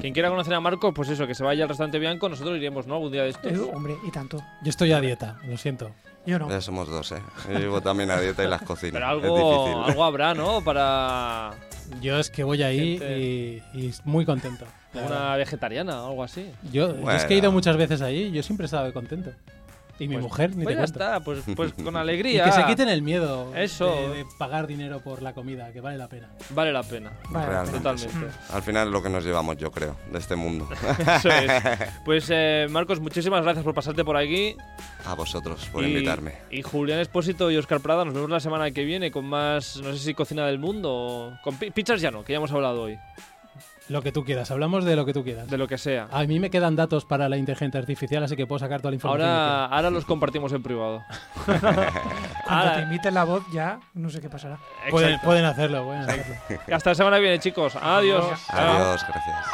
Quien 0.02 0.14
quiera 0.14 0.30
conocer 0.30 0.54
a 0.54 0.60
Marcos, 0.60 0.94
pues 0.96 1.10
eso, 1.10 1.26
que 1.28 1.36
se 1.36 1.44
vaya 1.44 1.64
al 1.64 1.70
restaurante 1.70 2.00
Bianco, 2.00 2.28
nosotros 2.30 2.58
iremos, 2.58 2.86
¿no? 2.88 2.96
Algún 2.96 3.12
día 3.12 3.24
de 3.24 3.30
estos. 3.30 3.52
Eh, 3.52 3.60
hombre, 3.74 3.96
y 4.06 4.12
tanto. 4.12 4.38
Yo 4.64 4.70
estoy 4.70 4.92
a 4.92 5.00
dieta, 5.02 5.38
lo 5.48 5.58
siento. 5.58 5.92
Yo 6.26 6.40
no. 6.40 6.50
Ya 6.50 6.60
somos 6.62 6.88
dos, 6.90 7.12
¿eh? 7.12 7.22
Yo 7.52 7.60
llevo 7.60 7.82
también 7.82 8.10
a 8.12 8.20
dieta 8.20 8.44
y 8.44 8.48
las 8.48 8.62
cocinas. 8.64 8.94
Pero 8.94 9.06
es 9.06 9.12
algo, 9.24 9.38
difícil. 9.60 9.84
algo 9.90 10.04
habrá, 10.04 10.34
¿no? 10.34 10.62
Para 10.64 11.52
Yo 12.02 12.18
es 12.20 12.30
que 12.30 12.44
voy 12.44 12.64
ahí 12.64 13.62
y, 13.74 13.80
y 13.80 13.94
muy 14.06 14.26
contento. 14.26 14.66
una 14.94 15.36
vegetariana 15.38 16.02
o 16.04 16.10
algo 16.10 16.24
así. 16.24 16.50
Yo, 16.72 16.96
yo 17.00 17.12
es 17.12 17.26
que 17.26 17.36
he 17.36 17.38
Bueno. 17.38 17.38
ido 17.38 17.52
muchas 17.52 17.78
veces 17.78 18.02
allí 18.02 18.24
y 18.24 18.32
yo 18.32 18.42
siempre 18.44 18.64
he 18.64 18.68
estado 18.68 18.92
contento. 18.92 19.32
Y 19.98 20.08
mi 20.10 20.16
Pues- 20.16 20.24
mujer, 20.24 20.50
ni 20.58 20.64
Pues 20.66 20.76
te 20.76 20.82
ya 20.82 20.86
cuento. 20.86 21.04
está, 21.04 21.20
pues, 21.22 21.40
pues 21.56 21.74
con 21.84 21.94
Y 21.94 21.98
alegría. 21.98 22.44
que 22.46 22.52
se 22.52 22.66
quiten 22.66 22.90
el 22.90 23.02
miedo 23.02 23.56
Eso. 23.56 23.96
De, 23.96 24.10
de 24.10 24.26
pagar 24.38 24.68
dinero 24.68 25.00
por 25.00 25.22
la 25.22 25.34
comida, 25.34 25.72
que 25.72 25.80
vale 25.80 25.98
la 25.98 26.08
pena. 26.10 26.28
Vale 26.50 26.74
la 26.74 26.84
pena. 26.84 27.14
Vale, 27.30 27.46
Realmente. 27.48 27.78
Totalmente. 27.80 28.38
Al 28.52 28.62
final 28.62 28.88
es 28.88 28.94
lo 28.94 29.02
que 29.02 29.10
nos 29.10 29.24
llevamos, 29.24 29.56
yo 29.58 29.72
creo, 29.72 29.96
de 30.12 30.20
este 30.20 30.36
mundo. 30.36 30.68
Eso 31.18 31.30
es. 31.30 31.52
Pues 32.06 32.28
eh, 32.30 32.68
Marcos, 32.70 33.00
muchísimas 33.00 33.42
gracias 33.44 33.64
por 33.64 33.74
pasarte 33.74 34.04
por 34.04 34.18
aquí. 34.18 34.56
A 35.06 35.14
vosotros 35.14 35.66
por 35.72 35.84
y, 35.84 35.88
invitarme. 35.88 36.34
Y 36.52 36.62
Julián 36.62 37.00
Espósito 37.00 37.50
y 37.50 37.58
Oscar 37.58 37.80
Prada, 37.80 38.04
nos 38.04 38.14
vemos 38.14 38.30
la 38.30 38.40
semana 38.42 38.72
que 38.72 38.84
viene 38.84 39.12
con 39.12 39.26
más, 39.26 39.78
no 39.78 39.94
sé 39.94 40.00
si 40.00 40.14
cocina 40.14 40.46
del 40.48 40.60
mundo 40.60 40.92
o 40.94 41.34
con 41.44 41.56
pi- 41.58 41.72
pizzas 41.72 42.02
ya 42.02 42.12
no, 42.12 42.24
que 42.26 42.34
ya 42.34 42.38
hemos 42.38 42.52
hablado 42.52 42.82
hoy, 42.84 42.98
Lo 43.88 44.02
que 44.02 44.12
tú 44.12 44.24
quieras, 44.26 44.50
hablamos 44.50 44.84
de 44.84 44.96
lo 44.96 45.06
que 45.06 45.14
tú 45.14 45.24
quieras. 45.24 45.48
de 45.48 45.58
lo 45.60 45.68
que 45.68 45.78
sea. 45.78 46.08
A 46.12 46.24
mí 46.24 46.40
me 46.40 46.50
quedan 46.50 46.76
datos 46.76 47.06
para 47.06 47.30
la 47.30 47.38
inteligencia 47.38 47.80
artificial, 47.80 48.24
así 48.24 48.36
que 48.36 48.48
puedo 48.48 48.58
sacar 48.60 48.82
toda 48.82 48.90
la 48.92 48.96
información. 48.96 49.30
Ahora, 49.30 49.66
ahora 49.66 49.90
los 49.92 50.06
compartimos 50.06 50.52
en 50.54 50.64
privado. 50.64 51.04
Cuando 51.46 51.70
Ahora- 52.48 52.76
te 52.78 52.82
imiten 52.84 53.14
la 53.14 53.24
voz 53.26 53.44
ya 53.52 53.80
no 53.94 54.10
sé 54.10 54.22
qué 54.22 54.30
pasará. 54.30 54.58
pueden, 54.90 55.20
pueden 55.20 55.46
hacerlo, 55.46 55.84
pueden 55.86 56.02
hacerlo. 56.02 56.36
Hasta 56.74 56.90
la 56.92 56.96
semana 56.96 57.18
que 57.18 57.22
viene, 57.24 57.40
chicos. 57.40 57.76
Adiós. 57.80 58.26
Chao. 58.48 58.60
Adiós, 58.60 59.06
gracias. 59.08 59.46